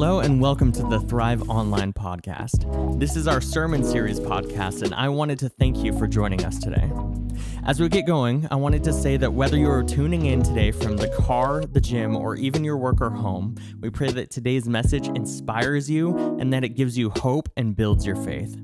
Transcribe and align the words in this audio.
Hello, 0.00 0.20
and 0.20 0.40
welcome 0.40 0.70
to 0.70 0.84
the 0.84 1.00
Thrive 1.00 1.50
Online 1.50 1.92
podcast. 1.92 3.00
This 3.00 3.16
is 3.16 3.26
our 3.26 3.40
sermon 3.40 3.82
series 3.82 4.20
podcast, 4.20 4.82
and 4.82 4.94
I 4.94 5.08
wanted 5.08 5.40
to 5.40 5.48
thank 5.48 5.78
you 5.78 5.92
for 5.98 6.06
joining 6.06 6.44
us 6.44 6.56
today. 6.60 6.88
As 7.66 7.80
we 7.80 7.88
get 7.88 8.06
going, 8.06 8.46
I 8.52 8.54
wanted 8.54 8.84
to 8.84 8.92
say 8.92 9.16
that 9.16 9.32
whether 9.32 9.56
you're 9.56 9.82
tuning 9.82 10.26
in 10.26 10.44
today 10.44 10.70
from 10.70 10.98
the 10.98 11.08
car, 11.08 11.64
the 11.64 11.80
gym, 11.80 12.14
or 12.14 12.36
even 12.36 12.62
your 12.62 12.76
work 12.76 13.00
or 13.00 13.10
home, 13.10 13.56
we 13.80 13.90
pray 13.90 14.12
that 14.12 14.30
today's 14.30 14.68
message 14.68 15.08
inspires 15.08 15.90
you 15.90 16.16
and 16.38 16.52
that 16.52 16.62
it 16.62 16.76
gives 16.76 16.96
you 16.96 17.10
hope 17.16 17.48
and 17.56 17.74
builds 17.74 18.06
your 18.06 18.14
faith. 18.22 18.56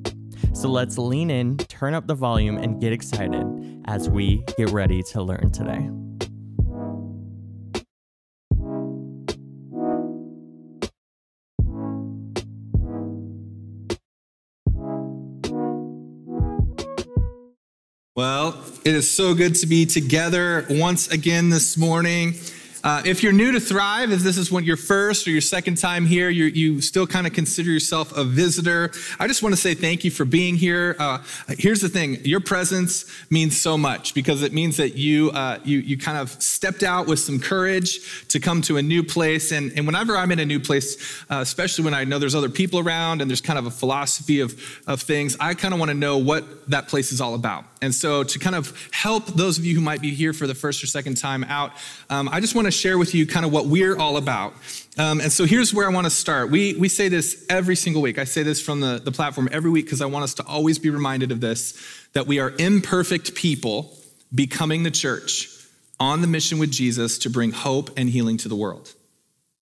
So 0.53 0.69
let's 0.69 0.99
lean 0.99 1.33
in, 1.33 1.57
turn 1.57 1.95
up 1.95 2.07
the 2.07 2.15
volume, 2.15 2.59
and 2.59 2.81
get 2.81 2.93
excited 2.93 3.83
as 3.87 4.09
we 4.09 4.45
get 4.57 4.71
ready 4.71 5.03
to 5.03 5.21
learn 5.21 5.51
today. 5.51 5.91
Well, 18.17 18.63
it 18.85 18.95
is 18.95 19.11
so 19.11 19.35
good 19.35 19.57
to 19.57 19.67
be 19.67 19.87
together 19.87 20.67
once 20.71 21.09
again 21.09 21.51
this 21.51 21.77
morning. 21.77 22.35
Uh, 22.85 23.01
if 23.07 23.23
you're 23.23 23.33
new 23.33 23.51
to 23.51 23.59
Thrive, 23.59 24.13
if 24.13 24.21
this 24.21 24.37
is 24.37 24.53
when 24.53 24.63
your 24.63 24.77
first 24.77 25.27
or 25.27 25.31
your 25.31 25.41
second 25.41 25.77
time 25.79 26.05
here, 26.05 26.29
you 26.29 26.45
you 26.45 26.83
still 26.83 27.07
kind 27.07 27.27
of 27.27 27.33
consider 27.33 27.71
yourself 27.71 28.15
a 28.15 28.25
visitor. 28.25 28.91
I 29.19 29.27
just 29.27 29.43
want 29.43 29.55
to 29.55 29.61
say 29.61 29.73
thank 29.73 30.05
you 30.05 30.11
for 30.11 30.27
being 30.27 30.55
here. 30.55 30.95
Uh, 30.99 31.23
here's 31.49 31.81
the 31.81 31.89
thing: 31.89 32.19
your 32.27 32.41
presence 32.41 33.07
means 33.31 33.59
so 33.59 33.79
much 33.79 34.13
because 34.13 34.43
it 34.43 34.53
means 34.53 34.77
that 34.77 34.97
you 34.97 35.31
uh, 35.31 35.61
you 35.65 35.79
you 35.79 35.97
kind 35.97 36.19
of 36.19 36.31
stepped 36.43 36.83
out 36.83 37.07
with 37.07 37.21
some 37.21 37.41
courage 37.41 38.29
to 38.29 38.39
come 38.39 38.61
to 38.61 38.77
a 38.77 38.83
new 38.83 39.03
place. 39.03 39.51
And, 39.51 39.73
and 39.79 39.87
whenever 39.87 40.15
I'm 40.15 40.31
in 40.31 40.39
a 40.39 40.45
new 40.45 40.61
place, 40.61 41.25
uh, 41.31 41.37
especially 41.37 41.87
when 41.87 41.95
I 41.95 42.05
know 42.05 42.19
there's 42.19 42.35
other 42.35 42.51
people 42.51 42.81
around 42.81 43.23
and 43.23 43.31
there's 43.31 43.41
kind 43.41 43.59
of 43.59 43.65
a 43.65 43.71
philosophy 43.71 44.41
of 44.41 44.61
of 44.87 45.01
things, 45.01 45.39
I 45.41 45.55
kind 45.55 45.73
of 45.73 45.81
want 45.81 45.89
to 45.89 45.97
know 45.97 46.19
what 46.19 46.69
that 46.69 46.89
place 46.89 47.13
is 47.13 47.23
all 47.23 47.35
about. 47.35 47.65
And 47.81 47.95
so, 47.95 48.25
to 48.25 48.39
kind 48.39 48.57
of 48.57 48.73
help 48.93 49.27
those 49.27 49.59
of 49.59 49.65
you 49.65 49.75
who 49.75 49.81
might 49.81 50.01
be 50.01 50.15
here 50.15 50.33
for 50.35 50.47
the 50.47 50.55
first 50.55 50.83
or 50.83 50.87
second 50.87 51.17
time 51.17 51.45
out, 51.45 51.73
um, 52.11 52.29
I 52.31 52.41
just 52.41 52.55
want 52.55 52.67
to 52.67 52.74
share 52.75 52.99
with 52.99 53.15
you 53.15 53.27
kind 53.27 53.47
of 53.47 53.53
what 53.53 53.67
we're 53.67 53.97
all 53.97 54.17
about. 54.17 54.55
Um, 54.97 55.21
and 55.21 55.33
so 55.33 55.45
here's 55.45 55.75
where 55.75 55.89
I 55.89 55.93
want 55.93 56.07
to 56.07 56.11
start. 56.11 56.51
We, 56.51 56.75
we 56.75 56.89
say 56.89 57.09
this 57.09 57.45
every 57.49 57.77
single 57.77 58.03
week. 58.03 58.19
I 58.19 58.25
say 58.25 58.43
this 58.43 58.61
from 58.61 58.81
the, 58.81 59.01
the 59.03 59.11
platform 59.11 59.49
every 59.51 59.71
week 59.71 59.87
because 59.87 60.01
I 60.01 60.07
want 60.07 60.25
us 60.25 60.35
to 60.35 60.47
always 60.47 60.79
be 60.79 60.91
reminded 60.91 61.33
of 61.33 61.41
this 61.41 61.81
that 62.13 62.27
we 62.27 62.39
are 62.39 62.53
imperfect 62.59 63.35
people 63.35 63.97
becoming 64.33 64.83
the 64.83 64.91
church 64.91 65.51
on 65.99 66.21
the 66.21 66.27
mission 66.27 66.59
with 66.59 66.71
Jesus 66.71 67.19
to 67.19 67.31
bring 67.31 67.53
hope 67.53 67.91
and 67.97 68.09
healing 68.09 68.37
to 68.39 68.49
the 68.49 68.57
world. 68.57 68.93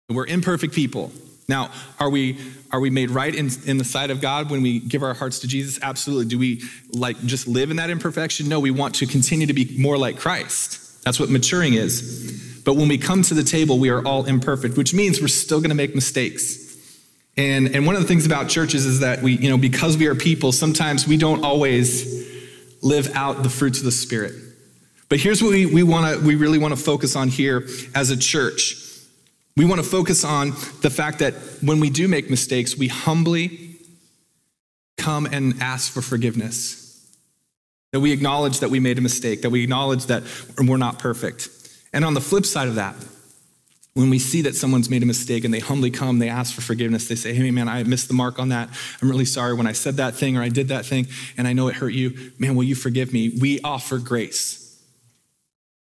We're 0.09 0.27
imperfect 0.27 0.73
people. 0.73 1.11
Now, 1.47 1.71
are 1.99 2.09
we 2.09 2.37
are 2.71 2.79
we 2.79 2.91
made 2.91 3.09
right 3.09 3.33
in, 3.33 3.49
in 3.65 3.79
the 3.79 3.83
sight 3.83 4.11
of 4.11 4.21
God 4.21 4.51
when 4.51 4.61
we 4.61 4.79
give 4.79 5.01
our 5.01 5.15
hearts 5.15 5.39
to 5.39 5.47
Jesus? 5.47 5.79
Absolutely. 5.81 6.25
Do 6.25 6.37
we 6.37 6.61
like 6.91 7.19
just 7.25 7.47
live 7.47 7.71
in 7.71 7.77
that 7.77 7.89
imperfection? 7.89 8.47
No, 8.47 8.59
we 8.59 8.69
want 8.69 8.95
to 8.95 9.07
continue 9.07 9.47
to 9.47 9.53
be 9.53 9.75
more 9.79 9.97
like 9.97 10.17
Christ. 10.17 11.03
That's 11.03 11.19
what 11.19 11.29
maturing 11.29 11.73
is. 11.73 12.38
But 12.65 12.75
when 12.75 12.87
we 12.87 12.97
come 12.97 13.21
to 13.23 13.33
the 13.33 13.43
table, 13.43 13.79
we 13.79 13.89
are 13.89 14.05
all 14.05 14.25
imperfect, 14.25 14.77
which 14.77 14.93
means 14.93 15.21
we're 15.21 15.27
still 15.27 15.59
going 15.59 15.69
to 15.69 15.75
make 15.75 15.95
mistakes. 15.95 16.69
And, 17.37 17.73
and 17.73 17.85
one 17.85 17.95
of 17.95 18.01
the 18.01 18.07
things 18.07 18.25
about 18.25 18.49
churches 18.49 18.85
is 18.85 18.99
that 18.99 19.21
we, 19.21 19.37
you 19.37 19.49
know, 19.49 19.57
because 19.57 19.97
we 19.97 20.07
are 20.07 20.15
people, 20.15 20.51
sometimes 20.51 21.07
we 21.07 21.17
don't 21.17 21.43
always 21.43 22.27
live 22.81 23.15
out 23.15 23.43
the 23.43 23.49
fruits 23.49 23.79
of 23.79 23.85
the 23.85 23.91
Spirit. 23.91 24.33
But 25.07 25.19
here's 25.19 25.41
what 25.41 25.51
we, 25.51 25.65
we, 25.65 25.83
wanna, 25.83 26.19
we 26.19 26.35
really 26.35 26.59
want 26.59 26.75
to 26.75 26.81
focus 26.81 27.15
on 27.15 27.29
here 27.29 27.65
as 27.95 28.11
a 28.11 28.17
church. 28.17 28.75
We 29.57 29.65
want 29.65 29.81
to 29.81 29.87
focus 29.87 30.23
on 30.23 30.51
the 30.81 30.89
fact 30.89 31.19
that 31.19 31.33
when 31.61 31.79
we 31.79 31.89
do 31.89 32.07
make 32.07 32.29
mistakes, 32.29 32.77
we 32.77 32.87
humbly 32.87 33.75
come 34.97 35.25
and 35.25 35.61
ask 35.61 35.91
for 35.91 36.01
forgiveness. 36.01 36.77
That 37.91 38.01
we 38.01 38.11
acknowledge 38.11 38.59
that 38.59 38.69
we 38.69 38.79
made 38.79 38.97
a 38.97 39.01
mistake, 39.01 39.41
that 39.41 39.49
we 39.49 39.63
acknowledge 39.63 40.05
that 40.05 40.23
we're 40.57 40.77
not 40.77 40.99
perfect. 40.99 41.49
And 41.93 42.05
on 42.05 42.13
the 42.13 42.21
flip 42.21 42.45
side 42.45 42.67
of 42.67 42.75
that, 42.75 42.95
when 43.93 44.09
we 44.09 44.19
see 44.19 44.41
that 44.43 44.55
someone's 44.55 44.89
made 44.89 45.03
a 45.03 45.05
mistake 45.05 45.43
and 45.43 45.53
they 45.53 45.59
humbly 45.59 45.91
come, 45.91 46.19
they 46.19 46.29
ask 46.29 46.53
for 46.53 46.61
forgiveness, 46.61 47.07
they 47.07 47.15
say, 47.15 47.33
Hey, 47.33 47.51
man, 47.51 47.67
I 47.67 47.83
missed 47.83 48.07
the 48.07 48.13
mark 48.13 48.39
on 48.39 48.49
that. 48.49 48.69
I'm 49.01 49.09
really 49.09 49.25
sorry 49.25 49.53
when 49.55 49.67
I 49.67 49.73
said 49.73 49.97
that 49.97 50.15
thing 50.15 50.37
or 50.37 50.41
I 50.41 50.49
did 50.49 50.69
that 50.69 50.85
thing 50.85 51.07
and 51.37 51.47
I 51.47 51.53
know 51.53 51.67
it 51.67 51.75
hurt 51.75 51.93
you. 51.93 52.31
Man, 52.37 52.55
will 52.55 52.63
you 52.63 52.75
forgive 52.75 53.11
me? 53.11 53.37
We 53.41 53.59
offer 53.61 53.97
grace 53.97 54.79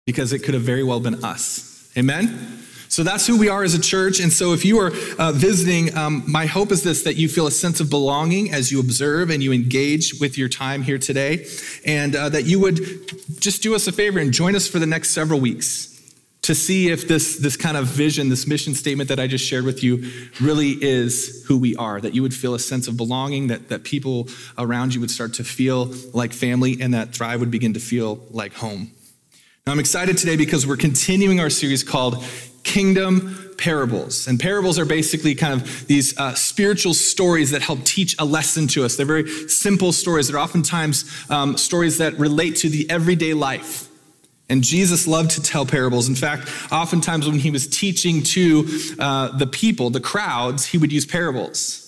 because 0.04 0.32
it 0.32 0.40
could 0.40 0.54
have 0.54 0.62
very 0.62 0.84
well 0.84 1.00
been 1.00 1.24
us. 1.24 1.90
Amen? 1.96 2.65
So 2.96 3.02
that's 3.02 3.26
who 3.26 3.36
we 3.36 3.50
are 3.50 3.62
as 3.62 3.74
a 3.74 3.78
church. 3.78 4.20
And 4.20 4.32
so 4.32 4.54
if 4.54 4.64
you 4.64 4.78
are 4.78 4.90
uh, 5.18 5.30
visiting, 5.30 5.94
um, 5.94 6.24
my 6.26 6.46
hope 6.46 6.72
is 6.72 6.82
this 6.82 7.02
that 7.02 7.16
you 7.16 7.28
feel 7.28 7.46
a 7.46 7.50
sense 7.50 7.78
of 7.78 7.90
belonging 7.90 8.54
as 8.54 8.72
you 8.72 8.80
observe 8.80 9.28
and 9.28 9.42
you 9.42 9.52
engage 9.52 10.18
with 10.18 10.38
your 10.38 10.48
time 10.48 10.80
here 10.80 10.96
today. 10.96 11.46
And 11.84 12.16
uh, 12.16 12.30
that 12.30 12.46
you 12.46 12.58
would 12.58 12.78
just 13.38 13.62
do 13.62 13.74
us 13.74 13.86
a 13.86 13.92
favor 13.92 14.18
and 14.18 14.32
join 14.32 14.56
us 14.56 14.66
for 14.66 14.78
the 14.78 14.86
next 14.86 15.10
several 15.10 15.40
weeks 15.40 16.10
to 16.40 16.54
see 16.54 16.88
if 16.88 17.06
this, 17.06 17.36
this 17.36 17.54
kind 17.54 17.76
of 17.76 17.84
vision, 17.84 18.30
this 18.30 18.46
mission 18.46 18.74
statement 18.74 19.10
that 19.10 19.20
I 19.20 19.26
just 19.26 19.44
shared 19.44 19.66
with 19.66 19.84
you, 19.84 20.10
really 20.40 20.70
is 20.70 21.44
who 21.48 21.58
we 21.58 21.76
are. 21.76 22.00
That 22.00 22.14
you 22.14 22.22
would 22.22 22.32
feel 22.32 22.54
a 22.54 22.58
sense 22.58 22.88
of 22.88 22.96
belonging, 22.96 23.48
that, 23.48 23.68
that 23.68 23.84
people 23.84 24.28
around 24.56 24.94
you 24.94 25.02
would 25.02 25.10
start 25.10 25.34
to 25.34 25.44
feel 25.44 25.92
like 26.14 26.32
family, 26.32 26.78
and 26.80 26.94
that 26.94 27.14
Thrive 27.14 27.40
would 27.40 27.50
begin 27.50 27.74
to 27.74 27.80
feel 27.80 28.24
like 28.30 28.54
home. 28.54 28.92
Now, 29.66 29.72
I'm 29.72 29.80
excited 29.80 30.16
today 30.16 30.36
because 30.36 30.66
we're 30.66 30.76
continuing 30.76 31.40
our 31.40 31.50
series 31.50 31.82
called 31.82 32.24
Kingdom 32.66 33.54
Parables. 33.56 34.26
And 34.26 34.38
parables 34.38 34.78
are 34.78 34.84
basically 34.84 35.34
kind 35.34 35.62
of 35.62 35.86
these 35.86 36.18
uh, 36.18 36.34
spiritual 36.34 36.92
stories 36.92 37.52
that 37.52 37.62
help 37.62 37.84
teach 37.84 38.14
a 38.18 38.24
lesson 38.24 38.66
to 38.68 38.84
us. 38.84 38.96
They're 38.96 39.06
very 39.06 39.48
simple 39.48 39.92
stories. 39.92 40.28
They're 40.28 40.38
oftentimes 40.38 41.10
um, 41.30 41.56
stories 41.56 41.98
that 41.98 42.18
relate 42.18 42.56
to 42.56 42.68
the 42.68 42.90
everyday 42.90 43.32
life. 43.32 43.88
And 44.48 44.62
Jesus 44.62 45.06
loved 45.06 45.30
to 45.32 45.42
tell 45.42 45.64
parables. 45.64 46.08
In 46.08 46.14
fact, 46.14 46.48
oftentimes 46.70 47.26
when 47.26 47.38
he 47.38 47.50
was 47.50 47.66
teaching 47.66 48.22
to 48.24 48.68
uh, 48.98 49.36
the 49.38 49.46
people, 49.46 49.90
the 49.90 50.00
crowds, 50.00 50.66
he 50.66 50.76
would 50.76 50.92
use 50.92 51.06
parables. 51.06 51.85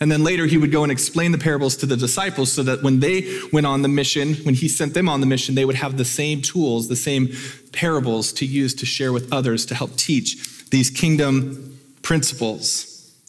And 0.00 0.10
then 0.10 0.24
later 0.24 0.46
he 0.46 0.56
would 0.56 0.72
go 0.72 0.82
and 0.82 0.90
explain 0.90 1.30
the 1.30 1.38
parables 1.38 1.76
to 1.76 1.86
the 1.86 1.96
disciples 1.96 2.50
so 2.50 2.62
that 2.62 2.82
when 2.82 3.00
they 3.00 3.40
went 3.52 3.66
on 3.66 3.82
the 3.82 3.88
mission, 3.88 4.34
when 4.36 4.54
he 4.54 4.66
sent 4.66 4.94
them 4.94 5.10
on 5.10 5.20
the 5.20 5.26
mission, 5.26 5.54
they 5.54 5.66
would 5.66 5.76
have 5.76 5.98
the 5.98 6.06
same 6.06 6.40
tools, 6.40 6.88
the 6.88 6.96
same 6.96 7.28
parables 7.72 8.32
to 8.34 8.46
use 8.46 8.74
to 8.76 8.86
share 8.86 9.12
with 9.12 9.30
others 9.30 9.66
to 9.66 9.74
help 9.74 9.94
teach 9.96 10.68
these 10.70 10.88
kingdom 10.88 11.78
principles. 12.00 12.86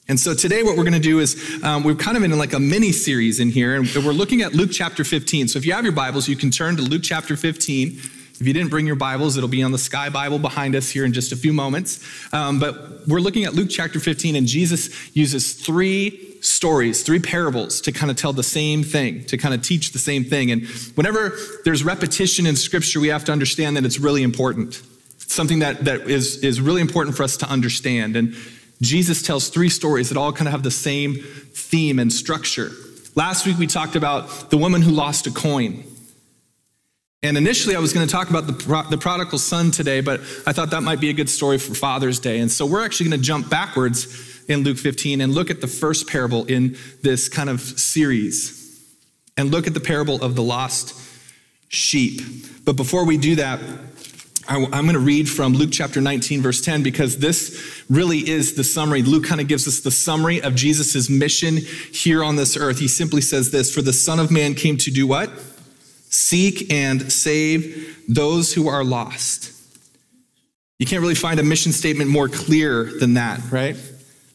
And 0.07 0.19
so 0.19 0.33
today, 0.33 0.63
what 0.63 0.77
we're 0.77 0.83
going 0.83 0.93
to 0.93 0.99
do 0.99 1.19
is 1.19 1.61
um, 1.63 1.83
we're 1.83 1.95
kind 1.95 2.17
of 2.17 2.23
in 2.23 2.37
like 2.37 2.53
a 2.53 2.59
mini 2.59 2.91
series 2.91 3.39
in 3.39 3.49
here, 3.49 3.75
and 3.75 3.87
we're 3.95 4.11
looking 4.11 4.41
at 4.41 4.53
Luke 4.53 4.71
chapter 4.71 5.03
15. 5.03 5.49
So 5.49 5.59
if 5.59 5.65
you 5.65 5.73
have 5.73 5.83
your 5.83 5.93
Bibles, 5.93 6.27
you 6.27 6.35
can 6.35 6.51
turn 6.51 6.75
to 6.77 6.81
Luke 6.81 7.01
chapter 7.03 7.35
15. 7.35 7.87
If 7.87 8.47
you 8.47 8.53
didn't 8.53 8.69
bring 8.69 8.87
your 8.87 8.95
Bibles, 8.95 9.37
it'll 9.37 9.49
be 9.49 9.61
on 9.61 9.71
the 9.71 9.77
Sky 9.77 10.09
Bible 10.09 10.39
behind 10.39 10.75
us 10.75 10.89
here 10.89 11.05
in 11.05 11.13
just 11.13 11.31
a 11.31 11.35
few 11.35 11.53
moments. 11.53 12.03
Um, 12.33 12.59
but 12.59 13.07
we're 13.07 13.19
looking 13.19 13.45
at 13.45 13.53
Luke 13.53 13.69
chapter 13.69 13.99
15, 13.99 14.35
and 14.35 14.47
Jesus 14.47 15.15
uses 15.15 15.53
three 15.53 16.30
stories, 16.41 17.03
three 17.03 17.19
parables 17.19 17.81
to 17.81 17.91
kind 17.91 18.11
of 18.11 18.17
tell 18.17 18.33
the 18.33 18.43
same 18.43 18.83
thing, 18.83 19.23
to 19.25 19.37
kind 19.37 19.53
of 19.53 19.61
teach 19.61 19.91
the 19.91 19.99
same 19.99 20.23
thing. 20.23 20.51
And 20.51 20.65
whenever 20.95 21.37
there's 21.63 21.83
repetition 21.83 22.45
in 22.45 22.55
Scripture, 22.55 22.99
we 22.99 23.09
have 23.09 23.23
to 23.25 23.31
understand 23.31 23.77
that 23.77 23.85
it's 23.85 23.99
really 23.99 24.23
important. 24.23 24.81
It's 25.21 25.33
something 25.33 25.59
that, 25.59 25.85
that 25.85 26.09
is, 26.09 26.43
is 26.43 26.59
really 26.59 26.81
important 26.81 27.15
for 27.15 27.23
us 27.23 27.37
to 27.37 27.45
understand. 27.47 28.15
And 28.15 28.35
Jesus 28.81 29.21
tells 29.21 29.49
three 29.49 29.69
stories 29.69 30.09
that 30.09 30.17
all 30.17 30.33
kind 30.33 30.47
of 30.47 30.51
have 30.51 30.63
the 30.63 30.71
same 30.71 31.15
theme 31.15 31.99
and 31.99 32.11
structure. 32.11 32.71
Last 33.15 33.45
week, 33.45 33.57
we 33.57 33.67
talked 33.67 33.95
about 33.95 34.49
the 34.49 34.57
woman 34.57 34.81
who 34.81 34.91
lost 34.91 35.27
a 35.27 35.31
coin. 35.31 35.83
And 37.23 37.37
initially, 37.37 37.75
I 37.75 37.79
was 37.79 37.93
going 37.93 38.07
to 38.07 38.11
talk 38.11 38.31
about 38.31 38.47
the, 38.47 38.87
the 38.89 38.97
prodigal 38.97 39.37
son 39.37 39.69
today, 39.69 40.01
but 40.01 40.21
I 40.47 40.53
thought 40.53 40.71
that 40.71 40.81
might 40.81 40.99
be 40.99 41.11
a 41.11 41.13
good 41.13 41.29
story 41.29 41.59
for 41.59 41.75
Father's 41.75 42.19
Day. 42.19 42.39
And 42.39 42.49
so 42.51 42.65
we're 42.65 42.83
actually 42.83 43.09
going 43.09 43.21
to 43.21 43.23
jump 43.23 43.47
backwards 43.47 44.30
in 44.47 44.63
Luke 44.63 44.77
15 44.77 45.21
and 45.21 45.33
look 45.33 45.49
at 45.49 45.61
the 45.61 45.67
first 45.67 46.07
parable 46.07 46.45
in 46.45 46.77
this 47.01 47.29
kind 47.29 47.49
of 47.49 47.61
series 47.61 48.85
and 49.37 49.51
look 49.51 49.67
at 49.67 49.73
the 49.73 49.79
parable 49.79 50.21
of 50.23 50.35
the 50.35 50.43
lost 50.43 50.95
sheep. 51.69 52.21
But 52.65 52.75
before 52.75 53.05
we 53.05 53.17
do 53.17 53.35
that, 53.35 53.59
I'm 54.47 54.69
going 54.69 54.93
to 54.93 54.99
read 54.99 55.29
from 55.29 55.53
Luke 55.53 55.69
chapter 55.71 56.01
19, 56.01 56.41
verse 56.41 56.61
10, 56.61 56.83
because 56.83 57.19
this 57.19 57.83
really 57.89 58.27
is 58.27 58.55
the 58.55 58.63
summary. 58.63 59.01
Luke 59.01 59.23
kind 59.23 59.39
of 59.39 59.47
gives 59.47 59.67
us 59.67 59.79
the 59.79 59.91
summary 59.91 60.41
of 60.41 60.55
Jesus' 60.55 61.09
mission 61.09 61.57
here 61.57 62.23
on 62.23 62.35
this 62.35 62.57
earth. 62.57 62.79
He 62.79 62.87
simply 62.87 63.21
says 63.21 63.51
this 63.51 63.73
For 63.73 63.81
the 63.81 63.93
Son 63.93 64.19
of 64.19 64.31
Man 64.31 64.55
came 64.55 64.77
to 64.77 64.91
do 64.91 65.07
what? 65.07 65.29
seek 66.11 66.71
and 66.71 67.11
save 67.11 68.05
those 68.07 68.53
who 68.53 68.67
are 68.67 68.83
lost. 68.83 69.53
You 70.77 70.85
can't 70.85 71.01
really 71.01 71.15
find 71.15 71.39
a 71.39 71.43
mission 71.43 71.71
statement 71.71 72.09
more 72.09 72.27
clear 72.27 72.91
than 72.99 73.13
that, 73.15 73.39
right? 73.51 73.77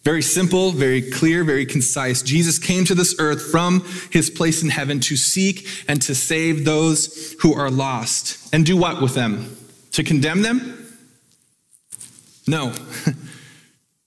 Very 0.07 0.23
simple, 0.23 0.71
very 0.71 1.03
clear, 1.03 1.43
very 1.43 1.67
concise. 1.67 2.23
Jesus 2.23 2.61
came 2.61 2.85
to 2.85 2.95
this 2.95 3.17
earth 3.19 3.51
from 3.51 3.85
his 4.13 4.31
place 4.31 4.63
in 4.63 4.69
heaven 4.69 5.01
to 5.01 5.17
seek 5.17 5.67
and 5.89 6.01
to 6.03 6.15
save 6.15 6.65
those 6.65 7.35
who 7.41 7.53
are 7.55 7.69
lost. 7.69 8.55
And 8.55 8.65
do 8.65 8.77
what 8.77 9.03
with 9.03 9.17
them? 9.17 9.57
To 9.95 10.05
condemn 10.05 10.43
them? 10.43 10.95
No. 12.47 12.73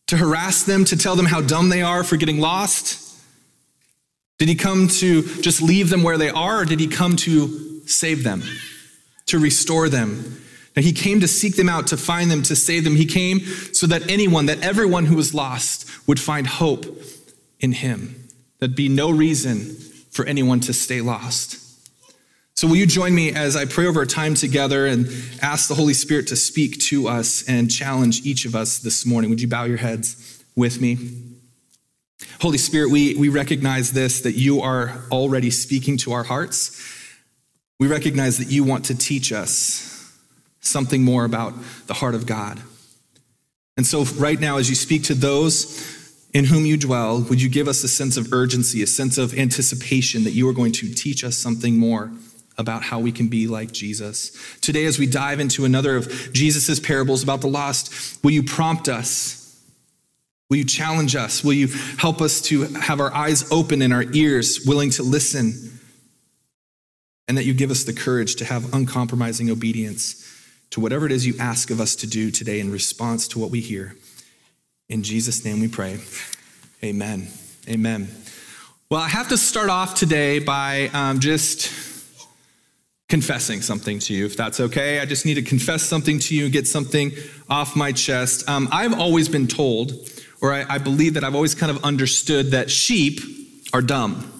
To 0.08 0.18
harass 0.18 0.64
them, 0.64 0.86
to 0.86 0.98
tell 0.98 1.16
them 1.16 1.28
how 1.28 1.40
dumb 1.40 1.70
they 1.70 1.84
are 1.84 2.04
for 2.04 2.18
getting 2.18 2.40
lost? 2.40 3.16
Did 4.40 4.48
he 4.48 4.56
come 4.56 4.88
to 4.88 5.22
just 5.42 5.62
leave 5.62 5.92
them 5.92 6.02
where 6.02 6.18
they 6.18 6.32
are, 6.32 6.62
or 6.62 6.66
did 6.66 6.80
he 6.80 6.88
come 6.88 7.16
to 7.18 7.86
save 7.86 8.24
them, 8.24 8.42
to 9.28 9.38
restore 9.38 9.88
them? 9.88 10.42
And 10.80 10.86
he 10.86 10.94
came 10.94 11.20
to 11.20 11.28
seek 11.28 11.58
them 11.58 11.68
out, 11.68 11.88
to 11.88 11.98
find 11.98 12.32
them, 12.32 12.42
to 12.44 12.56
save 12.56 12.86
them. 12.86 12.96
He 12.96 13.06
came 13.06 13.42
so 13.74 13.86
that 13.88 14.10
anyone, 14.10 14.46
that 14.46 14.62
everyone 14.62 15.08
who 15.08 15.18
was 15.18 15.34
lost 15.34 15.86
would 16.08 16.22
find 16.22 16.48
hope 16.48 16.86
in 17.60 17.74
him. 17.74 18.30
There'd 18.60 18.78
be 18.78 18.88
no 18.88 19.12
reason 19.12 19.76
for 20.10 20.24
anyone 20.24 20.62
to 20.62 20.72
stay 20.72 21.02
lost. 21.02 21.58
So, 22.56 22.66
will 22.66 22.78
you 22.78 22.86
join 22.86 23.14
me 23.14 23.34
as 23.34 23.58
I 23.58 23.66
pray 23.66 23.88
over 23.88 24.00
our 24.00 24.06
time 24.06 24.36
together 24.36 24.86
and 24.86 25.10
ask 25.42 25.68
the 25.68 25.76
Holy 25.76 25.94
Spirit 25.94 26.28
to 26.28 26.38
speak 26.38 26.80
to 26.84 27.10
us 27.10 27.44
and 27.46 27.70
challenge 27.70 28.26
each 28.26 28.46
of 28.46 28.56
us 28.56 28.80
this 28.80 29.06
morning? 29.06 29.30
Would 29.32 29.42
you 29.42 29.50
bow 29.50 29.66
your 29.66 29.76
heads 29.76 30.42
with 30.56 30.80
me? 30.80 30.98
Holy 32.40 32.58
Spirit, 32.58 32.90
we, 32.90 33.16
we 33.16 33.28
recognize 33.28 33.92
this 33.92 34.22
that 34.22 34.36
you 34.36 34.62
are 34.62 35.04
already 35.12 35.52
speaking 35.52 35.98
to 35.98 36.14
our 36.14 36.24
hearts. 36.24 36.82
We 37.82 37.88
recognize 37.88 38.38
that 38.38 38.48
you 38.48 38.64
want 38.64 38.86
to 38.86 38.96
teach 38.96 39.34
us 39.34 39.99
something 40.70 41.04
more 41.04 41.26
about 41.26 41.54
the 41.88 41.96
heart 41.96 42.16
of 42.16 42.26
God. 42.26 42.62
And 43.80 43.88
so, 43.88 44.04
right 44.04 44.38
now, 44.38 44.58
as 44.58 44.70
you 44.70 44.76
speak 44.76 45.04
to 45.04 45.14
those 45.14 46.22
in 46.34 46.44
whom 46.44 46.66
you 46.66 46.76
dwell, 46.76 47.22
would 47.22 47.42
you 47.42 47.48
give 47.48 47.70
us 47.70 47.82
a 47.82 47.88
sense 47.88 48.18
of 48.18 48.34
urgency, 48.34 48.84
a 48.84 48.88
sense 48.88 49.18
of 49.18 49.34
anticipation 49.34 50.26
that 50.26 50.32
you 50.32 50.50
are 50.50 50.54
going 50.54 50.74
to 50.74 50.94
teach 50.94 51.24
us 51.24 51.38
something 51.38 51.78
more 51.78 52.12
about 52.58 52.84
how 52.84 53.00
we 53.00 53.14
can 53.14 53.30
be 53.30 53.48
like 53.48 53.72
Jesus? 53.72 54.38
Today, 54.60 54.84
as 54.84 55.00
we 55.00 55.06
dive 55.06 55.40
into 55.40 55.64
another 55.64 55.96
of 55.96 56.34
Jesus' 56.34 56.78
parables 56.78 57.24
about 57.24 57.40
the 57.40 57.48
lost, 57.48 58.22
will 58.22 58.32
you 58.32 58.44
prompt 58.44 58.90
us? 58.90 59.64
Will 60.50 60.58
you 60.58 60.66
challenge 60.66 61.16
us? 61.16 61.42
Will 61.42 61.54
you 61.54 61.70
help 61.98 62.20
us 62.20 62.42
to 62.42 62.64
have 62.64 63.00
our 63.00 63.14
eyes 63.14 63.50
open 63.50 63.82
and 63.82 63.94
our 63.94 64.04
ears 64.12 64.66
willing 64.66 64.90
to 64.90 65.04
listen? 65.04 65.54
And 67.30 67.38
that 67.38 67.46
you 67.46 67.54
give 67.54 67.72
us 67.72 67.86
the 67.86 67.94
courage 67.94 68.36
to 68.36 68.44
have 68.44 68.74
uncompromising 68.74 69.50
obedience 69.50 70.26
to 70.72 70.80
whatever 70.80 71.06
it 71.06 71.12
is 71.12 71.26
you 71.26 71.36
ask 71.40 71.72
of 71.72 71.80
us 71.80 71.96
to 71.98 72.08
do 72.08 72.32
today 72.32 72.60
in 72.60 72.72
response 72.72 73.28
to 73.30 73.40
what 73.40 73.52
we 73.52 73.60
hear. 73.60 73.96
In 74.88 75.04
Jesus' 75.04 75.44
name 75.46 75.60
we 75.60 75.68
pray. 75.68 76.00
Amen. 76.84 77.28
Amen. 77.68 78.08
Well, 78.90 79.02
I 79.02 79.10
have 79.10 79.30
to 79.30 79.38
start 79.38 79.70
off 79.70 79.94
today 79.96 80.40
by 80.40 80.90
um, 80.94 81.20
just 81.20 81.72
confessing 83.08 83.62
something 83.62 84.00
to 84.00 84.14
you, 84.14 84.26
if 84.26 84.38
that's 84.38 84.60
okay. 84.60 85.00
I 85.00 85.06
just 85.06 85.26
need 85.26 85.36
to 85.36 85.42
confess 85.42 85.84
something 85.84 86.20
to 86.20 86.36
you, 86.36 86.50
get 86.50 86.68
something 86.68 87.12
off 87.50 87.76
my 87.76 87.92
chest. 87.92 88.48
Um, 88.48 88.70
I've 88.72 88.98
always 89.00 89.28
been 89.30 89.48
told 89.48 89.94
or 90.42 90.54
I, 90.54 90.66
I 90.76 90.78
believe 90.78 91.16
that 91.16 91.24
I've 91.24 91.36
always 91.36 91.56
kind 91.56 91.72
of 91.72 91.84
understood 91.84 92.52
that 92.52 92.72
sheep 92.72 93.20
are 93.74 93.82
dumb. 93.82 94.39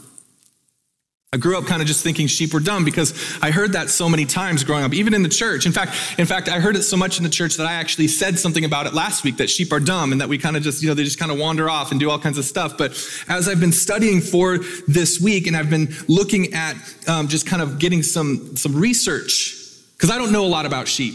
I 1.32 1.38
grew 1.38 1.60
up 1.60 1.68
kind 1.68 1.80
of 1.80 1.88
just 1.88 2.04
thinking 2.04 2.26
sheep 2.26 2.56
were 2.56 2.60
dumb 2.60 2.84
because 2.84 3.14
I 3.40 3.52
heard 3.52 3.74
that 3.74 3.92
so 3.92 4.10
many 4.10 4.26
times 4.26 4.64
growing 4.64 4.84
up, 4.84 4.94
even 4.94 5.14
in 5.14 5.22
the 5.22 5.30
church. 5.30 5.68
In 5.68 5.72
fact, 5.72 5.92
in 6.18 6.26
fact, 6.26 6.50
I 6.50 6.60
heard 6.60 6.76
it 6.76 6.82
so 6.82 6.98
much 6.98 7.20
in 7.20 7.24
the 7.24 7.30
church 7.30 7.58
that 7.58 7.68
I 7.68 7.74
actually 7.74 8.08
said 8.08 8.40
something 8.40 8.66
about 8.66 8.88
it 8.88 8.96
last 8.96 9.24
week 9.24 9.38
that 9.38 9.48
sheep 9.48 9.72
are 9.72 9.80
dumb 9.80 10.12
and 10.12 10.22
that 10.22 10.28
we 10.28 10.40
kind 10.40 10.58
of 10.58 10.64
just, 10.64 10.82
you 10.82 10.88
know, 10.88 10.96
they 10.96 11.04
just 11.04 11.20
kind 11.20 11.32
of 11.32 11.38
wander 11.38 11.70
off 11.70 11.92
and 11.92 12.00
do 12.00 12.10
all 12.10 12.18
kinds 12.18 12.40
of 12.40 12.46
stuff. 12.46 12.80
But 12.80 12.94
as 13.28 13.48
I've 13.48 13.60
been 13.60 13.72
studying 13.72 14.22
for 14.22 14.58
this 14.88 15.22
week 15.22 15.46
and 15.46 15.56
I've 15.56 15.70
been 15.70 15.94
looking 16.08 16.52
at 16.56 16.76
um, 17.08 17.28
just 17.28 17.46
kind 17.46 17.62
of 17.62 17.78
getting 17.78 18.02
some 18.02 18.56
some 18.56 18.76
research 18.76 19.56
because 19.94 20.10
I 20.10 20.18
don't 20.18 20.32
know 20.32 20.46
a 20.46 20.48
lot 20.48 20.66
about 20.66 20.88
sheep, 20.88 21.14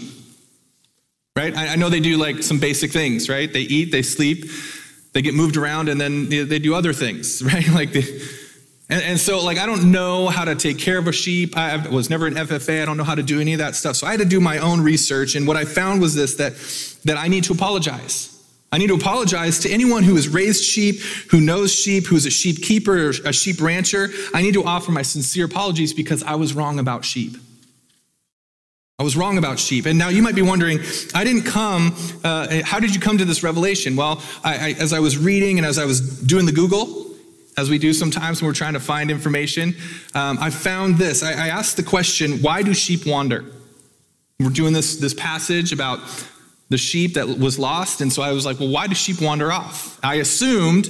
right? 1.34 1.56
I, 1.56 1.72
I 1.72 1.76
know 1.76 1.88
they 1.88 1.99
do 1.99 2.19
like 2.19 2.44
some 2.44 2.61
basic 2.61 2.93
things, 2.93 3.28
right? 3.28 3.52
They 3.52 3.62
eat, 3.62 3.90
they 3.90 4.02
sleep, 4.02 4.44
they 5.12 5.22
get 5.22 5.34
moved 5.34 5.56
around 5.56 5.88
and 5.88 6.00
then 6.00 6.28
they 6.28 6.61
do 6.61 6.76
other 6.76 6.93
things, 6.93 7.43
right? 7.52 7.66
Like 7.66 7.93
the, 7.93 8.44
and, 8.90 9.02
and, 9.02 9.19
so 9.19 9.42
like 9.42 9.58
I 9.58 9.66
don't 9.66 9.90
know 9.90 10.28
how 10.28 10.44
to 10.44 10.54
take 10.54 10.78
care 10.78 10.98
of 10.98 11.08
a 11.08 11.12
sheep. 11.12 11.56
I 11.56 11.88
was 11.88 12.10
never 12.10 12.26
an 12.26 12.34
FFA. 12.34 12.82
I 12.82 12.84
don't 12.84 12.96
know 12.96 13.04
how 13.04 13.14
to 13.14 13.22
do 13.22 13.40
any 13.40 13.54
of 13.54 13.58
that 13.58 13.75
stuff. 13.75 13.96
So 13.96 14.06
I 14.06 14.10
had 14.10 14.20
to 14.20 14.26
do 14.26 14.40
my 14.40 14.58
own 14.58 14.81
research. 14.81 15.36
And 15.36 15.46
what 15.46 15.56
I 15.56 15.64
found 15.64 16.00
was 16.00 16.14
this 16.14 16.36
that 16.36 16.52
that 17.04 17.16
I 17.16 17.28
need 17.28 17.44
to 17.44 17.52
apologize. 17.52 18.31
I 18.70 18.78
need 18.78 18.88
to 18.88 18.94
apologize 18.94 19.60
to 19.60 19.70
anyone 19.70 20.02
who 20.02 20.16
has 20.16 20.28
raised 20.28 20.64
sheep, 20.64 21.00
who 21.31 21.40
knows 21.40 21.72
sheep, 21.72 22.06
who's 22.06 22.26
a 22.26 22.31
sheep 22.31 22.60
keeper 22.60 23.08
a 23.08 23.32
sheep 23.32 23.60
rancher. 23.60 24.08
I 24.34 24.42
need 24.42 24.54
to 24.54 24.64
offer 24.64 24.90
my 24.90 25.02
sincere 25.02 25.46
apologies 25.46 25.94
because 25.94 26.22
I 26.22 26.34
was 26.34 26.54
wrong 26.54 26.78
about 26.78 27.04
sheep. 27.04 27.37
I 28.98 29.02
was 29.02 29.16
wrong 29.16 29.38
about 29.38 29.58
sheep. 29.58 29.87
And 29.87 29.98
now 29.98 30.08
you 30.08 30.22
might 30.22 30.37
be 30.37 30.42
wondering, 30.42 30.78
I 31.14 31.25
didn't 31.25 31.42
come, 31.42 31.96
uh, 32.22 32.62
how 32.64 32.78
did 32.78 32.94
you 32.94 33.00
come 33.00 33.19
to 33.19 33.25
this 33.25 33.42
revelation? 33.42 33.96
Well, 33.96 34.22
I, 34.44 34.54
I, 34.54 34.70
as 34.78 34.92
I 34.92 35.00
was 35.00 35.19
reading 35.19 35.58
and 35.58 35.66
as 35.66 35.78
I 35.78 35.84
was 35.84 36.20
doing 36.20 36.46
the 36.46 36.52
Google, 36.52 37.03
as 37.56 37.70
we 37.70 37.78
do 37.78 37.92
sometimes 37.92 38.40
when 38.40 38.48
we're 38.48 38.54
trying 38.54 38.74
to 38.74 38.80
find 38.80 39.10
information, 39.10 39.74
um, 40.14 40.38
I 40.40 40.50
found 40.50 40.98
this. 40.98 41.22
I, 41.22 41.32
I 41.32 41.48
asked 41.48 41.76
the 41.76 41.82
question, 41.82 42.42
why 42.42 42.62
do 42.62 42.74
sheep 42.74 43.06
wander? 43.06 43.44
We're 44.40 44.50
doing 44.50 44.72
this, 44.72 44.96
this 44.96 45.14
passage 45.14 45.72
about 45.72 46.00
the 46.68 46.78
sheep 46.78 47.14
that 47.14 47.28
was 47.28 47.58
lost. 47.58 48.00
And 48.00 48.12
so 48.12 48.22
I 48.22 48.32
was 48.32 48.44
like, 48.44 48.58
well, 48.58 48.70
why 48.70 48.86
do 48.86 48.94
sheep 48.94 49.20
wander 49.20 49.52
off? 49.52 49.98
I 50.02 50.16
assumed 50.16 50.88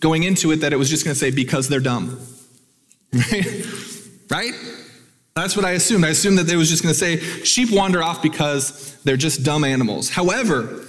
going 0.00 0.22
into 0.22 0.52
it 0.52 0.56
that 0.56 0.72
it 0.72 0.76
was 0.76 0.88
just 0.88 1.04
going 1.04 1.14
to 1.14 1.18
say, 1.18 1.30
because 1.30 1.68
they're 1.68 1.80
dumb. 1.80 2.20
right? 4.30 4.52
That's 5.34 5.56
what 5.56 5.64
I 5.64 5.72
assumed. 5.72 6.04
I 6.04 6.08
assumed 6.08 6.38
that 6.38 6.44
they 6.44 6.56
was 6.56 6.70
just 6.70 6.82
going 6.82 6.94
to 6.94 6.98
say 6.98 7.18
sheep 7.44 7.70
wander 7.72 8.02
off 8.02 8.22
because 8.22 8.96
they're 9.02 9.16
just 9.16 9.42
dumb 9.42 9.64
animals. 9.64 10.08
However, 10.08 10.85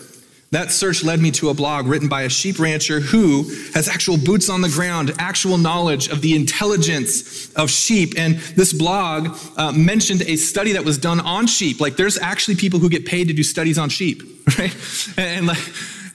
that 0.52 0.72
search 0.72 1.04
led 1.04 1.20
me 1.20 1.30
to 1.32 1.50
a 1.50 1.54
blog 1.54 1.88
written 1.88 2.08
by 2.08 2.22
a 2.22 2.30
sheep 2.30 2.58
rancher 2.58 3.02
who 3.02 3.44
has 3.74 3.90
actual 3.90 4.18
boots 4.18 4.50
on 4.50 4.62
the 4.62 4.70
ground, 4.70 5.12
actual 5.20 5.58
knowledge 5.58 6.08
of 6.08 6.22
the 6.22 6.36
intelligence 6.36 7.54
of 7.56 7.70
sheep. 7.70 8.14
And 8.18 8.36
this 8.56 8.72
blog 8.72 9.38
uh, 9.58 9.74
mentioned 9.74 10.22
a 10.22 10.38
study 10.38 10.72
that 10.74 10.86
was 10.86 10.98
done 10.98 11.20
on 11.20 11.48
sheep. 11.48 11.82
Like 11.82 11.98
there's 11.98 12.18
actually 12.18 12.56
people 12.56 12.80
who 12.80 12.90
get 12.90 13.06
paid 13.06 13.28
to 13.28 13.34
do 13.34 13.44
studies 13.44 13.78
on 13.78 13.90
sheep, 13.90 14.24
right? 14.58 14.76
And, 15.18 15.48
like, 15.48 15.58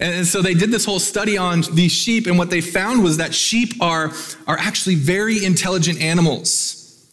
and 0.01 0.27
so 0.27 0.41
they 0.41 0.55
did 0.55 0.71
this 0.71 0.87
whole 0.87 0.99
study 0.99 1.37
on 1.37 1.63
these 1.73 1.93
sheep, 1.93 2.27
and 2.27 2.39
what 2.39 2.51
they 2.51 2.61
found 2.61 3.05
was 3.05 3.19
that 3.19 3.35
sheep 3.35 3.81
are, 3.83 4.13
are 4.47 4.59
actually 4.59 4.95
very 4.95 5.45
intelligent 5.45 6.01
animals. 6.01 7.07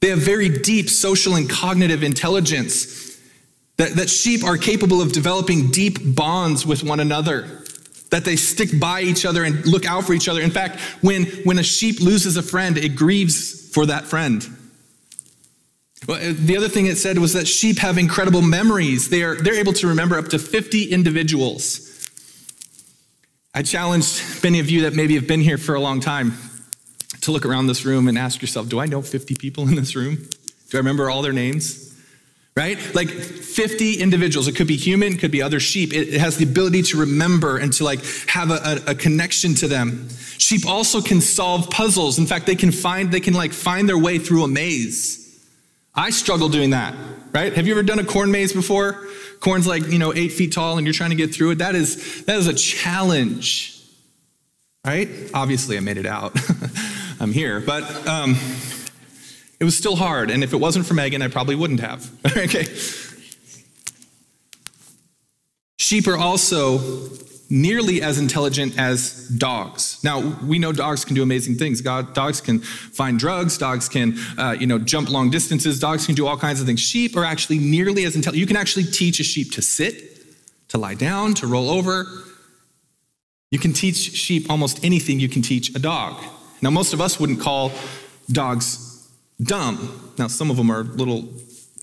They 0.00 0.08
have 0.08 0.18
very 0.18 0.48
deep 0.48 0.90
social 0.90 1.36
and 1.36 1.48
cognitive 1.48 2.02
intelligence. 2.02 3.05
That, 3.78 3.96
that 3.96 4.08
sheep 4.08 4.42
are 4.42 4.56
capable 4.56 5.02
of 5.02 5.12
developing 5.12 5.70
deep 5.70 5.98
bonds 6.02 6.64
with 6.64 6.82
one 6.82 6.98
another, 6.98 7.62
that 8.10 8.24
they 8.24 8.36
stick 8.36 8.80
by 8.80 9.02
each 9.02 9.26
other 9.26 9.44
and 9.44 9.66
look 9.66 9.84
out 9.84 10.04
for 10.04 10.14
each 10.14 10.28
other. 10.28 10.40
In 10.40 10.50
fact, 10.50 10.80
when, 11.02 11.26
when 11.44 11.58
a 11.58 11.62
sheep 11.62 12.00
loses 12.00 12.36
a 12.36 12.42
friend, 12.42 12.78
it 12.78 12.96
grieves 12.96 13.70
for 13.74 13.86
that 13.86 14.04
friend. 14.04 14.46
Well, 16.06 16.18
uh, 16.18 16.34
the 16.34 16.56
other 16.56 16.68
thing 16.68 16.86
it 16.86 16.96
said 16.96 17.18
was 17.18 17.32
that 17.32 17.46
sheep 17.48 17.78
have 17.78 17.98
incredible 17.98 18.42
memories. 18.42 19.08
They 19.08 19.22
are, 19.22 19.36
they're 19.36 19.58
able 19.58 19.72
to 19.74 19.88
remember 19.88 20.16
up 20.16 20.28
to 20.28 20.38
50 20.38 20.84
individuals. 20.84 22.08
I 23.54 23.62
challenged 23.62 24.42
many 24.44 24.60
of 24.60 24.70
you 24.70 24.82
that 24.82 24.94
maybe 24.94 25.14
have 25.14 25.26
been 25.26 25.40
here 25.40 25.58
for 25.58 25.74
a 25.74 25.80
long 25.80 26.00
time 26.00 26.34
to 27.22 27.32
look 27.32 27.44
around 27.44 27.66
this 27.66 27.84
room 27.84 28.06
and 28.06 28.16
ask 28.16 28.40
yourself, 28.40 28.68
do 28.68 28.78
I 28.78 28.86
know 28.86 29.02
50 29.02 29.34
people 29.34 29.68
in 29.68 29.74
this 29.74 29.96
room? 29.96 30.16
Do 30.70 30.76
I 30.76 30.78
remember 30.78 31.10
all 31.10 31.22
their 31.22 31.32
names? 31.32 31.85
Right? 32.56 32.78
Like 32.94 33.10
50 33.56 34.00
individuals. 34.00 34.48
It 34.48 34.56
could 34.56 34.66
be 34.66 34.76
human, 34.76 35.18
could 35.18 35.30
be 35.30 35.42
other 35.42 35.60
sheep. 35.60 35.92
It, 35.92 36.14
it 36.14 36.20
has 36.20 36.38
the 36.38 36.44
ability 36.44 36.82
to 36.84 36.98
remember 36.98 37.58
and 37.58 37.72
to 37.74 37.84
like 37.84 38.00
have 38.28 38.50
a, 38.50 38.82
a, 38.86 38.90
a 38.92 38.94
connection 38.94 39.54
to 39.56 39.68
them. 39.68 40.08
Sheep 40.38 40.66
also 40.66 41.00
can 41.00 41.20
solve 41.20 41.68
puzzles. 41.70 42.18
In 42.18 42.26
fact, 42.26 42.46
they 42.46 42.54
can 42.54 42.72
find, 42.72 43.12
they 43.12 43.20
can 43.20 43.34
like 43.34 43.52
find 43.52 43.88
their 43.88 43.98
way 43.98 44.18
through 44.18 44.44
a 44.44 44.48
maze. 44.48 45.22
I 45.94 46.10
struggle 46.10 46.48
doing 46.48 46.70
that, 46.70 46.94
right? 47.32 47.52
Have 47.54 47.66
you 47.66 47.72
ever 47.72 47.82
done 47.82 47.98
a 47.98 48.04
corn 48.04 48.30
maze 48.30 48.52
before? 48.52 49.06
Corn's 49.40 49.66
like, 49.66 49.86
you 49.88 49.98
know, 49.98 50.12
eight 50.14 50.32
feet 50.32 50.52
tall 50.52 50.76
and 50.76 50.86
you're 50.86 50.94
trying 50.94 51.10
to 51.10 51.16
get 51.16 51.34
through 51.34 51.52
it. 51.52 51.58
That 51.58 51.74
is, 51.74 52.24
that 52.24 52.36
is 52.36 52.46
a 52.46 52.54
challenge, 52.54 53.82
right? 54.84 55.08
Obviously, 55.32 55.76
I 55.76 55.80
made 55.80 55.96
it 55.96 56.06
out. 56.06 56.36
I'm 57.20 57.32
here. 57.32 57.60
But 57.60 58.06
um, 58.06 58.36
it 59.58 59.64
was 59.64 59.76
still 59.76 59.96
hard. 59.96 60.30
And 60.30 60.44
if 60.44 60.52
it 60.52 60.58
wasn't 60.58 60.86
for 60.86 60.94
Megan, 60.94 61.22
I 61.22 61.28
probably 61.28 61.54
wouldn't 61.54 61.80
have. 61.80 62.10
okay. 62.36 62.64
Sheep 65.78 66.06
are 66.06 66.16
also 66.16 66.80
nearly 67.48 68.02
as 68.02 68.18
intelligent 68.18 68.76
as 68.78 69.28
dogs. 69.28 70.02
Now, 70.02 70.36
we 70.44 70.58
know 70.58 70.72
dogs 70.72 71.04
can 71.04 71.14
do 71.14 71.22
amazing 71.22 71.54
things. 71.56 71.80
God, 71.80 72.12
dogs 72.12 72.40
can 72.40 72.58
find 72.58 73.18
drugs. 73.18 73.56
Dogs 73.56 73.88
can, 73.88 74.18
uh, 74.36 74.56
you 74.58 74.66
know, 74.66 74.78
jump 74.78 75.10
long 75.10 75.30
distances. 75.30 75.78
Dogs 75.78 76.06
can 76.06 76.14
do 76.14 76.26
all 76.26 76.36
kinds 76.36 76.60
of 76.60 76.66
things. 76.66 76.80
Sheep 76.80 77.16
are 77.16 77.24
actually 77.24 77.58
nearly 77.58 78.04
as 78.04 78.16
intelligent. 78.16 78.40
You 78.40 78.46
can 78.46 78.56
actually 78.56 78.84
teach 78.84 79.20
a 79.20 79.22
sheep 79.22 79.52
to 79.52 79.62
sit, 79.62 80.68
to 80.68 80.78
lie 80.78 80.94
down, 80.94 81.34
to 81.34 81.46
roll 81.46 81.70
over. 81.70 82.06
You 83.50 83.60
can 83.60 83.72
teach 83.72 83.96
sheep 83.96 84.50
almost 84.50 84.84
anything 84.84 85.20
you 85.20 85.28
can 85.28 85.42
teach 85.42 85.74
a 85.74 85.78
dog. 85.78 86.20
Now, 86.62 86.70
most 86.70 86.92
of 86.92 87.00
us 87.00 87.20
wouldn't 87.20 87.40
call 87.40 87.70
dogs 88.30 88.85
dumb. 89.42 90.12
Now, 90.18 90.28
some 90.28 90.50
of 90.50 90.56
them 90.56 90.70
are 90.70 90.82
little, 90.82 91.22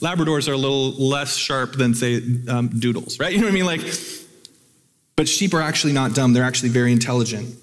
Labradors 0.00 0.48
are 0.48 0.52
a 0.52 0.56
little 0.56 0.92
less 0.92 1.36
sharp 1.36 1.72
than, 1.72 1.94
say, 1.94 2.22
um, 2.48 2.68
doodles, 2.68 3.18
right? 3.18 3.32
You 3.32 3.38
know 3.38 3.46
what 3.46 3.52
I 3.52 3.54
mean? 3.54 3.66
Like, 3.66 3.82
But 5.16 5.28
sheep 5.28 5.54
are 5.54 5.60
actually 5.60 5.92
not 5.92 6.14
dumb, 6.14 6.32
they're 6.32 6.44
actually 6.44 6.70
very 6.70 6.92
intelligent. 6.92 7.54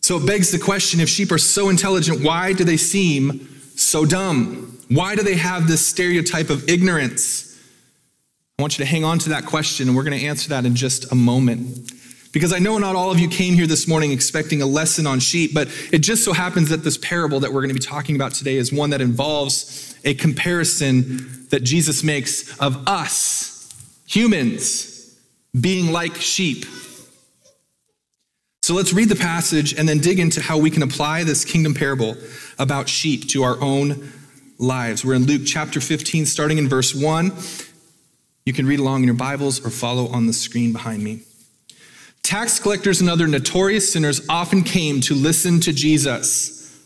So 0.00 0.16
it 0.16 0.26
begs 0.26 0.50
the 0.50 0.58
question 0.58 1.00
if 1.00 1.08
sheep 1.08 1.32
are 1.32 1.38
so 1.38 1.68
intelligent, 1.68 2.22
why 2.22 2.52
do 2.52 2.64
they 2.64 2.76
seem 2.76 3.48
so 3.76 4.04
dumb? 4.04 4.78
Why 4.88 5.14
do 5.14 5.22
they 5.22 5.36
have 5.36 5.68
this 5.68 5.86
stereotype 5.86 6.50
of 6.50 6.68
ignorance? 6.68 7.44
I 8.58 8.62
want 8.62 8.78
you 8.78 8.84
to 8.84 8.90
hang 8.90 9.04
on 9.04 9.18
to 9.20 9.28
that 9.30 9.46
question, 9.46 9.86
and 9.86 9.96
we're 9.96 10.02
going 10.04 10.18
to 10.18 10.26
answer 10.26 10.48
that 10.48 10.64
in 10.64 10.74
just 10.74 11.12
a 11.12 11.14
moment. 11.14 11.92
Because 12.32 12.52
I 12.52 12.58
know 12.58 12.78
not 12.78 12.94
all 12.94 13.10
of 13.10 13.18
you 13.18 13.28
came 13.28 13.54
here 13.54 13.66
this 13.66 13.88
morning 13.88 14.12
expecting 14.12 14.60
a 14.60 14.66
lesson 14.66 15.06
on 15.06 15.18
sheep, 15.18 15.54
but 15.54 15.68
it 15.92 16.00
just 16.00 16.24
so 16.24 16.32
happens 16.32 16.68
that 16.68 16.84
this 16.84 16.98
parable 16.98 17.40
that 17.40 17.52
we're 17.52 17.62
going 17.62 17.74
to 17.74 17.74
be 17.74 17.80
talking 17.80 18.16
about 18.16 18.34
today 18.34 18.56
is 18.56 18.72
one 18.72 18.90
that 18.90 19.00
involves 19.00 19.98
a 20.04 20.14
comparison 20.14 21.46
that 21.50 21.64
Jesus 21.64 22.04
makes 22.04 22.56
of 22.58 22.86
us, 22.86 23.72
humans, 24.06 25.18
being 25.58 25.90
like 25.90 26.16
sheep. 26.16 26.66
So 28.62 28.74
let's 28.74 28.92
read 28.92 29.08
the 29.08 29.16
passage 29.16 29.72
and 29.72 29.88
then 29.88 29.98
dig 29.98 30.18
into 30.18 30.42
how 30.42 30.58
we 30.58 30.70
can 30.70 30.82
apply 30.82 31.24
this 31.24 31.46
kingdom 31.46 31.72
parable 31.72 32.16
about 32.58 32.88
sheep 32.88 33.26
to 33.30 33.42
our 33.42 33.58
own 33.62 34.12
lives. 34.58 35.02
We're 35.02 35.14
in 35.14 35.24
Luke 35.24 35.42
chapter 35.46 35.80
15, 35.80 36.26
starting 36.26 36.58
in 36.58 36.68
verse 36.68 36.94
1. 36.94 37.32
You 38.44 38.52
can 38.52 38.66
read 38.66 38.80
along 38.80 39.00
in 39.00 39.06
your 39.06 39.14
Bibles 39.14 39.64
or 39.64 39.70
follow 39.70 40.08
on 40.08 40.26
the 40.26 40.34
screen 40.34 40.74
behind 40.74 41.02
me. 41.02 41.22
Tax 42.28 42.58
collectors 42.58 43.00
and 43.00 43.08
other 43.08 43.26
notorious 43.26 43.90
sinners 43.90 44.20
often 44.28 44.62
came 44.62 45.00
to 45.00 45.14
listen 45.14 45.60
to 45.60 45.72
Jesus. 45.72 46.78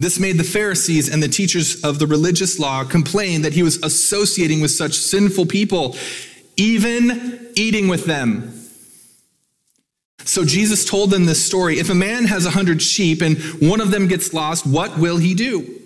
This 0.00 0.18
made 0.18 0.38
the 0.38 0.42
Pharisees 0.42 1.12
and 1.12 1.22
the 1.22 1.28
teachers 1.28 1.84
of 1.84 1.98
the 1.98 2.06
religious 2.06 2.58
law 2.58 2.82
complain 2.82 3.42
that 3.42 3.52
he 3.52 3.62
was 3.62 3.76
associating 3.82 4.62
with 4.62 4.70
such 4.70 4.94
sinful 4.94 5.44
people, 5.44 5.96
even 6.56 7.50
eating 7.56 7.88
with 7.88 8.06
them. 8.06 8.58
So 10.24 10.46
Jesus 10.46 10.86
told 10.86 11.10
them 11.10 11.26
this 11.26 11.44
story. 11.44 11.78
If 11.78 11.90
a 11.90 11.94
man 11.94 12.24
has 12.24 12.46
a 12.46 12.50
hundred 12.50 12.80
sheep 12.80 13.20
and 13.20 13.36
one 13.60 13.82
of 13.82 13.90
them 13.90 14.08
gets 14.08 14.32
lost, 14.32 14.66
what 14.66 14.96
will 14.96 15.18
he 15.18 15.34
do? 15.34 15.78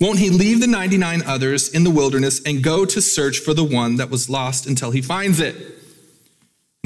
Won't 0.00 0.20
he 0.20 0.30
leave 0.30 0.62
the 0.62 0.68
99 0.68 1.22
others 1.26 1.68
in 1.68 1.84
the 1.84 1.90
wilderness 1.90 2.40
and 2.46 2.64
go 2.64 2.86
to 2.86 3.02
search 3.02 3.40
for 3.40 3.52
the 3.52 3.62
one 3.62 3.96
that 3.96 4.08
was 4.08 4.30
lost 4.30 4.66
until 4.66 4.90
he 4.90 5.02
finds 5.02 5.38
it? 5.38 5.76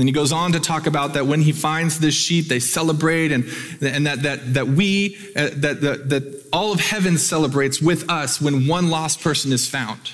And 0.01 0.09
then 0.09 0.15
he 0.15 0.15
goes 0.15 0.33
on 0.33 0.53
to 0.53 0.61
talk 0.61 0.87
about 0.87 1.13
that 1.13 1.27
when 1.27 1.43
he 1.43 1.53
finds 1.53 1.99
this 1.99 2.15
sheep, 2.15 2.49
they 2.49 2.59
celebrate, 2.59 3.33
and, 3.33 3.45
and 3.83 4.07
that, 4.07 4.23
that, 4.23 4.55
that 4.55 4.67
we, 4.67 5.19
uh, 5.37 5.51
that, 5.57 5.83
that, 5.83 6.09
that 6.09 6.45
all 6.55 6.73
of 6.73 6.81
heaven 6.81 7.19
celebrates 7.19 7.83
with 7.83 8.09
us 8.09 8.41
when 8.41 8.67
one 8.67 8.89
lost 8.89 9.21
person 9.21 9.53
is 9.53 9.69
found. 9.69 10.13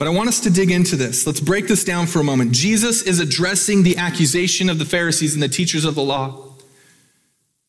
But 0.00 0.08
I 0.08 0.10
want 0.10 0.28
us 0.30 0.40
to 0.40 0.50
dig 0.50 0.72
into 0.72 0.96
this. 0.96 1.28
Let's 1.28 1.38
break 1.38 1.68
this 1.68 1.84
down 1.84 2.08
for 2.08 2.18
a 2.18 2.24
moment. 2.24 2.50
Jesus 2.50 3.02
is 3.02 3.20
addressing 3.20 3.84
the 3.84 3.98
accusation 3.98 4.68
of 4.68 4.80
the 4.80 4.84
Pharisees 4.84 5.34
and 5.34 5.42
the 5.42 5.48
teachers 5.48 5.84
of 5.84 5.94
the 5.94 6.02
law. 6.02 6.45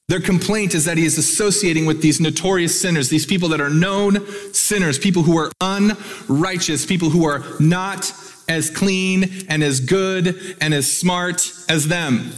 Their 0.08 0.22
complaint 0.22 0.74
is 0.74 0.86
that 0.86 0.98
he 0.98 1.06
is 1.06 1.18
associating 1.18 1.86
with 1.86 2.02
these 2.02 2.22
notorious 2.22 2.80
sinners, 2.80 3.10
these 3.10 3.26
people 3.26 3.50
that 3.50 3.60
are 3.60 3.70
known 3.70 4.26
sinners, 4.54 4.98
people 4.98 5.24
who 5.24 5.38
are 5.38 5.52
unrighteous, 5.60 6.86
people 6.86 7.10
who 7.10 7.26
are 7.26 7.44
not 7.60 8.14
as 8.48 8.70
clean 8.70 9.46
and 9.50 9.62
as 9.62 9.82
good 9.82 10.56
and 10.62 10.74
as 10.74 10.90
smart 10.90 11.52
as 11.68 11.90
them. 11.90 12.32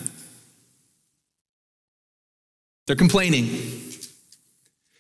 They're 2.88 2.96
complaining. 2.96 3.50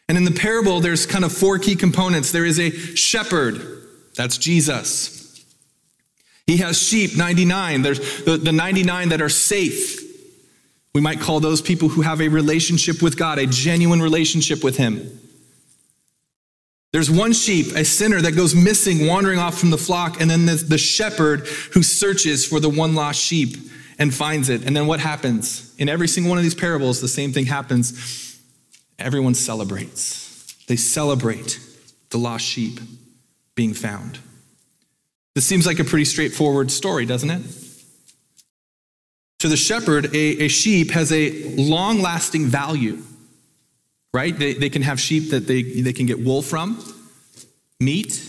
And 0.08 0.16
in 0.16 0.24
the 0.24 0.32
parable, 0.32 0.80
there's 0.80 1.08
kind 1.08 1.26
of 1.26 1.32
four 1.32 1.58
key 1.58 1.76
components. 1.76 2.32
There 2.32 2.46
is 2.46 2.60
a 2.60 2.70
shepherd, 2.70 3.62
that's 4.16 4.38
Jesus. 4.38 5.44
He 6.46 6.58
has 6.58 6.82
sheep, 6.82 7.18
99. 7.18 7.82
There's 7.82 8.26
the, 8.26 8.38
the 8.38 8.52
99 8.52 9.10
that 9.10 9.22
are 9.22 9.30
safe. 9.30 10.09
We 11.00 11.04
might 11.04 11.22
call 11.22 11.40
those 11.40 11.62
people 11.62 11.88
who 11.88 12.02
have 12.02 12.20
a 12.20 12.28
relationship 12.28 13.02
with 13.02 13.18
God, 13.18 13.40
a 13.40 13.48
genuine 13.48 14.02
relationship 14.02 14.66
with 14.66 14.76
Him. 14.76 15.18
There's 16.92 17.10
one 17.10 17.32
sheep, 17.32 17.68
a 17.68 17.86
sinner 17.86 18.20
that 18.20 18.34
goes 18.34 18.54
missing, 18.54 19.08
wandering 19.08 19.40
off 19.40 19.58
from 19.58 19.70
the 19.70 19.78
flock, 19.78 20.20
and 20.20 20.30
then 20.30 20.46
there's 20.46 20.66
the 20.66 20.78
shepherd 20.78 21.48
who 21.72 21.84
searches 21.84 22.46
for 22.46 22.60
the 22.60 22.68
one 22.68 22.96
lost 22.96 23.18
sheep 23.18 23.56
and 23.98 24.14
finds 24.14 24.50
it. 24.50 24.66
And 24.66 24.76
then 24.76 24.88
what 24.88 25.00
happens? 25.00 25.74
In 25.78 25.88
every 25.88 26.10
single 26.10 26.32
one 26.32 26.38
of 26.38 26.44
these 26.44 26.54
parables, 26.54 27.00
the 27.00 27.08
same 27.08 27.32
thing 27.32 27.46
happens. 27.46 28.38
Everyone 29.00 29.36
celebrates. 29.36 30.54
They 30.68 30.76
celebrate 30.76 31.62
the 32.10 32.18
lost 32.18 32.44
sheep 32.44 32.78
being 33.56 33.74
found. 33.74 34.20
This 35.34 35.46
seems 35.46 35.66
like 35.66 35.80
a 35.80 35.86
pretty 35.86 36.04
straightforward 36.04 36.70
story, 36.72 37.06
doesn't 37.06 37.30
it? 37.30 37.69
To 39.40 39.48
the 39.48 39.58
shepherd, 39.58 40.14
a, 40.14 40.46
a 40.46 40.48
sheep 40.48 40.92
has 40.92 41.12
a 41.12 41.56
long 41.56 42.02
lasting 42.02 42.48
value 42.48 43.02
right? 44.14 44.38
They, 44.38 44.54
they 44.54 44.70
can 44.70 44.82
have 44.82 45.00
sheep 45.00 45.32
that 45.32 45.48
they, 45.48 45.62
they 45.62 45.94
can 45.94 46.06
get 46.06 46.20
wool 46.20 46.42
from, 46.42 46.84
meat, 47.80 48.28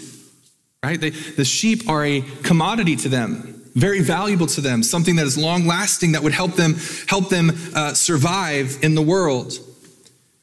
right? 0.85 1.01
They, 1.01 1.11
the 1.11 1.45
sheep 1.45 1.89
are 1.89 2.05
a 2.05 2.21
commodity 2.43 2.97
to 2.97 3.09
them, 3.09 3.63
very 3.75 4.01
valuable 4.01 4.47
to 4.49 4.61
them, 4.61 4.83
something 4.83 5.17
that 5.17 5.27
is 5.27 5.39
long 5.39 5.67
lasting 5.67 6.13
that 6.13 6.23
would 6.23 6.33
help 6.33 6.53
them, 6.53 6.77
help 7.09 7.29
them 7.29 7.53
uh, 7.75 7.95
survive 7.95 8.79
in 8.83 8.95
the 8.95 9.03
world. 9.03 9.55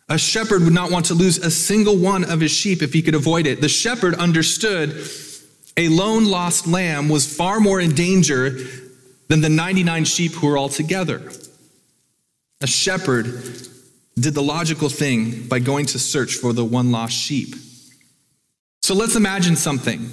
A 0.09 0.17
shepherd 0.17 0.63
would 0.63 0.73
not 0.73 0.89
want 0.89 1.07
to 1.07 1.13
lose 1.13 1.37
a 1.37 1.51
single 1.51 1.97
one 1.97 2.23
of 2.23 2.39
his 2.39 2.51
sheep 2.51 2.81
if 2.81 2.93
he 2.93 3.01
could 3.01 3.15
avoid 3.15 3.45
it. 3.45 3.59
The 3.59 3.69
shepherd 3.69 4.15
understood 4.15 5.05
a 5.75 5.89
lone 5.89 6.25
lost 6.25 6.65
lamb 6.65 7.09
was 7.09 7.31
far 7.31 7.59
more 7.59 7.79
in 7.79 7.93
danger 7.93 8.57
than 9.27 9.41
the 9.41 9.49
99 9.49 10.05
sheep 10.05 10.33
who 10.33 10.47
were 10.47 10.57
all 10.57 10.69
together. 10.69 11.31
A 12.61 12.67
shepherd 12.67 13.25
did 14.19 14.33
the 14.33 14.41
logical 14.41 14.89
thing 14.89 15.47
by 15.47 15.59
going 15.59 15.85
to 15.87 15.99
search 15.99 16.35
for 16.35 16.53
the 16.53 16.65
one 16.65 16.91
lost 16.91 17.13
sheep. 17.13 17.55
So 18.81 18.95
let's 18.95 19.15
imagine 19.15 19.55
something. 19.55 20.09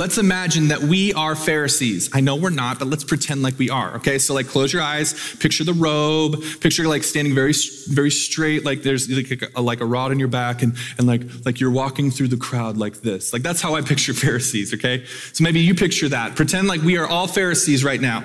Let's 0.00 0.16
imagine 0.16 0.68
that 0.68 0.80
we 0.80 1.12
are 1.12 1.36
Pharisees. 1.36 2.08
I 2.14 2.22
know 2.22 2.34
we're 2.34 2.48
not, 2.48 2.78
but 2.78 2.88
let's 2.88 3.04
pretend 3.04 3.42
like 3.42 3.58
we 3.58 3.68
are. 3.68 3.96
Okay, 3.96 4.16
so 4.16 4.32
like 4.32 4.48
close 4.48 4.72
your 4.72 4.80
eyes, 4.80 5.36
picture 5.36 5.62
the 5.62 5.74
robe, 5.74 6.42
picture 6.60 6.88
like 6.88 7.02
standing 7.02 7.34
very, 7.34 7.52
very 7.86 8.10
straight, 8.10 8.64
like 8.64 8.82
there's 8.82 9.10
like 9.10 9.52
a, 9.54 9.60
like 9.60 9.82
a 9.82 9.84
rod 9.84 10.10
in 10.10 10.18
your 10.18 10.28
back, 10.28 10.62
and 10.62 10.74
and 10.96 11.06
like 11.06 11.20
like 11.44 11.60
you're 11.60 11.70
walking 11.70 12.10
through 12.10 12.28
the 12.28 12.38
crowd 12.38 12.78
like 12.78 13.02
this. 13.02 13.34
Like 13.34 13.42
that's 13.42 13.60
how 13.60 13.74
I 13.74 13.82
picture 13.82 14.14
Pharisees. 14.24 14.72
Okay, 14.72 15.04
so 15.34 15.44
maybe 15.44 15.60
you 15.60 15.74
picture 15.74 16.08
that. 16.08 16.34
Pretend 16.34 16.66
like 16.66 16.80
we 16.80 16.96
are 16.96 17.06
all 17.06 17.26
Pharisees 17.26 17.84
right 17.84 18.00
now 18.00 18.24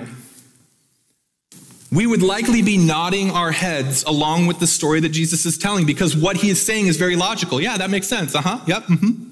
we 1.92 2.06
would 2.06 2.22
likely 2.22 2.62
be 2.62 2.76
nodding 2.76 3.30
our 3.30 3.52
heads 3.52 4.02
along 4.04 4.46
with 4.46 4.58
the 4.58 4.66
story 4.66 5.00
that 5.00 5.10
Jesus 5.10 5.46
is 5.46 5.56
telling 5.56 5.86
because 5.86 6.16
what 6.16 6.36
he 6.36 6.50
is 6.50 6.60
saying 6.60 6.88
is 6.88 6.96
very 6.96 7.16
logical. 7.16 7.60
Yeah, 7.60 7.78
that 7.78 7.90
makes 7.90 8.08
sense. 8.08 8.34
Uh 8.34 8.42
huh. 8.42 8.60
Yep. 8.66 8.82
Mm-hmm. 8.84 9.25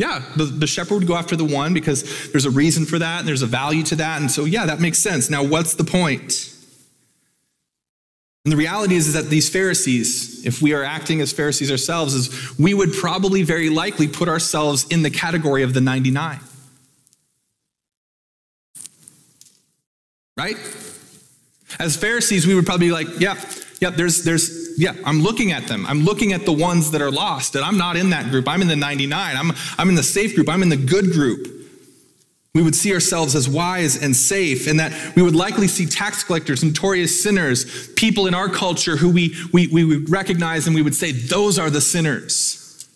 Yeah, 0.00 0.22
the, 0.34 0.46
the 0.46 0.66
shepherd 0.66 1.00
would 1.00 1.06
go 1.06 1.14
after 1.14 1.36
the 1.36 1.44
one 1.44 1.74
because 1.74 2.30
there's 2.30 2.46
a 2.46 2.50
reason 2.50 2.86
for 2.86 2.98
that 2.98 3.18
and 3.18 3.28
there's 3.28 3.42
a 3.42 3.46
value 3.46 3.82
to 3.82 3.96
that. 3.96 4.22
And 4.22 4.30
so, 4.30 4.46
yeah, 4.46 4.64
that 4.64 4.80
makes 4.80 4.96
sense. 4.96 5.28
Now, 5.28 5.44
what's 5.44 5.74
the 5.74 5.84
point? 5.84 6.56
And 8.46 8.50
the 8.50 8.56
reality 8.56 8.94
is, 8.94 9.08
is 9.08 9.12
that 9.12 9.26
these 9.26 9.50
Pharisees, 9.50 10.46
if 10.46 10.62
we 10.62 10.72
are 10.72 10.82
acting 10.82 11.20
as 11.20 11.34
Pharisees 11.34 11.70
ourselves, 11.70 12.14
is 12.14 12.58
we 12.58 12.72
would 12.72 12.94
probably 12.94 13.42
very 13.42 13.68
likely 13.68 14.08
put 14.08 14.26
ourselves 14.26 14.86
in 14.88 15.02
the 15.02 15.10
category 15.10 15.62
of 15.64 15.74
the 15.74 15.82
99. 15.82 16.40
Right? 20.38 20.56
As 21.78 21.98
Pharisees, 21.98 22.46
we 22.46 22.54
would 22.54 22.64
probably 22.64 22.86
be 22.86 22.92
like, 22.92 23.20
yeah, 23.20 23.34
yeah, 23.80 23.88
there's, 23.88 24.24
there's, 24.24 24.78
yeah, 24.78 24.94
I'm 25.04 25.20
looking 25.20 25.52
at 25.52 25.66
them. 25.66 25.86
I'm 25.86 26.00
looking 26.00 26.34
at 26.34 26.44
the 26.44 26.52
ones 26.52 26.90
that 26.90 27.00
are 27.00 27.10
lost, 27.10 27.54
and 27.54 27.64
I'm 27.64 27.78
not 27.78 27.96
in 27.96 28.10
that 28.10 28.30
group. 28.30 28.46
I'm 28.46 28.60
in 28.60 28.68
the 28.68 28.76
99. 28.76 29.36
I'm, 29.36 29.52
I'm 29.78 29.88
in 29.88 29.94
the 29.94 30.02
safe 30.02 30.34
group. 30.34 30.50
I'm 30.50 30.62
in 30.62 30.68
the 30.68 30.76
good 30.76 31.12
group. 31.12 31.48
We 32.54 32.62
would 32.62 32.74
see 32.74 32.92
ourselves 32.92 33.34
as 33.34 33.48
wise 33.48 34.02
and 34.02 34.14
safe, 34.14 34.66
and 34.66 34.78
that 34.80 35.14
we 35.16 35.22
would 35.22 35.34
likely 35.34 35.66
see 35.66 35.86
tax 35.86 36.22
collectors, 36.22 36.62
notorious 36.62 37.22
sinners, 37.22 37.88
people 37.94 38.26
in 38.26 38.34
our 38.34 38.48
culture 38.48 38.96
who 38.96 39.10
we, 39.10 39.34
we, 39.52 39.68
we 39.68 39.84
would 39.84 40.10
recognize 40.10 40.66
and 40.66 40.74
we 40.74 40.82
would 40.82 40.94
say, 40.94 41.12
those 41.12 41.58
are 41.58 41.70
the 41.70 41.80
sinners. 41.80 42.86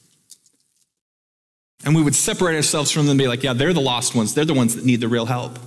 And 1.87 1.95
we 1.95 2.03
would 2.03 2.15
separate 2.15 2.57
ourselves 2.57 2.91
from 2.91 3.03
them 3.07 3.13
and 3.13 3.19
be 3.19 3.29
like, 3.29 3.43
yeah, 3.43 3.53
they're 3.53 3.73
the 3.73 3.81
lost 3.81 4.15
ones. 4.15 4.35
They're 4.35 4.45
the 4.45 4.55
ones 4.55 4.75
that 4.75 4.85
need 4.85 5.01
the 5.01 5.09
real 5.09 5.27
help. 5.27 5.59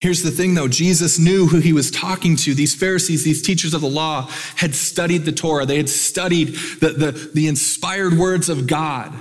Here's 0.00 0.22
the 0.22 0.30
thing 0.30 0.54
though 0.54 0.68
Jesus 0.68 1.18
knew 1.18 1.46
who 1.46 1.58
he 1.58 1.72
was 1.72 1.90
talking 1.90 2.36
to. 2.36 2.54
These 2.54 2.74
Pharisees, 2.74 3.22
these 3.22 3.42
teachers 3.42 3.74
of 3.74 3.82
the 3.82 3.88
law, 3.88 4.28
had 4.56 4.74
studied 4.74 5.24
the 5.24 5.32
Torah, 5.32 5.66
they 5.66 5.76
had 5.76 5.90
studied 5.90 6.48
the, 6.80 6.94
the, 6.96 7.30
the 7.34 7.46
inspired 7.46 8.14
words 8.14 8.48
of 8.48 8.66
God. 8.66 9.12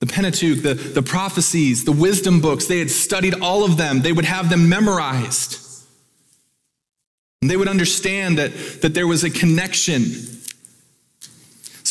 The 0.00 0.06
Pentateuch, 0.06 0.62
the, 0.62 0.74
the 0.74 1.02
prophecies, 1.02 1.84
the 1.84 1.92
wisdom 1.92 2.40
books, 2.40 2.66
they 2.66 2.78
had 2.78 2.90
studied 2.90 3.40
all 3.40 3.64
of 3.64 3.76
them. 3.76 4.02
They 4.02 4.12
would 4.12 4.26
have 4.26 4.50
them 4.50 4.68
memorized. 4.68 5.60
And 7.40 7.50
they 7.50 7.56
would 7.56 7.68
understand 7.68 8.38
that, 8.38 8.52
that 8.82 8.94
there 8.94 9.06
was 9.06 9.24
a 9.24 9.30
connection 9.30 10.02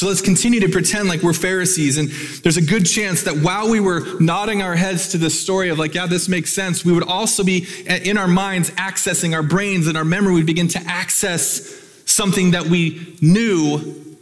So 0.03 0.10
let's 0.10 0.19
continue 0.19 0.60
to 0.60 0.67
pretend 0.67 1.07
like 1.07 1.22
we're 1.22 1.31
Pharisees. 1.31 1.98
And 1.98 2.10
there's 2.43 2.57
a 2.57 2.62
good 2.62 2.86
chance 2.86 3.24
that 3.24 3.38
while 3.38 3.69
we 3.69 3.79
were 3.79 4.01
nodding 4.19 4.62
our 4.62 4.75
heads 4.75 5.07
to 5.13 5.17
this 5.17 5.39
story 5.41 5.69
of 5.69 5.79
like, 5.79 5.95
yeah, 5.95 6.07
this 6.07 6.27
makes 6.27 6.51
sense, 6.51 6.83
we 6.83 6.91
would 6.91 7.07
also 7.07 7.41
be 7.41 7.65
eh, 7.88 8.01
in 8.03 8.17
our 8.17 8.27
minds 8.27 8.69
accessing 8.72 9.33
our 9.33 9.43
brains 9.43 9.88
and 9.88 9.98
our 9.98 10.03
memory 10.03 10.33
We'd 10.33 10.45
begin 10.45 10.67
to 10.67 10.79
access 10.88 11.74
something 12.05 12.51
that 12.51 12.65
we 12.65 13.15
knew 13.22 14.17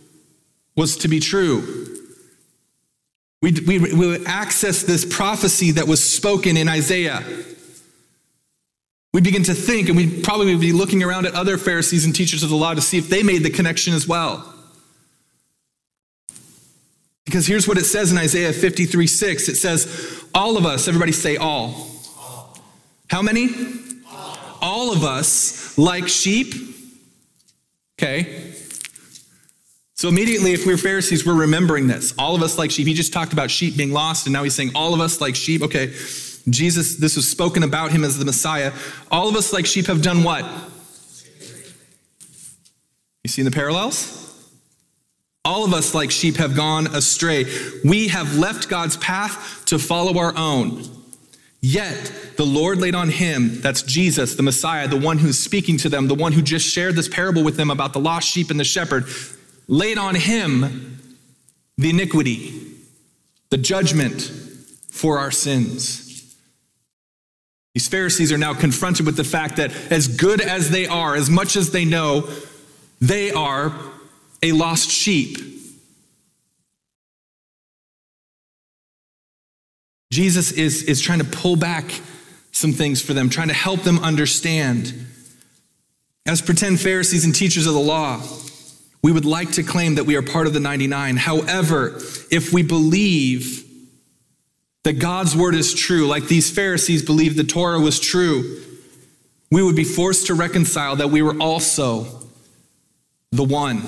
was 0.75 0.97
to 0.97 1.07
be 1.07 1.19
true. 1.19 1.88
We, 3.41 3.53
we, 3.65 3.79
we 3.79 4.07
would 4.07 4.27
access 4.27 4.83
this 4.83 5.03
prophecy 5.03 5.71
that 5.71 5.88
was 5.88 6.03
spoken 6.03 6.57
in 6.57 6.69
Isaiah. 6.69 7.23
We 9.15 9.21
begin 9.21 9.41
to 9.45 9.55
think, 9.55 9.88
and 9.88 9.97
we 9.97 10.21
probably 10.21 10.53
would 10.53 10.61
be 10.61 10.73
looking 10.73 11.01
around 11.01 11.25
at 11.25 11.33
other 11.33 11.57
Pharisees 11.57 12.05
and 12.05 12.15
teachers 12.15 12.43
of 12.43 12.51
the 12.51 12.55
law 12.55 12.75
to 12.75 12.81
see 12.81 13.00
if 13.00 13.09
they 13.09 13.23
made 13.23 13.41
the 13.41 13.50
connection 13.50 13.95
as 13.95 14.07
well. 14.07 14.60
Because 17.25 17.47
here's 17.47 17.67
what 17.67 17.77
it 17.77 17.85
says 17.85 18.11
in 18.11 18.17
Isaiah 18.17 18.53
53 18.53 19.07
6. 19.07 19.49
It 19.49 19.55
says, 19.55 20.25
All 20.33 20.57
of 20.57 20.65
us, 20.65 20.87
everybody 20.87 21.11
say 21.11 21.37
all. 21.37 21.91
How 23.09 23.21
many? 23.21 23.49
All, 24.61 24.93
of 24.93 25.03
us, 25.03 25.77
like 25.77 26.07
sheep. 26.07 26.53
Okay. 27.99 28.53
So 29.95 30.07
immediately, 30.07 30.53
if 30.53 30.65
we're 30.65 30.77
Pharisees, 30.77 31.25
we're 31.25 31.33
remembering 31.33 31.87
this. 31.87 32.13
All 32.17 32.35
of 32.35 32.41
us 32.41 32.57
like 32.57 32.71
sheep. 32.71 32.87
He 32.87 32.93
just 32.93 33.11
talked 33.11 33.33
about 33.33 33.51
sheep 33.51 33.75
being 33.75 33.91
lost, 33.91 34.27
and 34.27 34.33
now 34.33 34.43
he's 34.43 34.55
saying 34.55 34.71
all 34.75 34.93
of 34.93 34.99
us 34.99 35.19
like 35.19 35.35
sheep. 35.35 35.61
Okay. 35.61 35.93
Jesus, 36.49 36.95
this 36.95 37.15
was 37.15 37.29
spoken 37.29 37.63
about 37.63 37.91
him 37.91 38.03
as 38.03 38.17
the 38.17 38.25
Messiah. 38.25 38.71
All 39.11 39.27
of 39.27 39.35
us 39.35 39.53
like 39.53 39.65
sheep 39.65 39.87
have 39.87 40.01
done 40.01 40.23
what? 40.23 40.43
You 43.23 43.27
see 43.29 43.43
the 43.43 43.51
parallels? 43.51 44.30
All 45.43 45.65
of 45.65 45.74
us, 45.74 45.95
like 45.95 46.12
sheep, 46.12 46.38
have 46.38 46.55
gone 46.55 46.88
astray. 46.88 47.45
We 47.83 48.10
have 48.10 48.38
left 48.38 48.69
God's 48.69 48.98
path 48.98 49.63
to 49.65 49.79
follow 49.79 50.19
our 50.19 50.38
own. 50.38 50.83
Yet 51.62 52.12
the 52.38 52.45
Lord 52.45 52.79
laid 52.79 52.95
on 52.95 53.10
him, 53.10 53.62
that's 53.62 53.83
Jesus, 53.83 54.36
the 54.36 54.43
Messiah, 54.43 54.88
the 54.88 54.98
one 54.98 55.19
who's 55.19 55.38
speaking 55.38 55.77
to 55.77 55.89
them, 55.89 56.07
the 56.07 56.15
one 56.15 56.31
who 56.31 56.41
just 56.41 56.67
shared 56.67 56.95
this 56.95 57.07
parable 57.07 57.43
with 57.43 57.57
them 57.57 57.69
about 57.69 57.93
the 57.93 58.00
lost 58.00 58.27
sheep 58.27 58.50
and 58.50 58.60
the 58.60 58.63
shepherd, 58.63 59.05
laid 59.67 59.98
on 59.98 60.15
him 60.15 61.00
the 61.77 61.91
iniquity, 61.91 62.77
the 63.50 63.57
judgment 63.57 64.21
for 64.89 65.19
our 65.19 65.31
sins. 65.31 66.36
These 67.74 67.88
Pharisees 67.88 68.31
are 68.31 68.38
now 68.38 68.53
confronted 68.53 69.05
with 69.05 69.15
the 69.15 69.24
fact 69.24 69.57
that, 69.57 69.71
as 69.91 70.07
good 70.07 70.41
as 70.41 70.69
they 70.69 70.88
are, 70.88 71.15
as 71.15 71.29
much 71.29 71.55
as 71.55 71.71
they 71.71 71.86
know, 71.86 72.27
they 73.00 73.31
are 73.31 73.74
a 74.43 74.51
lost 74.51 74.89
sheep. 74.89 75.38
Jesus 80.12 80.51
is, 80.51 80.83
is 80.83 81.01
trying 81.01 81.19
to 81.19 81.25
pull 81.25 81.55
back 81.55 81.86
some 82.51 82.74
things 82.74 83.01
for 83.01 83.13
them, 83.13 83.29
trying 83.29 83.48
to 83.48 83.53
help 83.53 83.81
them 83.81 84.00
understand. 84.00 85.07
As 86.25 86.41
pretend 86.41 86.79
Pharisees 86.79 87.24
and 87.24 87.33
teachers 87.33 87.65
of 87.65 87.74
the 87.74 87.79
law, 87.79 88.21
we 89.01 89.12
would 89.12 89.25
like 89.25 89.53
to 89.53 89.63
claim 89.63 89.95
that 89.95 90.03
we 90.03 90.15
are 90.15 90.21
part 90.21 90.48
of 90.48 90.53
the 90.53 90.60
99. 90.60 91.17
However, 91.17 91.95
if 92.29 92.51
we 92.53 92.62
believe 92.62 93.65
that 94.83 95.00
God's 95.00 95.36
word 95.36 95.55
is 95.55 95.74
true, 95.74 96.07
like 96.07 96.27
these 96.27 96.51
Pharisees 96.51 97.03
believed 97.03 97.38
the 97.38 97.43
Torah 97.43 97.79
was 97.79 98.00
true, 98.00 98.62
we 99.50 99.63
would 99.63 99.75
be 99.75 99.83
forced 99.83 100.27
to 100.27 100.33
reconcile 100.33 100.98
that 100.98 101.10
we 101.10 101.21
were 101.21 101.38
also 101.39 102.05
the 103.31 103.43
one. 103.43 103.81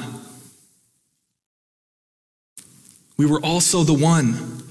We 3.17 3.25
were 3.25 3.39
also 3.39 3.83
the 3.83 3.93
one. 3.93 4.63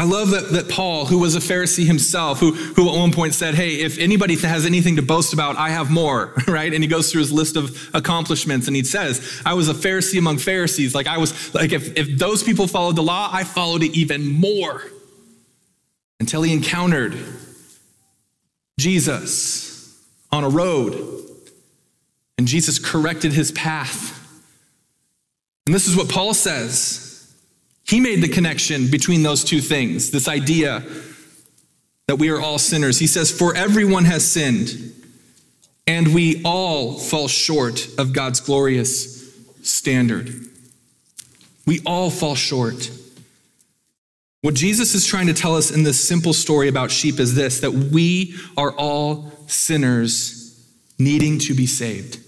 I 0.00 0.04
love 0.04 0.30
that, 0.30 0.48
that 0.52 0.70
Paul, 0.70 1.04
who 1.04 1.18
was 1.18 1.36
a 1.36 1.40
Pharisee 1.40 1.84
himself, 1.84 2.40
who, 2.40 2.52
who 2.52 2.88
at 2.88 2.96
one 2.96 3.12
point 3.12 3.34
said, 3.34 3.54
Hey, 3.54 3.82
if 3.82 3.98
anybody 3.98 4.34
has 4.36 4.64
anything 4.64 4.96
to 4.96 5.02
boast 5.02 5.34
about, 5.34 5.56
I 5.56 5.68
have 5.68 5.90
more, 5.90 6.32
right? 6.48 6.72
And 6.72 6.82
he 6.82 6.88
goes 6.88 7.12
through 7.12 7.20
his 7.20 7.32
list 7.32 7.54
of 7.54 7.90
accomplishments 7.92 8.66
and 8.66 8.74
he 8.74 8.82
says, 8.82 9.42
I 9.44 9.52
was 9.52 9.68
a 9.68 9.74
Pharisee 9.74 10.18
among 10.18 10.38
Pharisees. 10.38 10.94
Like 10.94 11.06
I 11.06 11.18
was, 11.18 11.54
like 11.54 11.72
if, 11.72 11.98
if 11.98 12.18
those 12.18 12.42
people 12.42 12.66
followed 12.66 12.96
the 12.96 13.02
law, 13.02 13.28
I 13.30 13.44
followed 13.44 13.82
it 13.82 13.94
even 13.94 14.26
more 14.26 14.82
until 16.18 16.40
he 16.40 16.52
encountered 16.54 17.14
Jesus 18.78 20.02
on 20.32 20.44
a 20.44 20.48
road. 20.48 21.26
And 22.38 22.48
Jesus 22.48 22.78
corrected 22.78 23.34
his 23.34 23.52
path. 23.52 24.16
And 25.70 25.74
this 25.76 25.86
is 25.86 25.94
what 25.94 26.08
Paul 26.08 26.34
says. 26.34 27.32
He 27.86 28.00
made 28.00 28.22
the 28.22 28.28
connection 28.28 28.90
between 28.90 29.22
those 29.22 29.44
two 29.44 29.60
things, 29.60 30.10
this 30.10 30.26
idea 30.26 30.82
that 32.08 32.16
we 32.16 32.28
are 32.30 32.40
all 32.40 32.58
sinners. 32.58 32.98
He 32.98 33.06
says, 33.06 33.30
For 33.30 33.54
everyone 33.54 34.04
has 34.06 34.28
sinned, 34.28 34.92
and 35.86 36.12
we 36.12 36.42
all 36.44 36.98
fall 36.98 37.28
short 37.28 37.86
of 37.98 38.12
God's 38.12 38.40
glorious 38.40 39.32
standard. 39.62 40.34
We 41.68 41.78
all 41.86 42.10
fall 42.10 42.34
short. 42.34 42.90
What 44.40 44.54
Jesus 44.54 44.96
is 44.96 45.06
trying 45.06 45.28
to 45.28 45.34
tell 45.34 45.54
us 45.54 45.70
in 45.70 45.84
this 45.84 46.04
simple 46.08 46.32
story 46.32 46.66
about 46.66 46.90
sheep 46.90 47.20
is 47.20 47.36
this 47.36 47.60
that 47.60 47.70
we 47.70 48.34
are 48.56 48.72
all 48.72 49.30
sinners 49.46 50.68
needing 50.98 51.38
to 51.38 51.54
be 51.54 51.66
saved. 51.66 52.18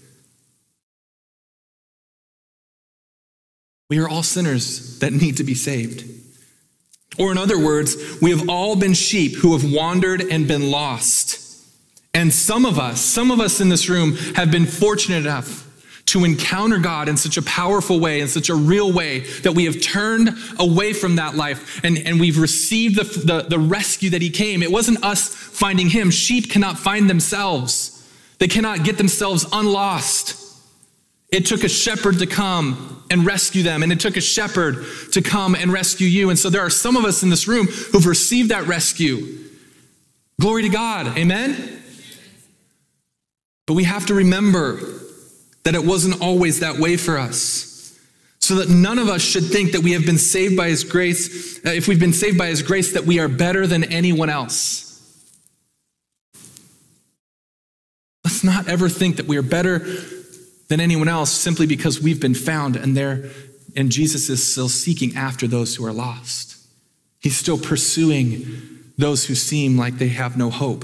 We 3.93 3.99
are 3.99 4.09
all 4.09 4.23
sinners 4.23 4.97
that 5.01 5.13
need 5.13 5.37
to 5.37 5.43
be 5.43 5.53
saved. 5.53 6.03
Or, 7.19 7.31
in 7.31 7.37
other 7.37 7.59
words, 7.59 7.95
we 8.23 8.31
have 8.31 8.49
all 8.49 8.75
been 8.75 8.95
sheep 8.95 9.35
who 9.35 9.55
have 9.55 9.71
wandered 9.71 10.19
and 10.19 10.47
been 10.47 10.71
lost. 10.71 11.39
And 12.11 12.33
some 12.33 12.65
of 12.65 12.79
us, 12.79 12.99
some 12.99 13.29
of 13.29 13.39
us 13.39 13.61
in 13.61 13.69
this 13.69 13.89
room, 13.89 14.15
have 14.33 14.49
been 14.49 14.65
fortunate 14.65 15.17
enough 15.17 15.69
to 16.07 16.25
encounter 16.25 16.79
God 16.79 17.07
in 17.07 17.17
such 17.17 17.37
a 17.37 17.43
powerful 17.43 17.99
way, 17.99 18.19
in 18.19 18.27
such 18.27 18.49
a 18.49 18.55
real 18.55 18.91
way, 18.91 19.19
that 19.43 19.51
we 19.51 19.65
have 19.65 19.79
turned 19.79 20.31
away 20.57 20.93
from 20.93 21.17
that 21.17 21.35
life 21.35 21.79
and, 21.85 21.99
and 21.99 22.19
we've 22.19 22.39
received 22.39 22.95
the, 22.95 23.03
the, 23.03 23.41
the 23.47 23.59
rescue 23.59 24.09
that 24.09 24.23
He 24.23 24.31
came. 24.31 24.63
It 24.63 24.71
wasn't 24.71 25.03
us 25.03 25.27
finding 25.27 25.89
Him. 25.89 26.09
Sheep 26.09 26.49
cannot 26.49 26.79
find 26.79 27.07
themselves, 27.07 28.09
they 28.39 28.47
cannot 28.47 28.83
get 28.83 28.97
themselves 28.97 29.45
unlost. 29.51 30.39
It 31.31 31.45
took 31.45 31.63
a 31.63 31.69
shepherd 31.69 32.17
to 32.19 32.25
come 32.25 32.92
and 33.13 33.27
rescue 33.27 33.61
them, 33.61 33.83
and 33.83 33.91
it 33.91 33.99
took 33.99 34.17
a 34.17 34.21
shepherd 34.21 34.83
to 35.11 35.21
come 35.21 35.53
and 35.53 35.71
rescue 35.71 36.07
you. 36.07 36.31
And 36.31 36.39
so 36.39 36.49
there 36.49 36.61
are 36.61 36.69
some 36.69 36.97
of 36.97 37.05
us 37.05 37.21
in 37.21 37.29
this 37.29 37.47
room 37.47 37.67
who've 37.67 38.07
received 38.07 38.49
that 38.49 38.65
rescue. 38.65 39.37
Glory 40.41 40.63
to 40.63 40.69
God. 40.69 41.15
Amen? 41.15 41.83
But 43.67 43.75
we 43.75 43.83
have 43.83 44.07
to 44.07 44.15
remember 44.15 44.79
that 45.63 45.75
it 45.75 45.85
wasn't 45.85 46.21
always 46.21 46.61
that 46.61 46.77
way 46.79 46.97
for 46.97 47.19
us. 47.19 47.97
So 48.39 48.55
that 48.55 48.69
none 48.69 48.97
of 48.97 49.07
us 49.07 49.21
should 49.21 49.45
think 49.45 49.73
that 49.73 49.81
we 49.81 49.91
have 49.91 50.05
been 50.05 50.17
saved 50.17 50.57
by 50.57 50.69
His 50.69 50.83
grace, 50.83 51.63
uh, 51.63 51.69
if 51.69 51.87
we've 51.87 51.99
been 51.99 52.13
saved 52.13 52.37
by 52.37 52.47
His 52.47 52.63
grace, 52.63 52.93
that 52.93 53.05
we 53.05 53.19
are 53.19 53.27
better 53.29 53.67
than 53.67 53.83
anyone 53.85 54.29
else. 54.29 54.89
Let's 58.25 58.43
not 58.43 58.67
ever 58.67 58.89
think 58.89 59.17
that 59.17 59.27
we 59.27 59.37
are 59.37 59.43
better 59.43 59.85
than 60.73 60.81
anyone 60.81 61.07
else 61.07 61.29
simply 61.31 61.67
because 61.67 62.01
we've 62.01 62.19
been 62.19 62.33
found 62.33 62.75
and 62.75 62.97
there 62.97 63.29
and 63.75 63.91
Jesus 63.91 64.27
is 64.27 64.51
still 64.51 64.69
seeking 64.69 65.15
after 65.15 65.45
those 65.45 65.75
who 65.75 65.85
are 65.85 65.93
lost. 65.93 66.57
He's 67.19 67.37
still 67.37 67.59
pursuing 67.59 68.47
those 68.97 69.25
who 69.25 69.35
seem 69.35 69.77
like 69.77 69.99
they 69.99 70.07
have 70.07 70.35
no 70.35 70.49
hope. 70.49 70.83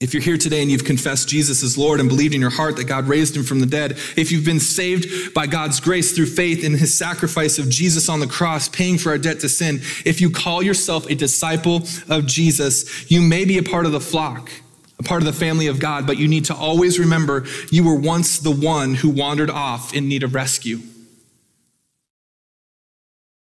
If 0.00 0.14
you're 0.14 0.22
here 0.22 0.38
today 0.38 0.62
and 0.62 0.70
you've 0.70 0.84
confessed 0.84 1.28
Jesus 1.28 1.62
as 1.62 1.76
Lord 1.76 2.00
and 2.00 2.08
believed 2.08 2.34
in 2.34 2.40
your 2.40 2.48
heart 2.48 2.76
that 2.76 2.84
God 2.84 3.06
raised 3.06 3.36
him 3.36 3.44
from 3.44 3.60
the 3.60 3.66
dead, 3.66 3.92
if 4.16 4.32
you've 4.32 4.46
been 4.46 4.60
saved 4.60 5.34
by 5.34 5.46
God's 5.46 5.78
grace 5.78 6.12
through 6.12 6.26
faith 6.26 6.64
in 6.64 6.72
his 6.72 6.96
sacrifice 6.96 7.58
of 7.58 7.68
Jesus 7.68 8.08
on 8.08 8.20
the 8.20 8.26
cross, 8.26 8.66
paying 8.66 8.96
for 8.96 9.10
our 9.10 9.18
debt 9.18 9.40
to 9.40 9.48
sin, 9.50 9.76
if 10.06 10.22
you 10.22 10.30
call 10.30 10.62
yourself 10.62 11.04
a 11.10 11.14
disciple 11.14 11.82
of 12.08 12.24
Jesus, 12.24 13.10
you 13.10 13.20
may 13.20 13.44
be 13.44 13.58
a 13.58 13.62
part 13.62 13.84
of 13.84 13.92
the 13.92 14.00
flock 14.00 14.50
a 14.98 15.02
part 15.02 15.20
of 15.20 15.26
the 15.26 15.32
family 15.32 15.66
of 15.66 15.78
God, 15.78 16.06
but 16.06 16.16
you 16.16 16.26
need 16.26 16.46
to 16.46 16.54
always 16.54 16.98
remember 16.98 17.44
you 17.70 17.84
were 17.84 17.94
once 17.94 18.38
the 18.38 18.50
one 18.50 18.94
who 18.94 19.10
wandered 19.10 19.50
off 19.50 19.94
in 19.94 20.08
need 20.08 20.22
of 20.22 20.34
rescue. 20.34 20.78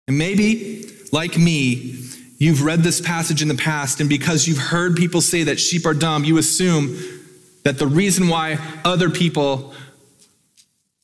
And 0.08 0.18
maybe, 0.18 0.90
like 1.12 1.36
me, 1.36 1.98
you've 2.38 2.64
read 2.64 2.80
this 2.80 3.00
passage 3.00 3.42
in 3.42 3.48
the 3.48 3.54
past, 3.54 4.00
and 4.00 4.08
because 4.08 4.48
you've 4.48 4.58
heard 4.58 4.96
people 4.96 5.20
say 5.20 5.44
that 5.44 5.60
sheep 5.60 5.86
are 5.86 5.94
dumb, 5.94 6.24
you 6.24 6.38
assume 6.38 6.96
that 7.64 7.78
the 7.78 7.86
reason 7.86 8.28
why 8.28 8.58
other 8.84 9.10
people 9.10 9.74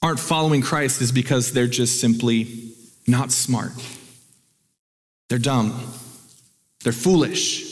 aren't 0.02 0.18
following 0.18 0.62
Christ 0.62 1.00
is 1.00 1.12
because 1.12 1.52
they're 1.52 1.66
just 1.66 2.00
simply 2.00 2.72
not 3.06 3.32
smart. 3.32 3.72
They're 5.28 5.38
dumb. 5.38 5.92
They're 6.84 6.92
foolish. 6.92 7.67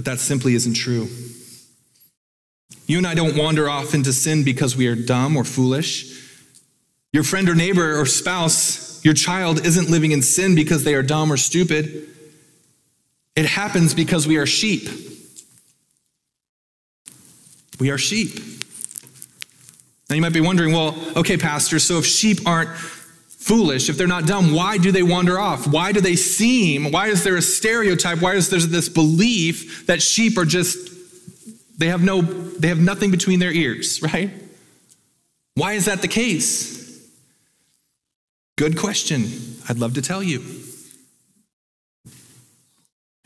But 0.00 0.06
that 0.06 0.18
simply 0.18 0.54
isn't 0.54 0.72
true. 0.72 1.10
You 2.86 2.96
and 2.96 3.06
I 3.06 3.12
don't 3.12 3.36
wander 3.36 3.68
off 3.68 3.92
into 3.92 4.14
sin 4.14 4.44
because 4.44 4.74
we 4.74 4.86
are 4.86 4.94
dumb 4.94 5.36
or 5.36 5.44
foolish. 5.44 6.18
Your 7.12 7.22
friend 7.22 7.50
or 7.50 7.54
neighbor 7.54 8.00
or 8.00 8.06
spouse, 8.06 9.04
your 9.04 9.12
child 9.12 9.66
isn't 9.66 9.90
living 9.90 10.12
in 10.12 10.22
sin 10.22 10.54
because 10.54 10.84
they 10.84 10.94
are 10.94 11.02
dumb 11.02 11.30
or 11.30 11.36
stupid. 11.36 12.08
It 13.36 13.44
happens 13.44 13.92
because 13.92 14.26
we 14.26 14.38
are 14.38 14.46
sheep. 14.46 14.88
We 17.78 17.90
are 17.90 17.98
sheep. 17.98 18.40
Now 20.08 20.16
you 20.16 20.22
might 20.22 20.32
be 20.32 20.40
wondering, 20.40 20.72
well, 20.72 20.96
okay, 21.14 21.36
Pastor, 21.36 21.78
so 21.78 21.98
if 21.98 22.06
sheep 22.06 22.46
aren't 22.46 22.70
foolish, 23.40 23.88
if 23.88 23.96
they're 23.96 24.06
not 24.06 24.26
dumb, 24.26 24.52
why 24.54 24.76
do 24.76 24.92
they 24.92 25.02
wander 25.02 25.40
off? 25.40 25.66
Why 25.66 25.92
do 25.92 26.00
they 26.00 26.14
seem, 26.14 26.92
why 26.92 27.08
is 27.08 27.24
there 27.24 27.36
a 27.36 27.42
stereotype? 27.42 28.20
Why 28.20 28.34
is 28.34 28.50
there 28.50 28.60
this 28.60 28.88
belief 28.88 29.86
that 29.86 30.02
sheep 30.02 30.36
are 30.36 30.44
just, 30.44 30.90
they 31.78 31.86
have 31.86 32.02
no, 32.02 32.20
they 32.20 32.68
have 32.68 32.78
nothing 32.78 33.10
between 33.10 33.40
their 33.40 33.50
ears, 33.50 34.02
right? 34.14 34.30
Why 35.54 35.72
is 35.72 35.86
that 35.86 36.02
the 36.02 36.08
case? 36.08 37.10
Good 38.56 38.78
question. 38.78 39.24
I'd 39.68 39.78
love 39.78 39.94
to 39.94 40.02
tell 40.02 40.22
you. 40.22 40.44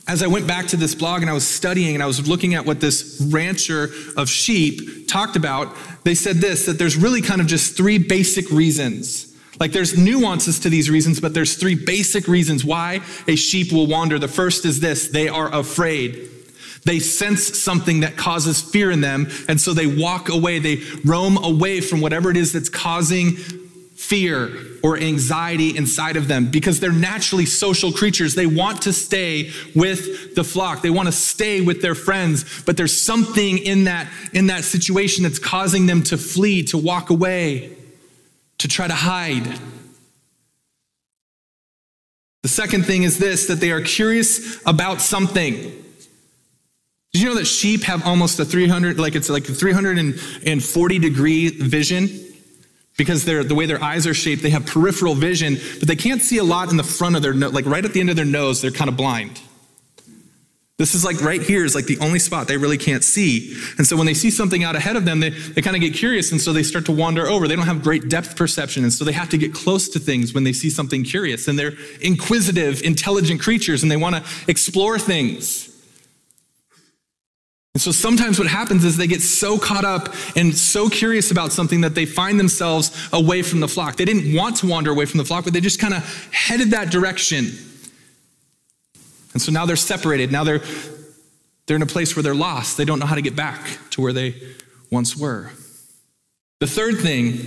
As 0.07 0.23
I 0.23 0.29
went 0.29 0.47
back 0.47 0.67
to 0.69 0.77
this 0.77 0.95
blog 0.95 1.23
and 1.23 1.31
I 1.31 1.35
was 1.35 1.47
studying 1.47 1.95
and 1.95 2.03
I 2.03 2.07
was 2.07 2.29
looking 2.29 2.55
at 2.55 2.67
what 2.67 2.81
this 2.81 3.27
rancher 3.33 3.91
of 4.17 4.29
sheep 4.29 5.09
talked 5.09 5.35
about, 5.35 5.75
they 6.05 6.15
said 6.15 6.37
this 6.37 6.67
that 6.67 6.79
there's 6.79 6.97
really 6.97 7.21
kind 7.21 7.41
of 7.41 7.49
just 7.49 7.77
three 7.77 7.99
basic 7.99 8.51
reasons. 8.51 9.34
Like 9.61 9.73
there's 9.73 9.97
nuances 9.97 10.61
to 10.61 10.71
these 10.71 10.91
reasons, 10.91 11.21
but 11.21 11.35
there's 11.35 11.57
three 11.57 11.75
basic 11.75 12.29
reasons 12.29 12.65
why 12.65 13.01
a 13.29 13.37
sheep 13.37 13.73
will 13.73 13.87
wander. 13.87 14.19
The 14.19 14.29
first 14.29 14.65
is 14.65 14.81
this 14.81 15.09
they 15.09 15.29
are 15.29 15.53
afraid. 15.53 16.31
They 16.85 16.99
sense 16.99 17.59
something 17.63 18.01
that 18.01 18.17
causes 18.17 18.61
fear 18.61 18.91
in 18.91 19.01
them, 19.01 19.29
and 19.49 19.61
so 19.61 19.73
they 19.73 19.87
walk 19.87 20.29
away. 20.29 20.59
They 20.59 20.83
roam 21.05 21.43
away 21.43 21.81
from 21.81 22.01
whatever 22.01 22.31
it 22.31 22.37
is 22.37 22.53
that's 22.53 22.69
causing 22.69 23.37
fear 23.95 24.51
or 24.83 24.99
anxiety 24.99 25.75
inside 25.75 26.17
of 26.17 26.29
them 26.29 26.51
because 26.51 26.79
they're 26.79 26.93
naturally 26.93 27.47
social 27.47 27.91
creatures. 27.91 28.35
They 28.35 28.47
want 28.47 28.83
to 28.83 28.93
stay 28.93 29.51
with 29.75 30.35
the 30.35 30.45
flock. 30.45 30.83
They 30.83 30.91
want 30.91 31.09
to 31.09 31.13
stay 31.13 31.63
with 31.63 31.81
their 31.81 31.95
friends, 31.95 32.63
but 32.67 32.77
there's 32.77 33.01
something 33.01 33.57
in 33.57 33.85
that 33.85 34.13
in 34.35 34.49
that 34.49 34.65
situation 34.65 35.23
that's 35.23 35.39
causing 35.39 35.87
them 35.87 36.03
to 36.05 36.19
flee, 36.19 36.65
to 36.65 36.77
walk 36.77 37.09
away, 37.09 37.74
to 38.65 38.69
try 38.69 38.89
to 38.89 38.95
hide. 38.95 39.47
The 42.43 42.49
second 42.49 42.87
thing 42.87 43.03
is 43.03 43.19
this 43.19 43.45
that 43.49 43.61
they 43.61 43.73
are 43.73 43.83
curious 43.83 44.59
about 44.65 45.03
something. 45.03 45.53
Did 47.13 47.23
you 47.23 47.27
know 47.27 47.35
that 47.35 47.45
sheep 47.45 47.83
have 47.83 48.07
almost 48.07 48.41
a 48.41 48.45
300 48.47 48.99
like 48.99 49.17
it's 49.17 49.29
like 49.29 49.47
a 49.51 49.53
340 49.53 50.99
degree 50.99 51.51
vision? 51.51 52.09
because 52.97 53.25
they're, 53.25 53.43
the 53.43 53.57
way 53.57 53.67
their 53.67 53.83
eyes 53.83 54.07
are 54.07 54.15
shaped, 54.15 54.41
they 54.41 54.51
have 54.51 54.65
peripheral 54.65 55.17
vision, 55.17 55.57
but 55.81 55.89
they 55.89 55.97
can't 55.97 56.23
see 56.23 56.39
a 56.39 56.45
lot 56.45 56.71
in 56.71 56.77
the 56.77 56.85
front 56.85 57.17
of 57.17 57.23
their 57.23 57.35
nose, 57.35 57.53
like 57.53 57.67
right 57.67 57.85
at 57.85 57.93
the 57.93 57.99
end 57.99 58.09
of 58.09 58.15
their 58.15 58.25
nose, 58.25 58.63
they're 58.63 58.71
kind 58.71 58.89
of 58.89 58.97
blind. 58.97 59.41
This 60.77 60.97
is 60.97 61.05
like 61.05 61.21
right 61.21 61.41
here 61.41 61.65
is 61.65 61.77
like 61.77 61.85
the 61.85 61.99
only 61.99 62.19
spot 62.19 62.49
they 62.49 62.57
really 62.57 62.79
can't 62.79 63.05
see. 63.05 63.57
And 63.79 63.87
so 63.87 63.97
when 63.97 64.07
they 64.07 64.15
see 64.15 64.31
something 64.31 64.65
out 64.65 64.75
ahead 64.75 64.97
of 64.97 65.05
them, 65.05 65.21
they, 65.21 65.31
they 65.31 65.63
kind 65.63 65.77
of 65.77 65.81
get 65.81 65.95
curious 65.95 66.33
and 66.33 66.41
so 66.41 66.53
they 66.53 66.65
start 66.65 66.85
to 66.87 66.93
wander 66.93 67.29
over. 67.29 67.47
They 67.47 67.55
don't 67.55 67.67
have 67.67 67.83
great 67.83 68.09
depth 68.09 68.37
perception. 68.37 68.83
And 68.83 68.93
so 68.93 69.05
they 69.05 69.13
have 69.13 69.29
to 69.29 69.39
get 69.39 69.55
close 69.55 69.89
to 69.91 70.01
things 70.01 70.35
when 70.35 70.43
they 70.43 70.53
see 70.53 70.71
something 70.71 71.05
curious. 71.05 71.47
And 71.47 71.57
they're 71.57 71.75
inquisitive, 72.01 72.83
intelligent 72.83 73.41
creatures 73.41 73.85
and 73.85 73.93
they 73.93 73.97
want 73.97 74.17
to 74.17 74.25
explore 74.49 74.99
things. 74.99 75.71
And 77.75 77.81
so 77.81 77.93
sometimes 77.93 78.39
what 78.41 78.49
happens 78.49 78.85
is 78.85 78.97
they 78.97 79.07
get 79.07 79.23
so 79.23 79.59
caught 79.59 79.85
up 79.85 80.15
and 80.37 80.57
so 80.57 80.89
curious 80.89 81.31
about 81.31 81.53
something 81.53 81.83
that 81.83 81.95
they 81.95 82.07
find 82.07 82.39
themselves 82.39 83.09
away 83.13 83.43
from 83.43 83.61
the 83.61 83.69
flock. 83.69 83.97
They 83.97 84.05
didn't 84.05 84.35
want 84.37 84.57
to 84.57 84.69
wander 84.69 84.91
away 84.91 85.07
from 85.07 85.19
the 85.19 85.25
flock, 85.25 85.45
but 85.45 85.53
they 85.53 85.61
just 85.61 85.81
kind 85.81 85.95
of 85.95 86.33
headed 86.33 86.71
that 86.71 86.91
direction. 86.91 87.53
And 89.35 89.43
so 89.43 89.53
now 89.53 89.67
they're 89.67 89.77
separated. 89.77 90.33
Now 90.33 90.45
they're, 90.45 90.63
they're 91.67 91.77
in 91.77 91.83
a 91.83 91.87
place 91.87 92.17
where 92.17 92.23
they're 92.23 92.35
lost. 92.35 92.77
They 92.77 92.85
don't 92.85 92.99
know 92.99 93.07
how 93.07 93.17
to 93.17 93.23
get 93.23 93.37
back 93.37 93.61
to 93.91 94.01
where 94.01 94.13
they 94.13 94.41
once 94.91 95.17
were. 95.17 95.51
The 96.61 96.67
third 96.67 97.01
thing, 97.01 97.41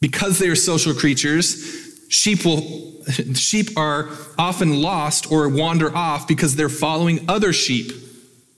because 0.00 0.38
they 0.38 0.48
are 0.48 0.54
social 0.54 0.94
creatures, 0.94 2.06
sheep 2.08 2.44
will 2.44 2.86
sheep 3.34 3.76
are 3.78 4.10
often 4.38 4.82
lost 4.82 5.32
or 5.32 5.48
wander 5.48 5.94
off 5.96 6.28
because 6.28 6.56
they're 6.56 6.68
following 6.68 7.24
other 7.28 7.54
sheep 7.54 7.90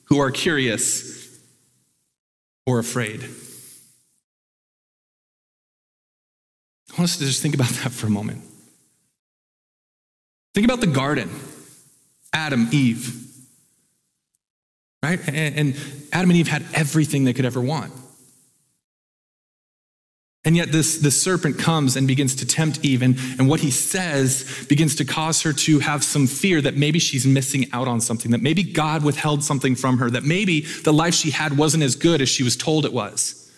who 0.04 0.18
are 0.18 0.32
curious 0.32 1.38
or 2.66 2.80
afraid. 2.80 3.22
I 6.90 6.94
want 6.94 7.04
us 7.04 7.16
to 7.18 7.24
just 7.24 7.40
think 7.40 7.54
about 7.54 7.68
that 7.68 7.92
for 7.92 8.08
a 8.08 8.10
moment. 8.10 8.42
Think 10.52 10.64
about 10.64 10.80
the 10.80 10.88
garden 10.88 11.30
Adam, 12.32 12.68
Eve. 12.72 13.26
Right? 15.02 15.20
And 15.28 15.76
Adam 16.12 16.30
and 16.30 16.38
Eve 16.38 16.48
had 16.48 16.64
everything 16.74 17.24
they 17.24 17.32
could 17.32 17.44
ever 17.46 17.60
want. 17.60 17.92
And 20.42 20.56
yet, 20.56 20.72
this, 20.72 20.98
this 20.98 21.20
serpent 21.20 21.58
comes 21.58 21.96
and 21.96 22.08
begins 22.08 22.34
to 22.36 22.46
tempt 22.46 22.82
Eve, 22.82 23.02
and, 23.02 23.18
and 23.38 23.46
what 23.46 23.60
he 23.60 23.70
says 23.70 24.66
begins 24.70 24.94
to 24.96 25.04
cause 25.04 25.42
her 25.42 25.52
to 25.52 25.80
have 25.80 26.02
some 26.02 26.26
fear 26.26 26.62
that 26.62 26.76
maybe 26.76 26.98
she's 26.98 27.26
missing 27.26 27.66
out 27.74 27.86
on 27.86 28.00
something, 28.00 28.30
that 28.30 28.40
maybe 28.40 28.62
God 28.62 29.04
withheld 29.04 29.44
something 29.44 29.74
from 29.74 29.98
her, 29.98 30.08
that 30.10 30.24
maybe 30.24 30.62
the 30.62 30.94
life 30.94 31.14
she 31.14 31.30
had 31.30 31.58
wasn't 31.58 31.82
as 31.82 31.94
good 31.94 32.22
as 32.22 32.30
she 32.30 32.42
was 32.42 32.56
told 32.56 32.86
it 32.86 32.92
was. 32.92 33.52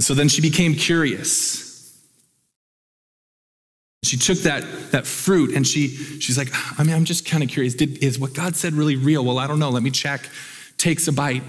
So 0.00 0.14
then 0.14 0.28
she 0.28 0.42
became 0.42 0.74
curious. 0.74 1.65
She 4.06 4.16
took 4.16 4.38
that, 4.38 4.92
that 4.92 5.06
fruit 5.06 5.54
and 5.54 5.66
she, 5.66 5.88
she's 5.88 6.38
like, 6.38 6.48
I 6.78 6.84
mean, 6.84 6.94
I'm 6.94 7.04
just 7.04 7.26
kind 7.26 7.42
of 7.42 7.48
curious. 7.48 7.74
Did, 7.74 8.02
is 8.02 8.18
what 8.18 8.34
God 8.34 8.56
said 8.56 8.74
really 8.74 8.96
real? 8.96 9.24
Well, 9.24 9.38
I 9.38 9.46
don't 9.46 9.58
know. 9.58 9.70
Let 9.70 9.82
me 9.82 9.90
check. 9.90 10.28
Takes 10.78 11.08
a 11.08 11.12
bite. 11.12 11.42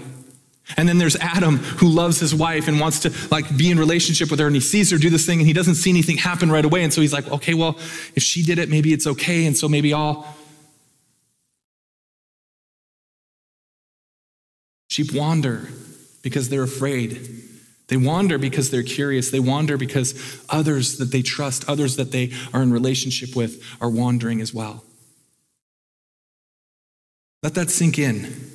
And 0.76 0.88
then 0.88 0.98
there's 0.98 1.16
Adam 1.16 1.56
who 1.56 1.88
loves 1.88 2.20
his 2.20 2.34
wife 2.34 2.68
and 2.68 2.78
wants 2.78 3.00
to 3.00 3.12
like 3.30 3.56
be 3.56 3.70
in 3.70 3.78
relationship 3.78 4.30
with 4.30 4.38
her 4.40 4.46
and 4.46 4.54
he 4.54 4.60
sees 4.60 4.90
her 4.90 4.98
do 4.98 5.08
this 5.08 5.24
thing 5.24 5.38
and 5.38 5.46
he 5.46 5.54
doesn't 5.54 5.76
see 5.76 5.88
anything 5.88 6.18
happen 6.18 6.50
right 6.50 6.64
away 6.64 6.84
and 6.84 6.92
so 6.92 7.00
he's 7.00 7.12
like, 7.12 7.26
"Okay, 7.32 7.54
well, 7.54 7.78
if 8.14 8.22
she 8.22 8.42
did 8.42 8.58
it, 8.58 8.68
maybe 8.68 8.92
it's 8.92 9.06
okay 9.06 9.46
and 9.46 9.56
so 9.56 9.66
maybe 9.66 9.94
I'll 9.94 10.26
Sheep 14.88 15.12
wander 15.12 15.68
because 16.22 16.48
they're 16.48 16.62
afraid. 16.62 17.44
They 17.88 17.96
wander 17.96 18.38
because 18.38 18.70
they're 18.70 18.82
curious. 18.82 19.30
They 19.30 19.40
wander 19.40 19.76
because 19.76 20.44
others 20.48 20.98
that 20.98 21.06
they 21.06 21.22
trust, 21.22 21.68
others 21.68 21.96
that 21.96 22.12
they 22.12 22.32
are 22.52 22.62
in 22.62 22.72
relationship 22.72 23.34
with 23.34 23.62
are 23.80 23.90
wandering 23.90 24.40
as 24.40 24.52
well. 24.52 24.84
Let 27.42 27.54
that 27.54 27.70
sink 27.70 27.98
in. 27.98 28.52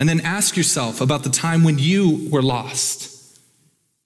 And 0.00 0.08
then 0.08 0.20
ask 0.20 0.56
yourself 0.56 1.00
about 1.00 1.22
the 1.22 1.30
time 1.30 1.62
when 1.62 1.78
you 1.78 2.28
were 2.32 2.42
lost, 2.42 3.38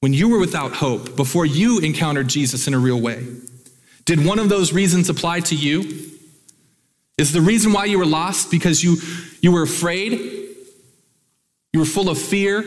when 0.00 0.12
you 0.12 0.28
were 0.28 0.38
without 0.38 0.74
hope, 0.74 1.16
before 1.16 1.46
you 1.46 1.78
encountered 1.78 2.28
Jesus 2.28 2.68
in 2.68 2.74
a 2.74 2.78
real 2.78 3.00
way. 3.00 3.26
Did 4.04 4.24
one 4.24 4.38
of 4.38 4.50
those 4.50 4.74
reasons 4.74 5.08
apply 5.08 5.40
to 5.40 5.54
you? 5.54 6.10
Is 7.16 7.32
the 7.32 7.40
reason 7.40 7.72
why 7.72 7.86
you 7.86 7.98
were 7.98 8.06
lost 8.06 8.50
because 8.50 8.84
you, 8.84 8.98
you 9.40 9.50
were 9.50 9.62
afraid? 9.62 10.12
You 11.72 11.80
were 11.80 11.86
full 11.86 12.10
of 12.10 12.18
fear? 12.18 12.62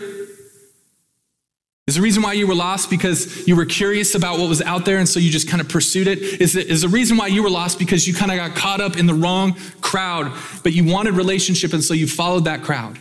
Is 1.90 1.96
the 1.96 2.04
reason 2.04 2.22
why 2.22 2.34
you 2.34 2.46
were 2.46 2.54
lost 2.54 2.92
because 2.92 3.48
you 3.48 3.56
were 3.56 3.66
curious 3.66 4.14
about 4.14 4.38
what 4.38 4.48
was 4.48 4.62
out 4.62 4.86
there 4.86 5.00
and 5.00 5.10
so 5.10 5.20
you 5.20 5.32
just 5.32 5.50
kind 5.50 5.60
of 5.60 5.68
pursued 5.68 6.06
it? 6.06 6.20
Is, 6.20 6.56
it, 6.56 6.68
is 6.68 6.84
the 6.84 6.88
reason 6.88 7.18
why 7.18 7.26
you 7.26 7.42
were 7.42 7.50
lost 7.50 7.80
because 7.80 8.08
you 8.08 8.14
kind 8.14 8.30
of 8.30 8.38
got 8.38 8.56
caught 8.56 8.80
up 8.80 8.96
in 8.96 9.08
the 9.08 9.16
wrong 9.16 9.54
crowd, 9.82 10.32
but 10.62 10.72
you 10.72 10.84
wanted 10.84 11.16
relationship 11.16 11.74
and 11.74 11.84
so 11.84 11.96
you 11.96 12.06
followed 12.06 12.46
that 12.46 12.62
crowd? 12.62 13.00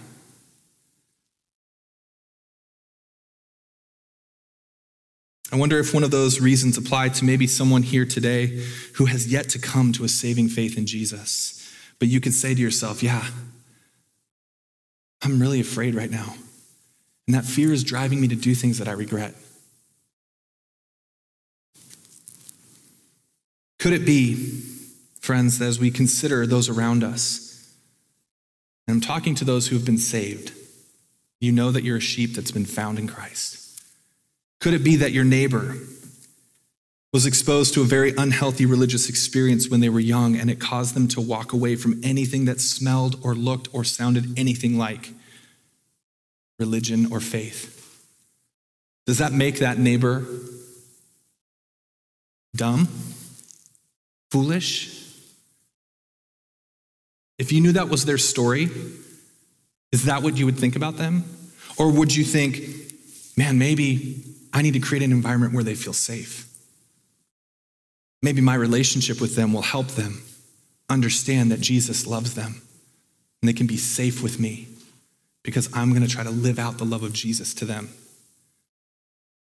I 5.52 5.56
wonder 5.56 5.78
if 5.78 5.92
one 5.92 6.02
of 6.02 6.10
those 6.10 6.40
reasons 6.40 6.78
apply 6.78 7.10
to 7.10 7.26
maybe 7.26 7.46
someone 7.46 7.82
here 7.82 8.06
today 8.06 8.64
who 8.94 9.04
has 9.04 9.30
yet 9.30 9.50
to 9.50 9.58
come 9.58 9.92
to 9.92 10.04
a 10.04 10.08
saving 10.08 10.48
faith 10.48 10.78
in 10.78 10.86
Jesus. 10.86 11.70
But 11.98 12.08
you 12.08 12.22
could 12.22 12.32
say 12.32 12.54
to 12.54 12.60
yourself, 12.62 13.02
yeah, 13.02 13.26
I'm 15.20 15.38
really 15.38 15.60
afraid 15.60 15.94
right 15.94 16.10
now. 16.10 16.36
And 17.28 17.34
that 17.34 17.44
fear 17.44 17.74
is 17.74 17.84
driving 17.84 18.22
me 18.22 18.28
to 18.28 18.34
do 18.34 18.54
things 18.54 18.78
that 18.78 18.88
I 18.88 18.92
regret. 18.92 19.34
Could 23.78 23.92
it 23.92 24.06
be, 24.06 24.62
friends, 25.20 25.60
as 25.60 25.78
we 25.78 25.90
consider 25.90 26.46
those 26.46 26.70
around 26.70 27.04
us, 27.04 27.70
and 28.86 28.94
I'm 28.94 29.00
talking 29.02 29.34
to 29.36 29.44
those 29.44 29.68
who 29.68 29.76
have 29.76 29.84
been 29.84 29.98
saved, 29.98 30.52
you 31.38 31.52
know 31.52 31.70
that 31.70 31.84
you're 31.84 31.98
a 31.98 32.00
sheep 32.00 32.34
that's 32.34 32.50
been 32.50 32.64
found 32.64 32.98
in 32.98 33.06
Christ. 33.06 33.82
Could 34.60 34.72
it 34.72 34.82
be 34.82 34.96
that 34.96 35.12
your 35.12 35.24
neighbor 35.24 35.76
was 37.12 37.26
exposed 37.26 37.74
to 37.74 37.82
a 37.82 37.84
very 37.84 38.14
unhealthy 38.16 38.64
religious 38.64 39.10
experience 39.10 39.68
when 39.68 39.80
they 39.80 39.90
were 39.90 40.00
young 40.00 40.34
and 40.34 40.50
it 40.50 40.60
caused 40.60 40.94
them 40.94 41.08
to 41.08 41.20
walk 41.20 41.52
away 41.52 41.76
from 41.76 42.00
anything 42.02 42.46
that 42.46 42.58
smelled 42.58 43.20
or 43.22 43.34
looked 43.34 43.68
or 43.74 43.84
sounded 43.84 44.38
anything 44.38 44.78
like 44.78 45.10
religion 46.58 47.12
or 47.12 47.20
faith? 47.20 47.74
Does 49.06 49.18
that 49.18 49.32
make 49.32 49.60
that 49.60 49.78
neighbor 49.78 50.26
dumb, 52.54 52.88
foolish? 54.30 54.94
If 57.38 57.52
you 57.52 57.60
knew 57.60 57.72
that 57.72 57.88
was 57.88 58.04
their 58.04 58.18
story, 58.18 58.68
is 59.92 60.04
that 60.04 60.22
what 60.22 60.36
you 60.36 60.44
would 60.44 60.58
think 60.58 60.76
about 60.76 60.96
them? 60.96 61.24
Or 61.78 61.90
would 61.90 62.14
you 62.14 62.24
think, 62.24 62.60
man, 63.36 63.58
maybe 63.58 64.24
I 64.52 64.62
need 64.62 64.74
to 64.74 64.80
create 64.80 65.04
an 65.04 65.12
environment 65.12 65.54
where 65.54 65.64
they 65.64 65.74
feel 65.74 65.92
safe? 65.92 66.44
Maybe 68.20 68.40
my 68.40 68.56
relationship 68.56 69.20
with 69.20 69.36
them 69.36 69.52
will 69.52 69.62
help 69.62 69.86
them 69.88 70.20
understand 70.90 71.52
that 71.52 71.60
Jesus 71.60 72.06
loves 72.06 72.34
them 72.34 72.62
and 73.40 73.48
they 73.48 73.52
can 73.52 73.68
be 73.68 73.76
safe 73.76 74.22
with 74.22 74.40
me 74.40 74.66
because 75.48 75.68
I'm 75.74 75.90
going 75.90 76.02
to 76.02 76.08
try 76.08 76.22
to 76.22 76.30
live 76.30 76.58
out 76.58 76.76
the 76.78 76.84
love 76.84 77.02
of 77.02 77.12
Jesus 77.12 77.54
to 77.54 77.64
them. 77.64 77.88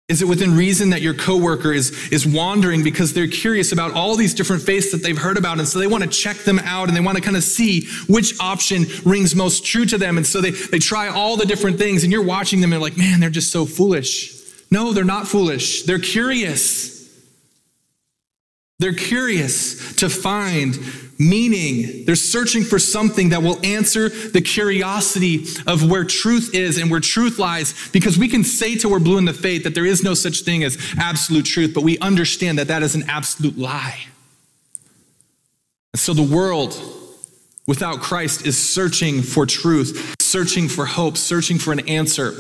Is 0.08 0.22
it 0.22 0.26
within 0.26 0.56
reason 0.56 0.91
that 0.91 1.02
your 1.02 1.13
coworker 1.13 1.74
is, 1.74 2.12
is 2.13 2.26
wandering 2.26 2.82
because 2.82 3.13
they're 3.13 3.28
curious 3.28 3.74
about 3.74 3.91
all 3.91 4.15
these 4.15 4.34
different 4.34 4.62
faiths 4.62 4.93
that 4.93 5.04
they've 5.04 5.17
heard 5.17 5.38
about? 5.38 5.60
And 5.60 5.67
so 5.67 5.80
they 5.80 5.88
want 5.88 6.02
to 6.04 6.10
check 6.10 6.38
them 6.38 6.60
out 6.60 6.88
and 6.88 6.96
they 6.96 7.02
want 7.02 7.17
to 7.17 7.22
kind 7.22 7.36
of 7.36 7.43
see 7.43 7.88
which 8.08 8.39
option 8.39 8.86
rings 9.04 9.36
most 9.36 9.65
true 9.65 9.86
to 9.86 9.98
them. 9.98 10.15
And 10.15 10.26
so 10.26 10.39
they, 10.39 10.52
they 10.52 10.80
try 10.80 11.10
all 11.10 11.36
the 11.36 11.46
different 11.46 11.78
things 11.78 12.04
and 12.04 12.12
you're 12.13 12.24
watching 12.24 12.62
them 12.62 12.72
and 12.72 12.82
like, 12.82 12.98
man, 12.98 13.20
they're 13.20 13.30
just 13.30 13.52
so 13.52 13.65
foolish. 13.65 14.34
No, 14.72 14.93
they're 14.93 15.04
not 15.04 15.28
foolish. 15.28 15.84
They're 15.84 16.00
curious. 16.00 16.96
They're 18.80 18.93
curious 18.93 19.93
to 19.98 20.08
find 20.10 20.76
meaning. 21.19 22.06
They're 22.06 22.15
searching 22.15 22.63
for 22.63 22.80
something 22.80 23.30
that 23.30 23.41
will 23.41 23.63
answer 23.65 24.10
the 24.10 24.41
curiosity 24.41 25.45
of 25.65 25.89
where 25.89 26.03
truth 26.03 26.53
is 26.53 26.77
and 26.77 26.91
where 26.91 26.99
truth 26.99 27.39
lies. 27.39 27.89
Because 27.91 28.17
we 28.17 28.27
can 28.27 28.43
say 28.43 28.75
till 28.75 28.91
we're 28.91 28.99
blue 28.99 29.17
in 29.17 29.25
the 29.25 29.34
faith 29.34 29.63
that 29.63 29.75
there 29.75 29.86
is 29.86 30.03
no 30.03 30.13
such 30.13 30.41
thing 30.41 30.63
as 30.63 30.77
absolute 30.97 31.45
truth, 31.45 31.73
but 31.73 31.84
we 31.84 31.97
understand 31.99 32.60
that 32.60 32.67
that 32.67 32.84
is 32.84 32.95
an 32.95 33.03
absolute 33.08 33.58
lie. 33.58 34.08
And 35.93 35.99
so 35.99 36.13
the 36.13 36.23
world 36.23 36.80
without 37.65 37.99
Christ 37.99 38.45
is 38.45 38.58
searching 38.58 39.21
for 39.21 39.45
truth, 39.45 40.15
searching 40.19 40.67
for 40.69 40.86
hope, 40.86 41.17
searching 41.17 41.58
for 41.58 41.73
an 41.73 41.88
answer. 41.88 42.34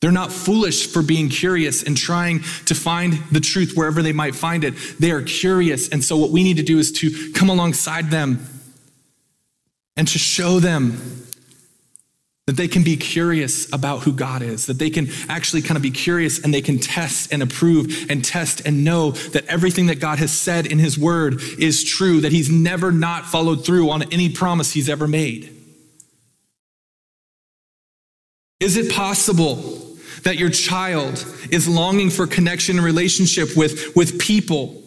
They're 0.00 0.12
not 0.12 0.30
foolish 0.30 0.86
for 0.86 1.02
being 1.02 1.28
curious 1.28 1.82
and 1.82 1.96
trying 1.96 2.40
to 2.66 2.74
find 2.74 3.14
the 3.32 3.40
truth 3.40 3.72
wherever 3.74 4.00
they 4.00 4.12
might 4.12 4.34
find 4.34 4.62
it. 4.62 4.74
They 5.00 5.10
are 5.10 5.22
curious. 5.22 5.88
And 5.88 6.04
so, 6.04 6.16
what 6.16 6.30
we 6.30 6.44
need 6.44 6.58
to 6.58 6.62
do 6.62 6.78
is 6.78 6.92
to 6.92 7.32
come 7.32 7.48
alongside 7.48 8.10
them 8.10 8.46
and 9.96 10.06
to 10.06 10.18
show 10.18 10.60
them 10.60 11.26
that 12.46 12.56
they 12.56 12.68
can 12.68 12.82
be 12.82 12.96
curious 12.96 13.70
about 13.74 14.04
who 14.04 14.12
God 14.12 14.40
is, 14.40 14.66
that 14.66 14.78
they 14.78 14.88
can 14.88 15.08
actually 15.28 15.60
kind 15.60 15.76
of 15.76 15.82
be 15.82 15.90
curious 15.90 16.42
and 16.42 16.54
they 16.54 16.62
can 16.62 16.78
test 16.78 17.30
and 17.30 17.42
approve 17.42 18.06
and 18.08 18.24
test 18.24 18.62
and 18.64 18.84
know 18.84 19.10
that 19.10 19.44
everything 19.48 19.86
that 19.86 20.00
God 20.00 20.18
has 20.18 20.30
said 20.30 20.64
in 20.64 20.78
His 20.78 20.96
Word 20.96 21.42
is 21.58 21.84
true, 21.84 22.22
that 22.22 22.32
He's 22.32 22.50
never 22.50 22.90
not 22.90 23.26
followed 23.26 23.66
through 23.66 23.90
on 23.90 24.04
any 24.04 24.30
promise 24.30 24.72
He's 24.72 24.88
ever 24.88 25.06
made. 25.06 25.54
Is 28.60 28.78
it 28.78 28.92
possible 28.92 29.87
that 30.24 30.36
your 30.36 30.50
child 30.50 31.24
is 31.50 31.68
longing 31.68 32.10
for 32.10 32.26
connection 32.26 32.76
and 32.76 32.84
relationship 32.84 33.56
with, 33.56 33.94
with 33.96 34.18
people. 34.18 34.82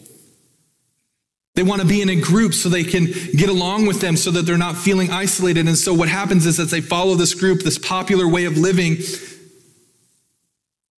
They 1.54 1.62
want 1.62 1.82
to 1.82 1.86
be 1.86 2.00
in 2.00 2.08
a 2.08 2.16
group 2.16 2.54
so 2.54 2.68
they 2.68 2.84
can 2.84 3.06
get 3.06 3.48
along 3.48 3.86
with 3.86 4.00
them 4.00 4.16
so 4.16 4.30
that 4.30 4.42
they're 4.42 4.56
not 4.56 4.76
feeling 4.76 5.10
isolated. 5.10 5.66
And 5.66 5.76
so 5.76 5.92
what 5.92 6.08
happens 6.08 6.46
is 6.46 6.58
as 6.58 6.70
they 6.70 6.80
follow 6.80 7.14
this 7.14 7.34
group, 7.34 7.60
this 7.60 7.78
popular 7.78 8.26
way 8.26 8.46
of 8.46 8.56
living, 8.56 8.96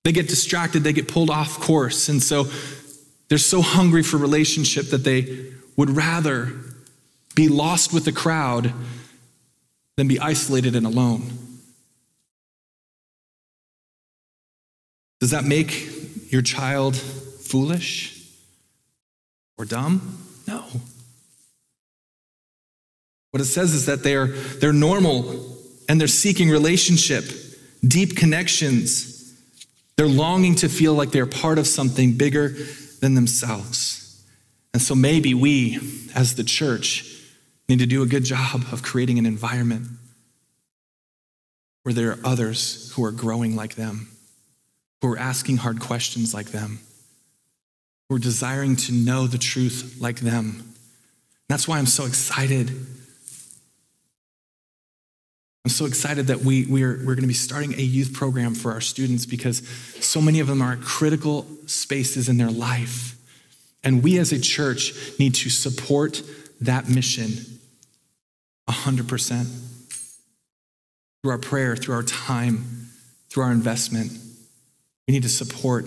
they 0.05 0.13
get 0.13 0.29
distracted, 0.29 0.85
they 0.85 0.93
get 0.93 1.09
pulled 1.09 1.31
off 1.31 1.59
course. 1.59 2.09
And 2.09 2.23
so 2.23 2.47
they're 3.29 3.39
so 3.39 3.63
hungry 3.63 4.03
for 4.03 4.17
relationship 4.17 4.91
that 4.91 5.03
they 5.03 5.47
would 5.77 5.91
rather 5.91 6.53
be 7.35 7.49
lost 7.49 7.93
with 7.93 8.05
the 8.05 8.13
crowd 8.13 8.73
than 9.97 10.07
be 10.07 10.21
isolated 10.21 10.77
and 10.77 10.87
alone. 10.87 11.44
Does 15.21 15.31
that 15.31 15.45
make 15.45 16.33
your 16.33 16.43
child 16.43 16.97
foolish 16.97 18.29
or 19.57 19.65
dumb? 19.65 20.19
No. 20.47 20.65
What 23.31 23.41
it 23.41 23.47
says 23.47 23.75
is 23.75 23.87
that 23.87 24.03
they're, 24.03 24.27
they're 24.27 24.73
normal 24.73 25.57
and 25.89 26.01
they're 26.01 26.09
seeking 26.09 26.51
relationship, 26.51 27.25
deep 27.87 28.17
connections. 28.17 29.33
They're 29.97 30.07
longing 30.07 30.57
to 30.57 30.69
feel 30.69 30.95
like 30.95 31.11
they're 31.11 31.27
part 31.27 31.59
of 31.59 31.67
something 31.67 32.13
bigger 32.13 32.55
than 33.01 33.15
themselves. 33.15 34.25
And 34.73 34.83
so 34.83 34.95
maybe 34.95 35.35
we, 35.35 35.79
as 36.15 36.35
the 36.35 36.45
church, 36.45 37.23
need 37.69 37.79
to 37.79 37.87
do 37.87 38.03
a 38.03 38.07
good 38.07 38.25
job 38.25 38.65
of 38.73 38.83
creating 38.83 39.19
an 39.19 39.27
environment 39.27 39.87
where 41.83 41.93
there 41.93 42.11
are 42.11 42.19
others 42.25 42.93
who 42.95 43.05
are 43.05 43.13
growing 43.13 43.57
like 43.57 43.75
them 43.75 44.14
who 45.05 45.13
are 45.13 45.19
asking 45.19 45.59
hard 45.59 45.81
questions 45.81 46.33
like 46.33 46.47
them, 46.47 46.79
who 48.09 48.17
are 48.17 48.19
desiring 48.19 48.75
to 48.75 48.91
know 48.91 49.27
the 49.27 49.37
truth 49.37 49.99
like 50.01 50.21
them. 50.21 50.73
That's 51.47 51.69
why 51.69 51.77
I'm 51.77 51.85
so 51.85 52.07
excited. 52.07 52.71
I'm 55.63 55.71
so 55.71 55.85
excited 55.85 56.29
that 56.29 56.39
we, 56.39 56.65
we're, 56.65 56.97
we're 57.01 57.17
going 57.17 57.21
to 57.21 57.27
be 57.27 57.35
starting 57.35 57.75
a 57.75 57.83
youth 57.83 58.15
program 58.15 58.55
for 58.55 58.73
our 58.73 58.81
students 58.81 59.27
because 59.27 59.59
so 60.01 60.23
many 60.23 60.41
of 60.41 60.47
them 60.47 60.63
are 60.63 60.73
at 60.73 60.81
critical 60.81 61.47
spaces 61.67 62.31
in 62.31 62.39
their 62.39 62.51
life. 62.51 63.15
And 63.83 64.03
we 64.03 64.19
as 64.19 64.33
a 64.33 64.41
church 64.41 64.95
need 65.19 65.35
to 65.35 65.51
support 65.51 66.23
that 66.63 66.89
mission 66.89 67.29
100% 68.71 69.47
through 71.23 71.31
our 71.31 71.37
prayer, 71.37 71.77
through 71.77 71.95
our 71.95 72.03
time, 72.03 72.89
through 73.29 73.43
our 73.43 73.53
investment. 73.53 74.24
We 75.07 75.15
need 75.15 75.23
to 75.23 75.29
support 75.29 75.87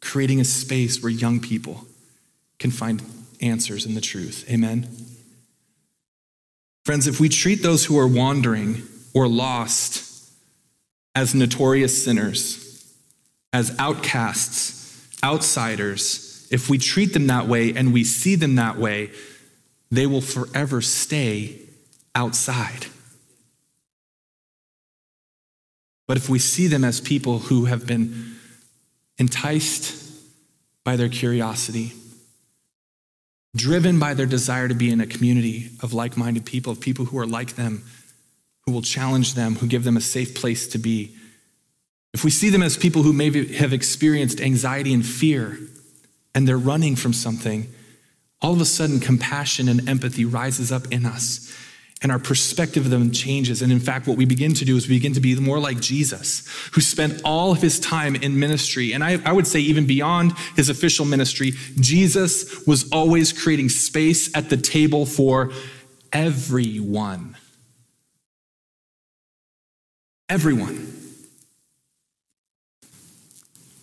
creating 0.00 0.40
a 0.40 0.44
space 0.44 1.02
where 1.02 1.10
young 1.10 1.40
people 1.40 1.86
can 2.58 2.70
find 2.70 3.02
answers 3.40 3.86
in 3.86 3.94
the 3.94 4.00
truth. 4.00 4.44
Amen. 4.50 4.88
Friends, 6.84 7.06
if 7.06 7.20
we 7.20 7.28
treat 7.28 7.62
those 7.62 7.84
who 7.84 7.98
are 7.98 8.08
wandering 8.08 8.82
or 9.14 9.28
lost 9.28 10.32
as 11.14 11.34
notorious 11.34 12.04
sinners, 12.04 12.94
as 13.52 13.74
outcasts, 13.78 15.06
outsiders, 15.22 16.48
if 16.50 16.70
we 16.70 16.78
treat 16.78 17.12
them 17.12 17.26
that 17.26 17.46
way 17.46 17.74
and 17.74 17.92
we 17.92 18.04
see 18.04 18.34
them 18.34 18.56
that 18.56 18.78
way, 18.78 19.10
they 19.90 20.06
will 20.06 20.20
forever 20.20 20.80
stay 20.80 21.60
outside. 22.14 22.86
But 26.08 26.16
if 26.16 26.28
we 26.28 26.40
see 26.40 26.66
them 26.66 26.84
as 26.84 27.00
people 27.00 27.38
who 27.38 27.66
have 27.66 27.86
been 27.86 28.34
enticed 29.18 30.10
by 30.82 30.96
their 30.96 31.10
curiosity, 31.10 31.92
driven 33.54 33.98
by 33.98 34.14
their 34.14 34.26
desire 34.26 34.68
to 34.68 34.74
be 34.74 34.90
in 34.90 35.00
a 35.00 35.06
community 35.06 35.70
of 35.82 35.92
like 35.92 36.16
minded 36.16 36.46
people, 36.46 36.72
of 36.72 36.80
people 36.80 37.04
who 37.04 37.18
are 37.18 37.26
like 37.26 37.56
them, 37.56 37.84
who 38.64 38.72
will 38.72 38.82
challenge 38.82 39.34
them, 39.34 39.56
who 39.56 39.66
give 39.66 39.84
them 39.84 39.96
a 39.96 40.00
safe 40.00 40.34
place 40.34 40.66
to 40.68 40.78
be, 40.78 41.14
if 42.14 42.24
we 42.24 42.30
see 42.30 42.48
them 42.48 42.62
as 42.62 42.76
people 42.76 43.02
who 43.02 43.12
maybe 43.12 43.54
have 43.54 43.74
experienced 43.74 44.40
anxiety 44.40 44.94
and 44.94 45.04
fear 45.04 45.58
and 46.34 46.48
they're 46.48 46.56
running 46.56 46.96
from 46.96 47.12
something, 47.12 47.72
all 48.40 48.54
of 48.54 48.60
a 48.60 48.64
sudden 48.64 48.98
compassion 48.98 49.68
and 49.68 49.88
empathy 49.88 50.24
rises 50.24 50.72
up 50.72 50.86
in 50.90 51.04
us 51.04 51.54
and 52.00 52.12
our 52.12 52.18
perspective 52.18 52.84
of 52.84 52.90
them 52.90 53.10
changes. 53.10 53.60
And 53.60 53.72
in 53.72 53.80
fact, 53.80 54.06
what 54.06 54.16
we 54.16 54.24
begin 54.24 54.54
to 54.54 54.64
do 54.64 54.76
is 54.76 54.88
we 54.88 54.96
begin 54.96 55.14
to 55.14 55.20
be 55.20 55.34
more 55.40 55.58
like 55.58 55.80
Jesus, 55.80 56.46
who 56.72 56.80
spent 56.80 57.20
all 57.24 57.50
of 57.50 57.60
his 57.60 57.80
time 57.80 58.14
in 58.14 58.38
ministry. 58.38 58.92
And 58.92 59.02
I, 59.02 59.20
I, 59.24 59.32
would 59.32 59.46
say, 59.46 59.58
even 59.60 59.86
beyond 59.86 60.32
his 60.54 60.68
official 60.68 61.04
ministry, 61.04 61.52
Jesus 61.80 62.66
was 62.66 62.88
always 62.92 63.32
creating 63.32 63.70
space 63.70 64.34
at 64.36 64.48
the 64.48 64.56
table 64.56 65.06
for 65.06 65.50
everyone. 66.12 67.36
Everyone. 70.28 70.94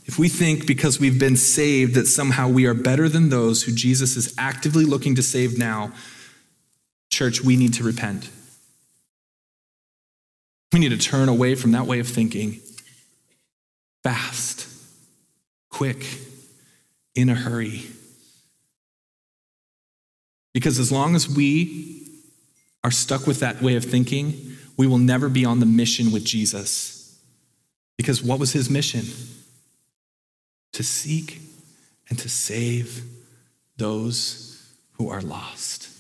If 0.06 0.19
we 0.19 0.30
think 0.30 0.67
because 0.67 0.99
we've 0.99 1.19
been 1.19 1.36
saved 1.36 1.95
that 1.95 2.06
somehow 2.06 2.47
we 2.47 2.65
are 2.65 2.75
better 2.75 3.10
than 3.10 3.30
those 3.30 3.63
who 3.63 3.73
Jesus 3.73 4.15
is 4.15 4.34
actively 4.38 4.86
looking 4.86 5.15
to 5.15 5.23
save 5.23 5.58
now, 5.58 5.91
Church, 7.15 7.41
we 7.41 7.56
need 7.56 7.73
to 7.75 7.84
repent. 7.86 8.30
We 10.73 10.80
need 10.80 10.89
to 10.89 10.97
turn 10.97 11.30
away 11.30 11.56
from 11.56 11.71
that 11.71 11.86
way 11.86 11.99
of 11.99 12.10
thinking 12.10 12.60
fast, 14.04 14.67
quick, 15.69 16.06
in 17.15 17.30
a 17.30 17.34
hurry. 17.34 17.84
Because 20.54 20.78
as 20.78 20.91
long 20.91 21.15
as 21.15 21.30
we 21.30 22.06
are 22.84 22.91
stuck 22.91 23.25
with 23.25 23.39
that 23.39 23.62
way 23.62 23.78
of 23.78 23.86
thinking, 23.86 24.58
we 24.75 24.86
will 24.86 24.97
never 24.97 25.30
be 25.30 25.45
on 25.45 25.62
the 25.62 25.65
mission 25.65 26.12
with 26.12 26.25
Jesus. 26.25 27.17
Because 27.95 28.21
what 28.21 28.39
was 28.39 28.51
his 28.51 28.69
mission? 28.69 29.06
To 30.73 30.84
seek 30.84 31.39
and 32.10 32.19
to 32.19 32.28
save 32.28 33.06
those 33.78 34.69
who 34.97 35.08
are 35.08 35.21
lost. 35.21 35.94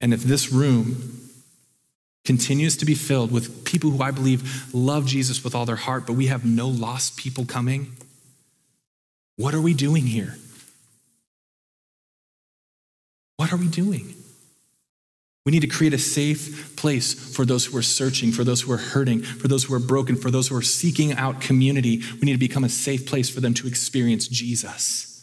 And 0.00 0.12
if 0.12 0.22
this 0.22 0.52
room 0.52 1.30
continues 2.24 2.76
to 2.78 2.84
be 2.84 2.94
filled 2.94 3.30
with 3.30 3.64
people 3.64 3.90
who 3.90 4.02
I 4.02 4.10
believe 4.10 4.74
love 4.74 5.06
Jesus 5.06 5.42
with 5.44 5.54
all 5.54 5.64
their 5.64 5.76
heart, 5.76 6.06
but 6.06 6.14
we 6.14 6.26
have 6.26 6.44
no 6.44 6.68
lost 6.68 7.16
people 7.16 7.46
coming, 7.46 7.96
what 9.36 9.54
are 9.54 9.60
we 9.60 9.74
doing 9.74 10.06
here? 10.06 10.36
What 13.36 13.52
are 13.52 13.56
we 13.56 13.68
doing? 13.68 14.14
We 15.44 15.52
need 15.52 15.60
to 15.60 15.68
create 15.68 15.94
a 15.94 15.98
safe 15.98 16.74
place 16.74 17.14
for 17.14 17.44
those 17.44 17.66
who 17.66 17.78
are 17.78 17.82
searching, 17.82 18.32
for 18.32 18.42
those 18.42 18.62
who 18.62 18.72
are 18.72 18.78
hurting, 18.78 19.22
for 19.22 19.46
those 19.46 19.64
who 19.64 19.74
are 19.74 19.78
broken, 19.78 20.16
for 20.16 20.30
those 20.30 20.48
who 20.48 20.56
are 20.56 20.62
seeking 20.62 21.12
out 21.12 21.40
community. 21.40 22.02
We 22.14 22.22
need 22.22 22.32
to 22.32 22.38
become 22.38 22.64
a 22.64 22.68
safe 22.68 23.06
place 23.06 23.30
for 23.30 23.40
them 23.40 23.54
to 23.54 23.68
experience 23.68 24.26
Jesus 24.26 25.15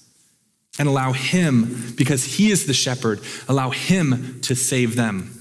and 0.80 0.88
allow 0.88 1.12
Him, 1.12 1.94
because 1.96 2.24
He 2.24 2.52
is 2.52 2.66
the 2.66 2.74
shepherd, 2.74 3.22
allow 3.48 3.70
Him 3.70 4.42
to 4.42 4.56
save 4.56 4.96
them. 4.96 5.40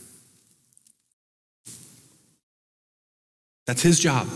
That's 3.67 3.83
His 3.83 3.99
job. 3.99 4.29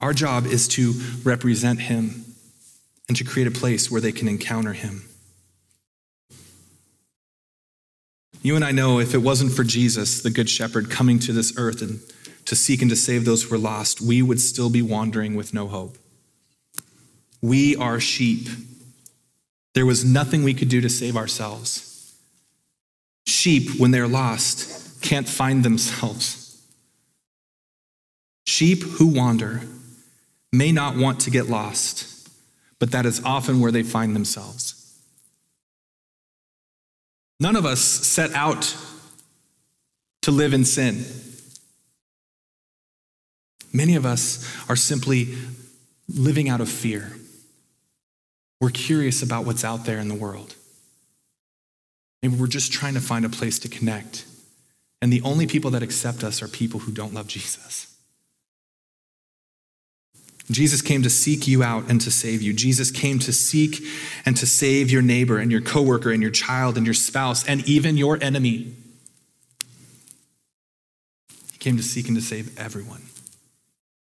Our 0.00 0.12
job 0.12 0.46
is 0.46 0.66
to 0.68 0.94
represent 1.22 1.80
Him 1.80 2.24
and 3.08 3.16
to 3.16 3.24
create 3.24 3.46
a 3.46 3.52
place 3.52 3.90
where 3.90 4.00
they 4.00 4.12
can 4.12 4.26
encounter 4.26 4.72
Him. 4.72 5.04
You 8.40 8.56
and 8.56 8.64
I 8.64 8.72
know 8.72 8.98
if 8.98 9.14
it 9.14 9.18
wasn't 9.18 9.52
for 9.52 9.62
Jesus, 9.62 10.20
the 10.20 10.30
Good 10.30 10.50
Shepherd, 10.50 10.90
coming 10.90 11.20
to 11.20 11.32
this 11.32 11.52
earth 11.56 11.80
and 11.80 12.00
to 12.46 12.56
seek 12.56 12.82
and 12.82 12.90
to 12.90 12.96
save 12.96 13.24
those 13.24 13.44
who 13.44 13.54
are 13.54 13.58
lost, 13.58 14.00
we 14.00 14.20
would 14.20 14.40
still 14.40 14.68
be 14.68 14.82
wandering 14.82 15.36
with 15.36 15.54
no 15.54 15.68
hope. 15.68 15.96
We 17.42 17.76
are 17.76 17.98
sheep. 17.98 18.48
There 19.74 19.84
was 19.84 20.04
nothing 20.04 20.44
we 20.44 20.54
could 20.54 20.68
do 20.68 20.80
to 20.80 20.88
save 20.88 21.16
ourselves. 21.16 22.14
Sheep, 23.26 23.80
when 23.80 23.90
they're 23.90 24.08
lost, 24.08 25.02
can't 25.02 25.28
find 25.28 25.64
themselves. 25.64 26.64
Sheep 28.46 28.82
who 28.82 29.08
wander 29.08 29.62
may 30.52 30.72
not 30.72 30.96
want 30.96 31.20
to 31.20 31.30
get 31.30 31.48
lost, 31.48 32.28
but 32.78 32.92
that 32.92 33.06
is 33.06 33.22
often 33.24 33.60
where 33.60 33.72
they 33.72 33.82
find 33.82 34.14
themselves. 34.14 34.98
None 37.40 37.56
of 37.56 37.66
us 37.66 37.80
set 37.80 38.32
out 38.34 38.76
to 40.20 40.30
live 40.30 40.54
in 40.54 40.64
sin. 40.64 41.04
Many 43.72 43.96
of 43.96 44.06
us 44.06 44.46
are 44.68 44.76
simply 44.76 45.34
living 46.08 46.48
out 46.48 46.60
of 46.60 46.68
fear. 46.68 47.16
We're 48.62 48.70
curious 48.70 49.24
about 49.24 49.44
what's 49.44 49.64
out 49.64 49.86
there 49.86 49.98
in 49.98 50.06
the 50.06 50.14
world. 50.14 50.54
Maybe 52.22 52.36
we're 52.36 52.46
just 52.46 52.72
trying 52.72 52.94
to 52.94 53.00
find 53.00 53.24
a 53.24 53.28
place 53.28 53.58
to 53.58 53.68
connect. 53.68 54.24
And 55.02 55.12
the 55.12 55.20
only 55.22 55.48
people 55.48 55.72
that 55.72 55.82
accept 55.82 56.22
us 56.22 56.40
are 56.42 56.46
people 56.46 56.78
who 56.78 56.92
don't 56.92 57.12
love 57.12 57.26
Jesus. 57.26 57.92
Jesus 60.48 60.80
came 60.80 61.02
to 61.02 61.10
seek 61.10 61.48
you 61.48 61.64
out 61.64 61.90
and 61.90 62.00
to 62.02 62.12
save 62.12 62.40
you. 62.40 62.52
Jesus 62.52 62.92
came 62.92 63.18
to 63.18 63.32
seek 63.32 63.84
and 64.24 64.36
to 64.36 64.46
save 64.46 64.92
your 64.92 65.02
neighbor 65.02 65.38
and 65.38 65.50
your 65.50 65.60
coworker 65.60 66.12
and 66.12 66.22
your 66.22 66.30
child 66.30 66.76
and 66.76 66.86
your 66.86 66.94
spouse 66.94 67.44
and 67.48 67.68
even 67.68 67.96
your 67.96 68.16
enemy. 68.22 68.74
He 71.50 71.58
came 71.58 71.76
to 71.76 71.82
seek 71.82 72.06
and 72.06 72.16
to 72.16 72.22
save 72.22 72.56
everyone, 72.56 73.02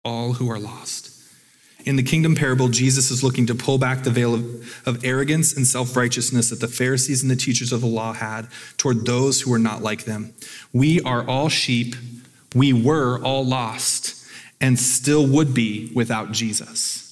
all 0.04 0.34
who 0.34 0.50
are 0.50 0.58
lost. 0.58 1.09
In 1.84 1.96
the 1.96 2.02
kingdom 2.02 2.34
parable, 2.34 2.68
Jesus 2.68 3.10
is 3.10 3.22
looking 3.24 3.46
to 3.46 3.54
pull 3.54 3.78
back 3.78 4.02
the 4.02 4.10
veil 4.10 4.34
of, 4.34 4.86
of 4.86 5.04
arrogance 5.04 5.56
and 5.56 5.66
self 5.66 5.96
righteousness 5.96 6.50
that 6.50 6.60
the 6.60 6.68
Pharisees 6.68 7.22
and 7.22 7.30
the 7.30 7.36
teachers 7.36 7.72
of 7.72 7.80
the 7.80 7.86
law 7.86 8.12
had 8.12 8.48
toward 8.76 9.06
those 9.06 9.40
who 9.40 9.50
were 9.50 9.58
not 9.58 9.82
like 9.82 10.04
them. 10.04 10.34
We 10.72 11.00
are 11.02 11.26
all 11.26 11.48
sheep. 11.48 11.94
We 12.54 12.72
were 12.72 13.20
all 13.22 13.44
lost 13.44 14.26
and 14.60 14.78
still 14.78 15.26
would 15.26 15.54
be 15.54 15.90
without 15.94 16.32
Jesus. 16.32 17.06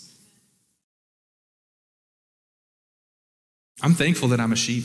I'm 3.81 3.95
thankful 3.95 4.29
that 4.29 4.41
I'm 4.41 4.53
a 4.53 4.57
sheep. 4.57 4.85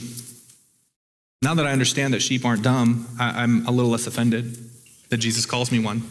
Now 1.42 1.56
that 1.56 1.66
I 1.66 1.72
understand 1.72 2.14
that 2.14 2.22
sheep 2.22 2.46
aren't 2.46 2.64
dumb, 2.64 3.08
I, 3.20 3.44
am 3.44 3.68
a 3.68 3.72
little 3.72 3.92
less 3.92 4.08
offended 4.08 4.58
that 5.10 5.18
Jesus 5.18 5.46
calls 5.46 5.72
me 5.72 5.80
one, 5.80 6.04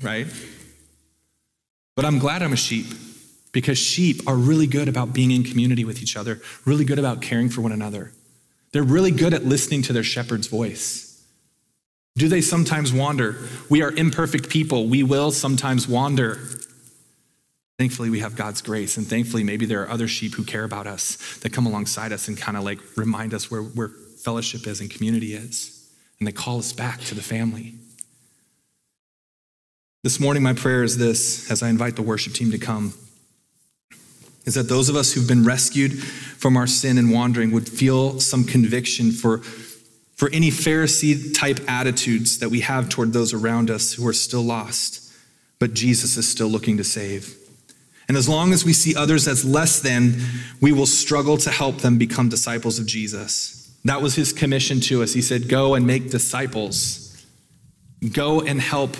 right? 0.00 0.26
But 1.96 2.04
I'm 2.04 2.18
glad 2.18 2.42
I'm 2.42 2.52
a 2.52 2.56
sheep 2.56 2.86
because 3.52 3.78
sheep 3.78 4.22
are 4.26 4.36
really 4.36 4.66
good 4.66 4.88
about 4.88 5.12
being 5.12 5.30
in 5.30 5.44
community 5.44 5.84
with 5.84 6.02
each 6.02 6.16
other, 6.16 6.40
really 6.64 6.84
good 6.84 6.98
about 6.98 7.20
caring 7.20 7.48
for 7.48 7.60
one 7.60 7.72
another. 7.72 8.12
They're 8.72 8.82
really 8.82 9.10
good 9.10 9.34
at 9.34 9.44
listening 9.44 9.82
to 9.82 9.92
their 9.92 10.04
shepherd's 10.04 10.46
voice. 10.46 11.24
Do 12.16 12.28
they 12.28 12.40
sometimes 12.40 12.92
wander? 12.92 13.36
We 13.68 13.82
are 13.82 13.90
imperfect 13.92 14.48
people. 14.48 14.86
We 14.86 15.02
will 15.02 15.30
sometimes 15.30 15.88
wander. 15.88 16.38
Thankfully, 17.78 18.10
we 18.10 18.20
have 18.20 18.36
God's 18.36 18.62
grace. 18.62 18.96
And 18.96 19.06
thankfully, 19.06 19.42
maybe 19.42 19.64
there 19.66 19.82
are 19.82 19.90
other 19.90 20.06
sheep 20.06 20.34
who 20.34 20.44
care 20.44 20.64
about 20.64 20.86
us 20.86 21.38
that 21.38 21.52
come 21.52 21.66
alongside 21.66 22.12
us 22.12 22.28
and 22.28 22.36
kind 22.36 22.56
of 22.56 22.64
like 22.64 22.78
remind 22.96 23.32
us 23.32 23.50
where, 23.50 23.62
where 23.62 23.88
fellowship 23.88 24.66
is 24.66 24.80
and 24.80 24.90
community 24.90 25.34
is. 25.34 25.88
And 26.18 26.28
they 26.28 26.32
call 26.32 26.58
us 26.58 26.72
back 26.72 27.00
to 27.02 27.14
the 27.14 27.22
family. 27.22 27.74
This 30.02 30.18
morning, 30.18 30.42
my 30.42 30.54
prayer 30.54 30.82
is 30.82 30.96
this 30.96 31.50
as 31.50 31.62
I 31.62 31.68
invite 31.68 31.96
the 31.96 32.02
worship 32.02 32.32
team 32.32 32.50
to 32.52 32.58
come 32.58 32.94
is 34.46 34.54
that 34.54 34.68
those 34.68 34.88
of 34.88 34.96
us 34.96 35.12
who've 35.12 35.28
been 35.28 35.44
rescued 35.44 36.02
from 36.02 36.56
our 36.56 36.66
sin 36.66 36.96
and 36.96 37.12
wandering 37.12 37.52
would 37.52 37.68
feel 37.68 38.18
some 38.18 38.44
conviction 38.44 39.12
for 39.12 39.38
for 40.16 40.28
any 40.34 40.50
Pharisee 40.50 41.34
type 41.34 41.60
attitudes 41.66 42.40
that 42.40 42.50
we 42.50 42.60
have 42.60 42.90
toward 42.90 43.14
those 43.14 43.32
around 43.32 43.70
us 43.70 43.94
who 43.94 44.06
are 44.06 44.12
still 44.12 44.42
lost, 44.42 45.10
but 45.58 45.72
Jesus 45.72 46.18
is 46.18 46.28
still 46.28 46.48
looking 46.48 46.76
to 46.76 46.84
save. 46.84 47.34
And 48.06 48.18
as 48.18 48.28
long 48.28 48.52
as 48.52 48.62
we 48.62 48.74
see 48.74 48.94
others 48.94 49.26
as 49.26 49.46
less 49.46 49.80
than, 49.80 50.16
we 50.60 50.72
will 50.72 50.84
struggle 50.84 51.38
to 51.38 51.50
help 51.50 51.78
them 51.78 51.96
become 51.96 52.28
disciples 52.28 52.78
of 52.78 52.86
Jesus. 52.86 53.74
That 53.84 54.02
was 54.02 54.14
his 54.14 54.30
commission 54.34 54.80
to 54.80 55.02
us. 55.02 55.14
He 55.14 55.22
said, 55.22 55.48
Go 55.48 55.74
and 55.74 55.86
make 55.86 56.10
disciples, 56.10 57.24
go 58.12 58.42
and 58.42 58.60
help 58.60 58.94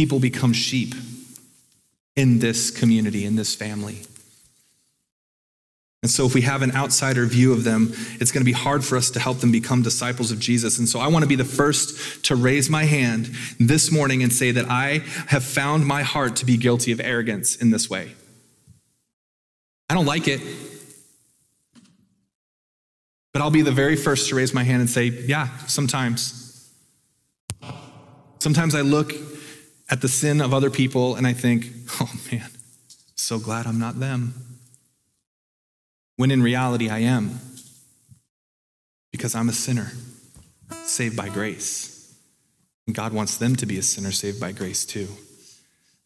people 0.00 0.18
become 0.18 0.54
sheep 0.54 0.94
in 2.16 2.38
this 2.38 2.70
community, 2.70 3.26
in 3.26 3.36
this 3.36 3.54
family. 3.54 3.98
And 6.02 6.10
so, 6.10 6.24
if 6.24 6.32
we 6.32 6.40
have 6.40 6.62
an 6.62 6.72
outsider 6.72 7.26
view 7.26 7.52
of 7.52 7.64
them, 7.64 7.92
it's 8.18 8.32
going 8.32 8.40
to 8.40 8.46
be 8.46 8.52
hard 8.52 8.82
for 8.82 8.96
us 8.96 9.10
to 9.10 9.20
help 9.20 9.40
them 9.40 9.52
become 9.52 9.82
disciples 9.82 10.32
of 10.32 10.38
Jesus. 10.38 10.78
And 10.78 10.88
so, 10.88 11.00
I 11.00 11.08
want 11.08 11.22
to 11.24 11.28
be 11.28 11.34
the 11.34 11.44
first 11.44 12.24
to 12.24 12.34
raise 12.34 12.70
my 12.70 12.84
hand 12.84 13.30
this 13.58 13.92
morning 13.92 14.22
and 14.22 14.32
say 14.32 14.50
that 14.52 14.70
I 14.70 15.00
have 15.26 15.44
found 15.44 15.86
my 15.86 16.00
heart 16.02 16.36
to 16.36 16.46
be 16.46 16.56
guilty 16.56 16.92
of 16.92 17.00
arrogance 17.00 17.56
in 17.56 17.70
this 17.70 17.90
way. 17.90 18.14
I 19.90 19.94
don't 19.94 20.06
like 20.06 20.28
it. 20.28 20.40
But 23.34 23.42
I'll 23.42 23.50
be 23.50 23.60
the 23.60 23.70
very 23.70 23.96
first 23.96 24.30
to 24.30 24.34
raise 24.34 24.54
my 24.54 24.64
hand 24.64 24.80
and 24.80 24.88
say, 24.88 25.04
yeah, 25.04 25.54
sometimes. 25.66 26.70
Sometimes 28.38 28.74
I 28.74 28.80
look 28.80 29.12
at 29.90 30.00
the 30.00 30.08
sin 30.08 30.40
of 30.40 30.54
other 30.54 30.70
people 30.70 31.16
and 31.16 31.26
I 31.26 31.32
think, 31.32 31.66
oh 32.00 32.10
man, 32.30 32.48
so 33.16 33.38
glad 33.38 33.66
I'm 33.66 33.78
not 33.78 33.98
them 33.98 34.34
when 36.16 36.30
in 36.30 36.42
reality 36.42 36.88
I 36.88 36.98
am. 36.98 37.40
Because 39.10 39.34
I'm 39.34 39.48
a 39.48 39.52
sinner 39.52 39.90
saved 40.84 41.16
by 41.16 41.28
grace. 41.28 42.14
And 42.86 42.94
God 42.94 43.12
wants 43.12 43.38
them 43.38 43.56
to 43.56 43.66
be 43.66 43.78
a 43.78 43.82
sinner 43.82 44.12
saved 44.12 44.38
by 44.38 44.52
grace 44.52 44.84
too. 44.84 45.08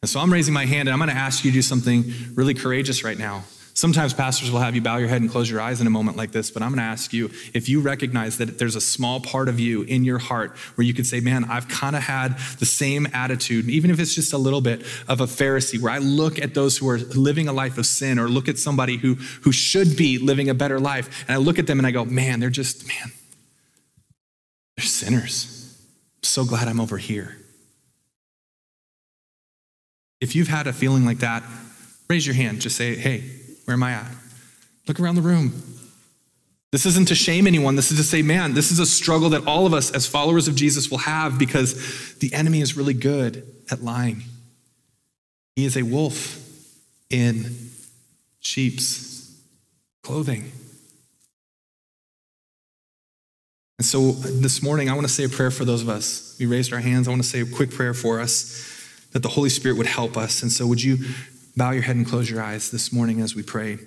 And 0.01 0.09
so 0.09 0.19
I'm 0.19 0.31
raising 0.31 0.53
my 0.53 0.65
hand 0.65 0.87
and 0.87 0.93
I'm 0.93 0.99
going 0.99 1.09
to 1.09 1.15
ask 1.15 1.43
you 1.43 1.51
to 1.51 1.55
do 1.55 1.61
something 1.61 2.05
really 2.33 2.53
courageous 2.53 3.03
right 3.03 3.17
now. 3.17 3.43
Sometimes 3.77 4.13
pastors 4.13 4.49
will 4.51 4.61
have 4.61 4.73
you 4.73 4.79
bow 4.79 4.95
your 4.95 5.09
head 5.09 5.21
and 5.21 5.29
close 5.29 5.49
your 5.49 5.59
eyes 5.59 5.81
in 5.81 5.87
a 5.87 5.89
moment 5.89 6.15
like 6.15 6.31
this, 6.31 6.49
but 6.49 6.63
I'm 6.63 6.69
going 6.69 6.79
to 6.79 6.83
ask 6.83 7.11
you 7.11 7.29
if 7.53 7.67
you 7.67 7.81
recognize 7.81 8.37
that 8.37 8.57
there's 8.57 8.77
a 8.77 8.81
small 8.81 9.19
part 9.19 9.49
of 9.49 9.59
you 9.59 9.81
in 9.81 10.05
your 10.05 10.17
heart 10.17 10.55
where 10.75 10.85
you 10.85 10.93
could 10.93 11.05
say, 11.05 11.19
Man, 11.19 11.43
I've 11.43 11.67
kind 11.67 11.93
of 11.93 12.01
had 12.01 12.37
the 12.59 12.65
same 12.65 13.05
attitude, 13.13 13.69
even 13.69 13.91
if 13.91 13.99
it's 13.99 14.15
just 14.15 14.31
a 14.31 14.37
little 14.37 14.61
bit 14.61 14.81
of 15.09 15.19
a 15.19 15.25
Pharisee, 15.25 15.77
where 15.77 15.91
I 15.91 15.97
look 15.97 16.39
at 16.39 16.53
those 16.53 16.77
who 16.77 16.87
are 16.87 16.99
living 16.99 17.49
a 17.49 17.53
life 17.53 17.77
of 17.77 17.85
sin 17.85 18.17
or 18.17 18.29
look 18.29 18.47
at 18.47 18.57
somebody 18.57 18.95
who, 18.95 19.15
who 19.41 19.51
should 19.51 19.97
be 19.97 20.19
living 20.19 20.47
a 20.47 20.53
better 20.53 20.79
life, 20.79 21.25
and 21.27 21.35
I 21.35 21.37
look 21.37 21.59
at 21.59 21.67
them 21.67 21.77
and 21.77 21.85
I 21.85 21.91
go, 21.91 22.05
Man, 22.05 22.39
they're 22.39 22.49
just, 22.49 22.87
man, 22.87 23.11
they're 24.77 24.85
sinners. 24.85 25.77
I'm 26.19 26.23
so 26.23 26.45
glad 26.45 26.69
I'm 26.69 26.79
over 26.79 26.97
here. 26.97 27.35
If 30.21 30.33
you've 30.33 30.47
had 30.47 30.65
a 30.65 30.71
feeling 30.71 31.05
like 31.05 31.17
that, 31.17 31.43
raise 32.09 32.25
your 32.25 32.35
hand. 32.35 32.61
Just 32.61 32.77
say, 32.77 32.95
Hey, 32.95 33.34
where 33.65 33.73
am 33.73 33.83
I 33.83 33.91
at? 33.91 34.11
Look 34.87 34.99
around 34.99 35.15
the 35.15 35.21
room. 35.21 35.53
This 36.71 36.85
isn't 36.85 37.07
to 37.07 37.15
shame 37.15 37.47
anyone. 37.47 37.75
This 37.75 37.91
is 37.91 37.97
to 37.97 38.03
say, 38.03 38.21
man, 38.21 38.53
this 38.53 38.71
is 38.71 38.79
a 38.79 38.85
struggle 38.85 39.29
that 39.29 39.47
all 39.47 39.65
of 39.65 39.73
us 39.73 39.91
as 39.91 40.05
followers 40.07 40.47
of 40.47 40.55
Jesus 40.55 40.91
will 40.91 40.99
have 40.99 41.39
because 41.39 42.15
the 42.15 42.33
enemy 42.33 42.61
is 42.61 42.75
really 42.75 42.93
good 42.93 43.47
at 43.71 43.83
lying. 43.83 44.23
He 45.55 45.65
is 45.65 45.77
a 45.77 45.83
wolf 45.83 46.41
in 47.09 47.55
sheep's 48.41 49.39
clothing. 50.03 50.51
And 53.77 53.85
so 53.85 54.11
this 54.11 54.61
morning, 54.61 54.89
I 54.89 54.93
want 54.93 55.07
to 55.07 55.13
say 55.13 55.23
a 55.23 55.29
prayer 55.29 55.51
for 55.51 55.65
those 55.65 55.81
of 55.81 55.89
us. 55.89 56.35
We 56.39 56.45
raised 56.45 56.73
our 56.73 56.79
hands. 56.79 57.07
I 57.07 57.11
want 57.11 57.23
to 57.23 57.27
say 57.27 57.41
a 57.41 57.45
quick 57.45 57.71
prayer 57.71 57.93
for 57.93 58.19
us 58.19 58.71
that 59.11 59.23
the 59.23 59.29
Holy 59.29 59.49
Spirit 59.49 59.77
would 59.77 59.87
help 59.87 60.17
us. 60.17 60.41
And 60.41 60.51
so, 60.51 60.67
would 60.67 60.83
you 60.83 60.97
bow 61.55 61.71
your 61.71 61.83
head 61.83 61.95
and 61.95 62.05
close 62.05 62.29
your 62.29 62.41
eyes 62.41 62.69
this 62.69 62.91
morning 62.91 63.21
as 63.21 63.33
we 63.35 63.41
pray? 63.41 63.77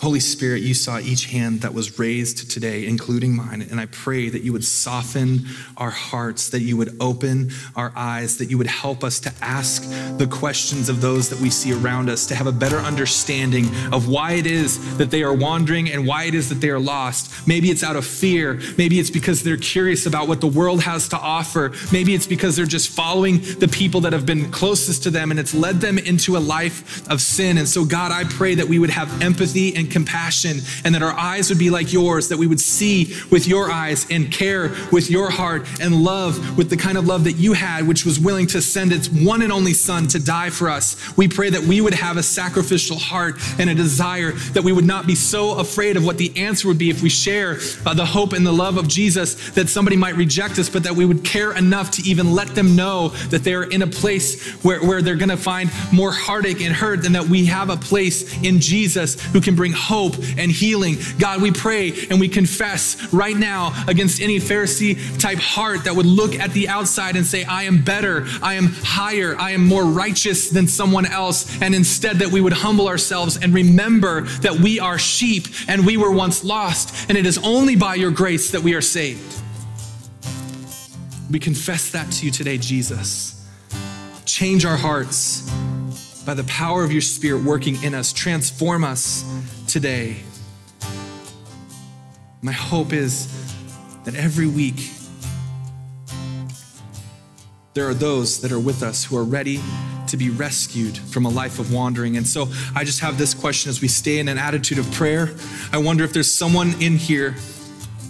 Holy 0.00 0.20
Spirit, 0.20 0.62
you 0.62 0.74
saw 0.74 0.98
each 0.98 1.26
hand 1.26 1.62
that 1.62 1.72
was 1.72 1.98
raised 1.98 2.50
today, 2.50 2.86
including 2.86 3.34
mine, 3.34 3.66
and 3.70 3.80
I 3.80 3.86
pray 3.86 4.28
that 4.28 4.42
you 4.42 4.52
would 4.52 4.64
soften 4.64 5.46
our 5.76 5.90
hearts, 5.90 6.50
that 6.50 6.60
you 6.60 6.76
would 6.76 6.96
open 7.00 7.50
our 7.76 7.92
eyes, 7.96 8.38
that 8.38 8.50
you 8.50 8.58
would 8.58 8.66
help 8.66 9.04
us 9.04 9.20
to 9.20 9.32
ask 9.40 9.82
the 10.18 10.26
questions 10.26 10.88
of 10.88 11.00
those 11.00 11.30
that 11.30 11.40
we 11.40 11.50
see 11.50 11.72
around 11.72 12.10
us, 12.10 12.26
to 12.26 12.34
have 12.34 12.46
a 12.46 12.52
better 12.52 12.78
understanding 12.78 13.66
of 13.92 14.08
why 14.08 14.32
it 14.32 14.46
is 14.46 14.96
that 14.98 15.10
they 15.10 15.22
are 15.22 15.32
wandering 15.32 15.90
and 15.90 16.06
why 16.06 16.24
it 16.24 16.34
is 16.34 16.48
that 16.48 16.60
they 16.60 16.70
are 16.70 16.78
lost. 16.78 17.46
Maybe 17.46 17.70
it's 17.70 17.82
out 17.82 17.96
of 17.96 18.04
fear. 18.04 18.60
Maybe 18.76 19.00
it's 19.00 19.10
because 19.10 19.42
they're 19.42 19.56
curious 19.56 20.06
about 20.06 20.28
what 20.28 20.40
the 20.40 20.46
world 20.46 20.82
has 20.82 21.08
to 21.10 21.18
offer. 21.18 21.72
Maybe 21.92 22.14
it's 22.14 22.26
because 22.26 22.56
they're 22.56 22.66
just 22.66 22.90
following 22.90 23.40
the 23.58 23.68
people 23.68 24.00
that 24.02 24.12
have 24.12 24.26
been 24.26 24.50
closest 24.50 25.02
to 25.04 25.10
them 25.10 25.30
and 25.30 25.40
it's 25.40 25.54
led 25.54 25.80
them 25.80 25.98
into 25.98 26.36
a 26.36 26.38
life 26.38 27.08
of 27.08 27.20
sin. 27.20 27.58
And 27.58 27.68
so, 27.68 27.84
God, 27.84 28.12
I 28.12 28.24
pray 28.24 28.54
that 28.54 28.66
we 28.66 28.78
would 28.78 28.90
have 28.90 29.22
empathy 29.22 29.74
and 29.74 29.83
compassion, 29.90 30.58
and 30.84 30.94
that 30.94 31.02
our 31.02 31.12
eyes 31.12 31.48
would 31.48 31.58
be 31.58 31.70
like 31.70 31.92
yours, 31.92 32.28
that 32.28 32.38
we 32.38 32.46
would 32.46 32.60
see 32.60 33.14
with 33.30 33.46
your 33.46 33.70
eyes 33.70 34.06
and 34.10 34.30
care 34.32 34.74
with 34.92 35.10
your 35.10 35.30
heart 35.30 35.66
and 35.80 36.02
love 36.04 36.56
with 36.56 36.70
the 36.70 36.76
kind 36.76 36.98
of 36.98 37.06
love 37.06 37.24
that 37.24 37.32
you 37.32 37.52
had, 37.52 37.86
which 37.86 38.04
was 38.04 38.18
willing 38.18 38.46
to 38.48 38.60
send 38.60 38.92
its 38.92 39.08
one 39.08 39.42
and 39.42 39.52
only 39.52 39.72
Son 39.72 40.06
to 40.08 40.18
die 40.18 40.50
for 40.50 40.68
us. 40.68 40.96
We 41.16 41.28
pray 41.28 41.50
that 41.50 41.62
we 41.62 41.80
would 41.80 41.94
have 41.94 42.16
a 42.16 42.22
sacrificial 42.22 42.96
heart 42.98 43.36
and 43.58 43.68
a 43.68 43.74
desire 43.74 44.32
that 44.52 44.62
we 44.62 44.72
would 44.72 44.84
not 44.84 45.06
be 45.06 45.14
so 45.14 45.58
afraid 45.58 45.96
of 45.96 46.04
what 46.04 46.18
the 46.18 46.36
answer 46.36 46.68
would 46.68 46.78
be 46.78 46.90
if 46.90 47.02
we 47.02 47.08
share 47.08 47.58
uh, 47.86 47.94
the 47.94 48.06
hope 48.06 48.32
and 48.32 48.46
the 48.46 48.52
love 48.52 48.78
of 48.78 48.88
Jesus 48.88 49.50
that 49.50 49.68
somebody 49.68 49.96
might 49.96 50.16
reject 50.16 50.58
us, 50.58 50.68
but 50.68 50.82
that 50.84 50.94
we 50.94 51.04
would 51.04 51.24
care 51.24 51.52
enough 51.56 51.90
to 51.92 52.02
even 52.08 52.32
let 52.32 52.48
them 52.54 52.76
know 52.76 53.08
that 53.30 53.44
they're 53.44 53.64
in 53.64 53.82
a 53.82 53.86
place 53.86 54.52
where, 54.62 54.80
where 54.80 55.02
they're 55.02 55.16
going 55.16 55.28
to 55.28 55.36
find 55.36 55.70
more 55.92 56.12
heartache 56.12 56.60
and 56.60 56.74
hurt, 56.74 57.04
and 57.04 57.14
that 57.14 57.24
we 57.24 57.44
have 57.46 57.70
a 57.70 57.76
place 57.76 58.42
in 58.42 58.60
Jesus 58.60 59.20
who 59.32 59.40
can 59.40 59.54
bring 59.54 59.72
hope 59.74 60.14
and 60.36 60.50
healing. 60.50 60.96
God, 61.18 61.42
we 61.42 61.50
pray 61.50 61.92
and 62.10 62.20
we 62.20 62.28
confess 62.28 63.12
right 63.12 63.36
now 63.36 63.72
against 63.86 64.20
any 64.20 64.38
Pharisee 64.38 65.18
type 65.18 65.38
heart 65.38 65.84
that 65.84 65.94
would 65.94 66.06
look 66.06 66.34
at 66.34 66.52
the 66.52 66.68
outside 66.68 67.16
and 67.16 67.26
say, 67.26 67.44
I 67.44 67.64
am 67.64 67.82
better, 67.82 68.26
I 68.42 68.54
am 68.54 68.66
higher, 68.66 69.36
I 69.38 69.50
am 69.50 69.66
more 69.66 69.84
righteous 69.84 70.50
than 70.50 70.66
someone 70.66 71.06
else. 71.06 71.60
And 71.60 71.74
instead, 71.74 72.16
that 72.16 72.28
we 72.28 72.40
would 72.40 72.52
humble 72.52 72.88
ourselves 72.88 73.36
and 73.36 73.52
remember 73.52 74.22
that 74.40 74.54
we 74.60 74.80
are 74.80 74.98
sheep 74.98 75.46
and 75.68 75.84
we 75.84 75.96
were 75.96 76.10
once 76.10 76.44
lost. 76.44 77.08
And 77.08 77.18
it 77.18 77.26
is 77.26 77.38
only 77.38 77.76
by 77.76 77.96
your 77.96 78.10
grace 78.10 78.50
that 78.52 78.62
we 78.62 78.74
are 78.74 78.80
saved. 78.80 79.40
We 81.30 81.38
confess 81.38 81.90
that 81.90 82.10
to 82.12 82.26
you 82.26 82.30
today, 82.30 82.58
Jesus. 82.58 83.44
Change 84.24 84.64
our 84.64 84.76
hearts 84.76 85.50
by 86.24 86.34
the 86.34 86.44
power 86.44 86.84
of 86.84 86.92
your 86.92 87.02
Spirit 87.02 87.44
working 87.44 87.82
in 87.82 87.94
us. 87.94 88.12
Transform 88.12 88.84
us 88.84 89.24
today. 89.74 90.14
My 92.42 92.52
hope 92.52 92.92
is 92.92 93.26
that 94.04 94.14
every 94.14 94.46
week 94.46 94.88
there 97.72 97.88
are 97.88 97.92
those 97.92 98.40
that 98.42 98.52
are 98.52 98.60
with 98.60 98.84
us 98.84 99.04
who 99.04 99.16
are 99.16 99.24
ready 99.24 99.60
to 100.06 100.16
be 100.16 100.30
rescued 100.30 100.96
from 100.96 101.26
a 101.26 101.28
life 101.28 101.58
of 101.58 101.72
wandering. 101.72 102.16
And 102.16 102.24
so 102.24 102.46
I 102.76 102.84
just 102.84 103.00
have 103.00 103.18
this 103.18 103.34
question 103.34 103.68
as 103.68 103.82
we 103.82 103.88
stay 103.88 104.20
in 104.20 104.28
an 104.28 104.38
attitude 104.38 104.78
of 104.78 104.88
prayer. 104.92 105.34
I 105.72 105.78
wonder 105.78 106.04
if 106.04 106.12
there's 106.12 106.30
someone 106.30 106.80
in 106.80 106.96
here 106.96 107.34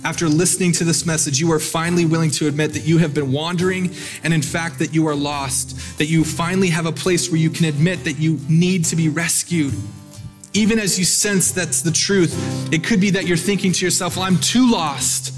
after 0.05 0.29
listening 0.29 0.73
to 0.73 0.85
this 0.85 1.07
message, 1.07 1.41
you 1.41 1.51
are 1.51 1.59
finally 1.59 2.05
willing 2.05 2.31
to 2.33 2.47
admit 2.47 2.75
that 2.75 2.85
you 2.85 2.99
have 2.99 3.15
been 3.15 3.33
wandering 3.33 3.91
and, 4.23 4.35
in 4.35 4.43
fact, 4.43 4.81
that 4.81 4.93
you 4.93 5.09
are 5.09 5.15
lost, 5.15 5.97
that 5.97 6.09
you 6.09 6.25
finally 6.25 6.69
have 6.69 6.85
a 6.85 6.93
place 6.93 7.31
where 7.31 7.41
you 7.41 7.49
can 7.49 7.65
admit 7.65 8.05
that 8.05 8.19
you 8.19 8.39
need 8.51 8.85
to 8.85 8.97
be 8.97 9.09
rescued. 9.09 9.73
Even 10.55 10.78
as 10.78 10.98
you 10.98 11.05
sense 11.05 11.50
that's 11.50 11.82
the 11.82 11.90
truth, 11.90 12.72
it 12.72 12.84
could 12.84 13.00
be 13.00 13.11
that 13.11 13.26
you're 13.26 13.36
thinking 13.36 13.72
to 13.72 13.84
yourself, 13.84 14.16
well, 14.16 14.24
I'm 14.24 14.38
too 14.38 14.70
lost. 14.70 15.32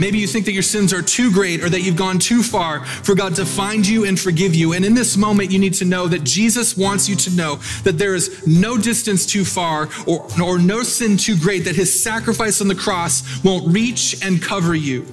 Maybe 0.00 0.18
you 0.18 0.26
think 0.26 0.44
that 0.46 0.52
your 0.52 0.62
sins 0.62 0.92
are 0.92 1.00
too 1.00 1.32
great 1.32 1.62
or 1.62 1.70
that 1.70 1.80
you've 1.82 1.96
gone 1.96 2.18
too 2.18 2.42
far 2.42 2.84
for 2.84 3.14
God 3.14 3.34
to 3.36 3.46
find 3.46 3.86
you 3.86 4.04
and 4.04 4.18
forgive 4.18 4.54
you. 4.54 4.74
And 4.74 4.84
in 4.84 4.94
this 4.94 5.16
moment, 5.16 5.50
you 5.50 5.58
need 5.58 5.74
to 5.74 5.84
know 5.84 6.06
that 6.08 6.24
Jesus 6.24 6.76
wants 6.76 7.08
you 7.08 7.16
to 7.16 7.30
know 7.30 7.56
that 7.84 7.96
there 7.96 8.14
is 8.14 8.46
no 8.46 8.76
distance 8.76 9.24
too 9.24 9.44
far 9.44 9.88
or, 10.06 10.26
or 10.42 10.58
no 10.58 10.82
sin 10.82 11.16
too 11.16 11.38
great, 11.38 11.64
that 11.64 11.76
his 11.76 12.02
sacrifice 12.02 12.60
on 12.60 12.68
the 12.68 12.74
cross 12.74 13.42
won't 13.42 13.72
reach 13.72 14.22
and 14.22 14.42
cover 14.42 14.74
you. 14.74 15.06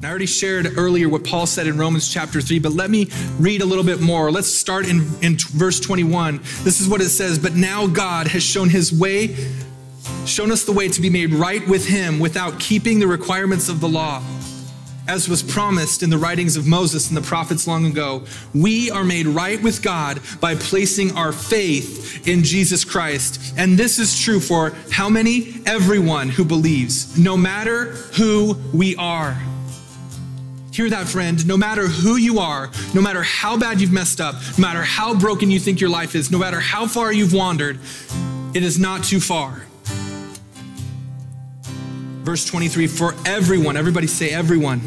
And 0.00 0.06
I 0.06 0.08
already 0.08 0.26
shared 0.26 0.78
earlier 0.78 1.10
what 1.10 1.24
Paul 1.24 1.46
said 1.46 1.66
in 1.66 1.76
Romans 1.76 2.08
chapter 2.10 2.40
3, 2.40 2.58
but 2.58 2.72
let 2.72 2.90
me 2.90 3.08
read 3.38 3.60
a 3.60 3.66
little 3.66 3.84
bit 3.84 4.00
more. 4.00 4.30
Let's 4.30 4.48
start 4.48 4.88
in, 4.88 5.06
in 5.20 5.36
verse 5.36 5.78
21. 5.78 6.38
This 6.62 6.80
is 6.80 6.88
what 6.88 7.02
it 7.02 7.10
says 7.10 7.38
But 7.38 7.54
now 7.54 7.86
God 7.86 8.26
has 8.28 8.42
shown 8.42 8.70
his 8.70 8.92
way 8.92 9.36
shown 10.26 10.52
us 10.52 10.64
the 10.64 10.72
way 10.72 10.88
to 10.88 11.00
be 11.00 11.10
made 11.10 11.32
right 11.32 11.66
with 11.68 11.86
Him 11.86 12.18
without 12.18 12.58
keeping 12.60 12.98
the 12.98 13.06
requirements 13.06 13.68
of 13.68 13.80
the 13.80 13.88
law. 13.88 14.22
As 15.08 15.28
was 15.28 15.42
promised 15.42 16.02
in 16.02 16.10
the 16.10 16.18
writings 16.18 16.56
of 16.56 16.66
Moses 16.66 17.08
and 17.08 17.16
the 17.16 17.22
prophets 17.22 17.66
long 17.66 17.86
ago, 17.86 18.24
we 18.54 18.90
are 18.90 19.02
made 19.02 19.26
right 19.26 19.60
with 19.60 19.82
God 19.82 20.20
by 20.40 20.54
placing 20.54 21.16
our 21.16 21.32
faith 21.32 22.28
in 22.28 22.44
Jesus 22.44 22.84
Christ. 22.84 23.54
And 23.56 23.76
this 23.76 23.98
is 23.98 24.20
true 24.20 24.38
for 24.38 24.72
how 24.90 25.08
many? 25.08 25.62
Everyone 25.66 26.28
who 26.28 26.44
believes, 26.44 27.18
no 27.18 27.36
matter 27.36 27.86
who 28.16 28.56
we 28.72 28.94
are. 28.96 29.36
Hear 30.72 30.88
that, 30.90 31.08
friend. 31.08 31.44
No 31.46 31.56
matter 31.56 31.88
who 31.88 32.16
you 32.16 32.38
are, 32.38 32.70
no 32.94 33.00
matter 33.00 33.22
how 33.22 33.56
bad 33.56 33.80
you've 33.80 33.92
messed 33.92 34.20
up, 34.20 34.36
no 34.56 34.62
matter 34.62 34.82
how 34.82 35.14
broken 35.14 35.50
you 35.50 35.58
think 35.58 35.80
your 35.80 35.90
life 35.90 36.14
is, 36.14 36.30
no 36.30 36.38
matter 36.38 36.60
how 36.60 36.86
far 36.86 37.12
you've 37.12 37.32
wandered, 37.32 37.78
it 38.54 38.62
is 38.62 38.78
not 38.78 39.02
too 39.02 39.20
far. 39.20 39.66
Verse 42.22 42.44
23 42.44 42.86
For 42.86 43.14
everyone, 43.26 43.76
everybody 43.76 44.06
say 44.06 44.30
everyone, 44.30 44.80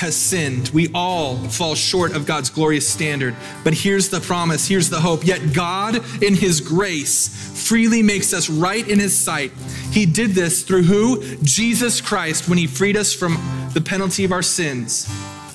has 0.00 0.16
sinned. 0.16 0.70
We 0.70 0.88
all 0.94 1.36
fall 1.36 1.74
short 1.74 2.16
of 2.16 2.24
God's 2.24 2.48
glorious 2.48 2.88
standard. 2.88 3.36
But 3.62 3.74
here's 3.74 4.08
the 4.08 4.20
promise, 4.20 4.66
here's 4.66 4.88
the 4.88 4.98
hope. 4.98 5.26
Yet 5.26 5.52
God, 5.52 5.96
in 6.22 6.34
His 6.34 6.62
grace, 6.62 7.28
freely 7.68 8.02
makes 8.02 8.32
us 8.32 8.48
right 8.48 8.88
in 8.88 8.98
His 8.98 9.16
sight. 9.16 9.52
He 9.92 10.06
did 10.06 10.30
this 10.30 10.62
through 10.62 10.84
who? 10.84 11.22
Jesus 11.42 12.00
Christ, 12.00 12.48
when 12.48 12.56
He 12.56 12.66
freed 12.66 12.96
us 12.96 13.12
from 13.12 13.36
the 13.74 13.82
penalty 13.82 14.24
of 14.24 14.32
our 14.32 14.40
sins. 14.40 15.06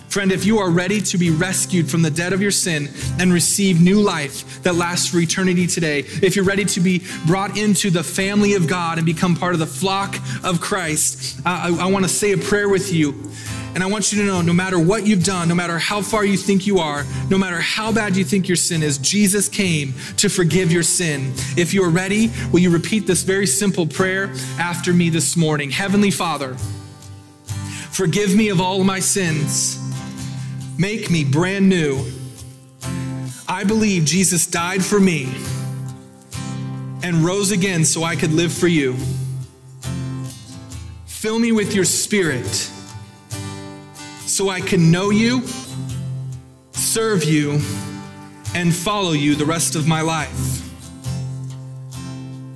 Friend, 0.10 0.32
if 0.32 0.46
you 0.46 0.60
are 0.60 0.70
ready 0.70 1.02
to 1.02 1.18
be 1.18 1.32
rescued 1.32 1.90
from 1.90 2.04
the 2.04 2.12
debt 2.12 2.32
of 2.32 2.40
your 2.40 2.52
sin 2.52 2.90
and 3.20 3.34
receive 3.34 3.82
new 3.82 4.00
life 4.00 4.62
that 4.62 4.76
lasts 4.76 5.10
for 5.10 5.18
eternity 5.18 5.66
today, 5.66 6.02
if 6.22 6.36
you're 6.36 6.46
ready 6.46 6.66
to 6.66 6.80
be 6.80 7.02
brought 7.26 7.58
into 7.58 7.90
the 7.90 8.04
family 8.04 8.54
of 8.54 8.68
God 8.68 9.00
and 9.00 9.08
become 9.08 9.36
part 9.36 9.56
of 9.56 9.60
the 9.60 9.66
flock 9.66 10.16
of 10.44 10.62
Christ, 10.62 11.42
I, 11.46 11.76
I 11.82 11.88
want 11.88 12.06
to 12.06 12.10
say 12.10 12.32
a 12.32 12.38
prayer 12.38 12.70
with 12.70 12.94
you. 12.94 13.16
And 13.76 13.84
I 13.84 13.88
want 13.88 14.14
you 14.14 14.22
to 14.22 14.26
know 14.26 14.42
no 14.42 14.54
matter 14.54 14.80
what 14.80 15.06
you've 15.06 15.26
done, 15.26 15.50
no 15.50 15.54
matter 15.54 15.78
how 15.78 16.02
far 16.02 16.24
you 16.24 16.38
think 16.38 16.66
you 16.66 16.80
are, 16.80 17.06
no 17.30 17.38
matter 17.38 17.60
how 17.60 17.92
bad 17.92 18.16
you 18.16 18.24
think 18.24 18.48
your 18.48 18.56
sin 18.56 18.82
is, 18.82 18.98
Jesus 18.98 19.50
came 19.50 19.94
to 20.16 20.30
forgive 20.30 20.72
your 20.72 20.82
sin. 20.82 21.34
If 21.58 21.74
you're 21.74 21.90
ready, 21.90 22.32
will 22.54 22.62
you 22.62 22.70
repeat 22.70 23.06
this 23.06 23.24
very 23.24 23.46
simple 23.46 23.86
prayer 23.86 24.32
after 24.58 24.94
me 24.94 25.10
this 25.10 25.36
morning? 25.36 25.72
Heavenly 25.72 26.10
Father, 26.10 26.56
forgive 27.92 28.34
me 28.34 28.48
of 28.48 28.62
all 28.62 28.82
my 28.86 29.02
sins. 29.02 29.78
Make 30.78 31.12
me 31.12 31.26
brand 31.26 31.68
new. 31.68 32.06
I 33.46 33.66
believe 33.66 34.06
Jesus 34.06 34.48
died 34.48 34.86
for 34.86 35.02
me 35.02 35.26
and 37.04 37.26
rose 37.26 37.52
again 37.52 37.84
so 37.84 38.04
I 38.04 38.16
could 38.16 38.32
live 38.32 38.54
for 38.54 38.70
you. 38.70 38.96
Fill 41.08 41.40
me 41.40 41.52
with 41.52 41.76
your 41.76 41.86
spirit 41.86 42.72
so 44.26 44.50
I 44.50 44.62
can 44.62 44.92
know 44.92 45.10
you, 45.12 45.44
serve 46.72 47.24
you, 47.24 47.60
and 48.54 48.74
follow 48.74 49.12
you 49.12 49.36
the 49.36 49.46
rest 49.46 49.76
of 49.76 49.88
my 49.88 50.02
life. 50.02 50.62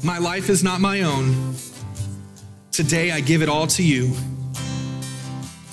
My 0.04 0.18
life 0.18 0.50
is 0.50 0.64
not 0.64 0.80
my 0.80 1.02
own. 1.02 1.56
Today 2.72 3.12
I 3.12 3.20
give 3.20 3.42
it 3.42 3.50
all 3.50 3.68
to 3.68 3.84
you. 3.84 4.14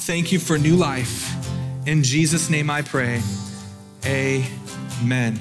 Thank 0.01 0.33
you 0.33 0.39
for 0.39 0.59
new 0.59 0.77
life. 0.77 1.33
In 1.87 2.03
Jesus' 2.03 2.51
name 2.51 2.69
I 2.69 2.83
pray. 2.83 3.23
Amen. 4.05 5.39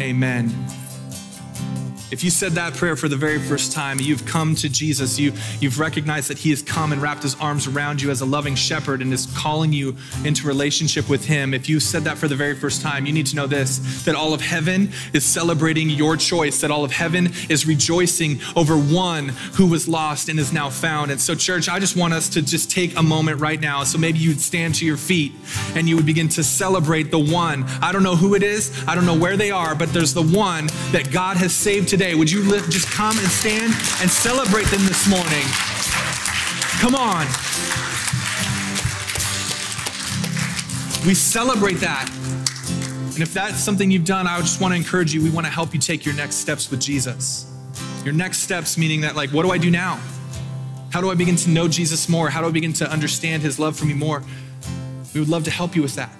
Amen. 0.00 0.79
If 2.10 2.24
you 2.24 2.30
said 2.30 2.52
that 2.52 2.74
prayer 2.74 2.96
for 2.96 3.06
the 3.06 3.16
very 3.16 3.38
first 3.38 3.70
time, 3.70 4.00
you've 4.00 4.26
come 4.26 4.56
to 4.56 4.68
Jesus, 4.68 5.16
you, 5.16 5.32
you've 5.60 5.78
recognized 5.78 6.28
that 6.28 6.38
He 6.38 6.50
has 6.50 6.60
come 6.60 6.92
and 6.92 7.00
wrapped 7.00 7.22
His 7.22 7.36
arms 7.36 7.68
around 7.68 8.02
you 8.02 8.10
as 8.10 8.20
a 8.20 8.24
loving 8.24 8.56
shepherd 8.56 9.00
and 9.00 9.12
is 9.12 9.28
calling 9.36 9.72
you 9.72 9.94
into 10.24 10.48
relationship 10.48 11.08
with 11.08 11.24
Him. 11.24 11.54
If 11.54 11.68
you 11.68 11.78
said 11.78 12.02
that 12.04 12.18
for 12.18 12.26
the 12.26 12.34
very 12.34 12.56
first 12.56 12.82
time, 12.82 13.06
you 13.06 13.12
need 13.12 13.26
to 13.26 13.36
know 13.36 13.46
this 13.46 14.04
that 14.04 14.16
all 14.16 14.34
of 14.34 14.40
heaven 14.40 14.92
is 15.12 15.24
celebrating 15.24 15.88
your 15.88 16.16
choice, 16.16 16.60
that 16.62 16.72
all 16.72 16.82
of 16.84 16.90
heaven 16.90 17.32
is 17.48 17.64
rejoicing 17.64 18.40
over 18.56 18.76
one 18.76 19.28
who 19.54 19.68
was 19.68 19.86
lost 19.86 20.28
and 20.28 20.40
is 20.40 20.52
now 20.52 20.68
found. 20.68 21.12
And 21.12 21.20
so, 21.20 21.36
church, 21.36 21.68
I 21.68 21.78
just 21.78 21.96
want 21.96 22.12
us 22.12 22.28
to 22.30 22.42
just 22.42 22.72
take 22.72 22.96
a 22.98 23.02
moment 23.02 23.40
right 23.40 23.60
now. 23.60 23.84
So 23.84 23.98
maybe 23.98 24.18
you'd 24.18 24.40
stand 24.40 24.74
to 24.76 24.84
your 24.84 24.96
feet 24.96 25.32
and 25.76 25.88
you 25.88 25.94
would 25.94 26.06
begin 26.06 26.28
to 26.30 26.42
celebrate 26.42 27.12
the 27.12 27.20
one. 27.20 27.64
I 27.80 27.92
don't 27.92 28.02
know 28.02 28.16
who 28.16 28.34
it 28.34 28.42
is, 28.42 28.84
I 28.88 28.96
don't 28.96 29.06
know 29.06 29.16
where 29.16 29.36
they 29.36 29.52
are, 29.52 29.76
but 29.76 29.92
there's 29.92 30.12
the 30.12 30.22
one 30.22 30.66
that 30.90 31.12
God 31.12 31.36
has 31.36 31.54
saved 31.54 31.88
today 31.88 31.99
today. 32.00 32.14
Would 32.14 32.30
you 32.30 32.42
just 32.70 32.90
come 32.90 33.18
and 33.18 33.28
stand 33.28 33.74
and 34.00 34.10
celebrate 34.10 34.64
them 34.68 34.80
this 34.86 35.06
morning? 35.06 35.44
Come 36.80 36.94
on. 36.94 37.26
We 41.06 41.12
celebrate 41.12 41.74
that. 41.80 42.08
And 43.12 43.18
if 43.18 43.34
that's 43.34 43.60
something 43.60 43.90
you've 43.90 44.06
done, 44.06 44.26
I 44.26 44.38
just 44.38 44.62
want 44.62 44.72
to 44.72 44.76
encourage 44.76 45.12
you. 45.12 45.22
We 45.22 45.28
want 45.28 45.46
to 45.46 45.52
help 45.52 45.74
you 45.74 45.80
take 45.80 46.06
your 46.06 46.14
next 46.14 46.36
steps 46.36 46.70
with 46.70 46.80
Jesus. 46.80 47.52
Your 48.02 48.14
next 48.14 48.38
steps, 48.38 48.78
meaning 48.78 49.02
that, 49.02 49.14
like, 49.14 49.28
what 49.28 49.42
do 49.42 49.50
I 49.50 49.58
do 49.58 49.70
now? 49.70 50.00
How 50.94 51.02
do 51.02 51.10
I 51.10 51.14
begin 51.14 51.36
to 51.36 51.50
know 51.50 51.68
Jesus 51.68 52.08
more? 52.08 52.30
How 52.30 52.40
do 52.40 52.46
I 52.46 52.50
begin 52.50 52.72
to 52.74 52.90
understand 52.90 53.42
his 53.42 53.58
love 53.58 53.78
for 53.78 53.84
me 53.84 53.92
more? 53.92 54.22
We 55.12 55.20
would 55.20 55.28
love 55.28 55.44
to 55.44 55.50
help 55.50 55.76
you 55.76 55.82
with 55.82 55.96
that. 55.96 56.10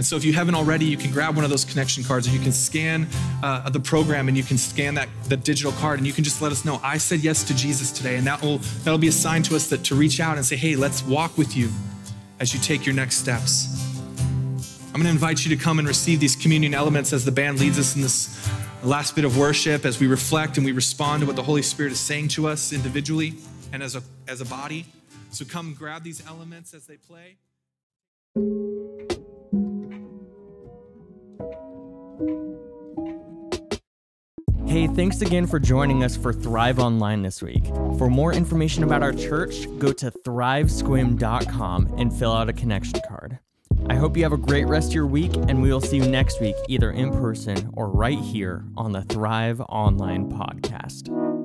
And 0.00 0.06
so, 0.06 0.16
if 0.16 0.24
you 0.24 0.32
haven't 0.32 0.54
already, 0.54 0.86
you 0.86 0.96
can 0.96 1.12
grab 1.12 1.36
one 1.36 1.44
of 1.44 1.50
those 1.50 1.66
connection 1.66 2.02
cards 2.02 2.26
or 2.26 2.30
you 2.30 2.40
can 2.40 2.52
scan 2.52 3.06
uh, 3.42 3.68
the 3.68 3.80
program 3.80 4.28
and 4.28 4.34
you 4.34 4.42
can 4.42 4.56
scan 4.56 4.94
that, 4.94 5.10
that 5.24 5.44
digital 5.44 5.72
card 5.72 5.98
and 5.98 6.06
you 6.06 6.14
can 6.14 6.24
just 6.24 6.40
let 6.40 6.50
us 6.50 6.64
know, 6.64 6.80
I 6.82 6.96
said 6.96 7.20
yes 7.20 7.44
to 7.44 7.54
Jesus 7.54 7.92
today. 7.92 8.16
And 8.16 8.26
that 8.26 8.40
will, 8.40 8.60
that'll 8.82 8.96
be 8.96 9.08
a 9.08 9.12
sign 9.12 9.42
to 9.42 9.56
us 9.56 9.68
that 9.68 9.84
to 9.84 9.94
reach 9.94 10.18
out 10.18 10.38
and 10.38 10.46
say, 10.46 10.56
hey, 10.56 10.74
let's 10.74 11.02
walk 11.02 11.36
with 11.36 11.54
you 11.54 11.68
as 12.38 12.54
you 12.54 12.60
take 12.60 12.86
your 12.86 12.94
next 12.94 13.16
steps. 13.16 13.92
I'm 14.86 14.92
going 14.94 15.04
to 15.04 15.10
invite 15.10 15.44
you 15.44 15.54
to 15.54 15.62
come 15.62 15.78
and 15.78 15.86
receive 15.86 16.18
these 16.18 16.34
communion 16.34 16.72
elements 16.72 17.12
as 17.12 17.26
the 17.26 17.32
band 17.32 17.60
leads 17.60 17.78
us 17.78 17.94
in 17.94 18.00
this 18.00 18.50
last 18.82 19.14
bit 19.14 19.26
of 19.26 19.36
worship, 19.36 19.84
as 19.84 20.00
we 20.00 20.06
reflect 20.06 20.56
and 20.56 20.64
we 20.64 20.72
respond 20.72 21.20
to 21.20 21.26
what 21.26 21.36
the 21.36 21.42
Holy 21.42 21.60
Spirit 21.60 21.92
is 21.92 22.00
saying 22.00 22.28
to 22.28 22.48
us 22.48 22.72
individually 22.72 23.34
and 23.70 23.82
as 23.82 23.96
a, 23.96 24.02
as 24.26 24.40
a 24.40 24.46
body. 24.46 24.86
So 25.30 25.44
come 25.44 25.74
grab 25.74 26.04
these 26.04 26.26
elements 26.26 26.72
as 26.72 26.86
they 26.86 26.96
play. 26.96 27.36
Hey, 34.70 34.86
thanks 34.86 35.20
again 35.20 35.48
for 35.48 35.58
joining 35.58 36.04
us 36.04 36.16
for 36.16 36.32
Thrive 36.32 36.78
Online 36.78 37.22
this 37.22 37.42
week. 37.42 37.66
For 37.98 38.08
more 38.08 38.32
information 38.32 38.84
about 38.84 39.02
our 39.02 39.12
church, 39.12 39.66
go 39.78 39.92
to 39.92 40.12
thrivesequim.com 40.12 41.94
and 41.98 42.12
fill 42.12 42.32
out 42.32 42.48
a 42.48 42.52
connection 42.52 43.00
card. 43.08 43.40
I 43.88 43.96
hope 43.96 44.16
you 44.16 44.22
have 44.22 44.32
a 44.32 44.36
great 44.36 44.68
rest 44.68 44.90
of 44.90 44.94
your 44.94 45.06
week, 45.06 45.34
and 45.34 45.60
we 45.60 45.72
will 45.72 45.80
see 45.80 45.96
you 45.96 46.06
next 46.06 46.40
week, 46.40 46.54
either 46.68 46.92
in 46.92 47.10
person 47.10 47.70
or 47.72 47.88
right 47.88 48.20
here 48.20 48.64
on 48.76 48.92
the 48.92 49.02
Thrive 49.02 49.60
Online 49.62 50.30
podcast. 50.30 51.39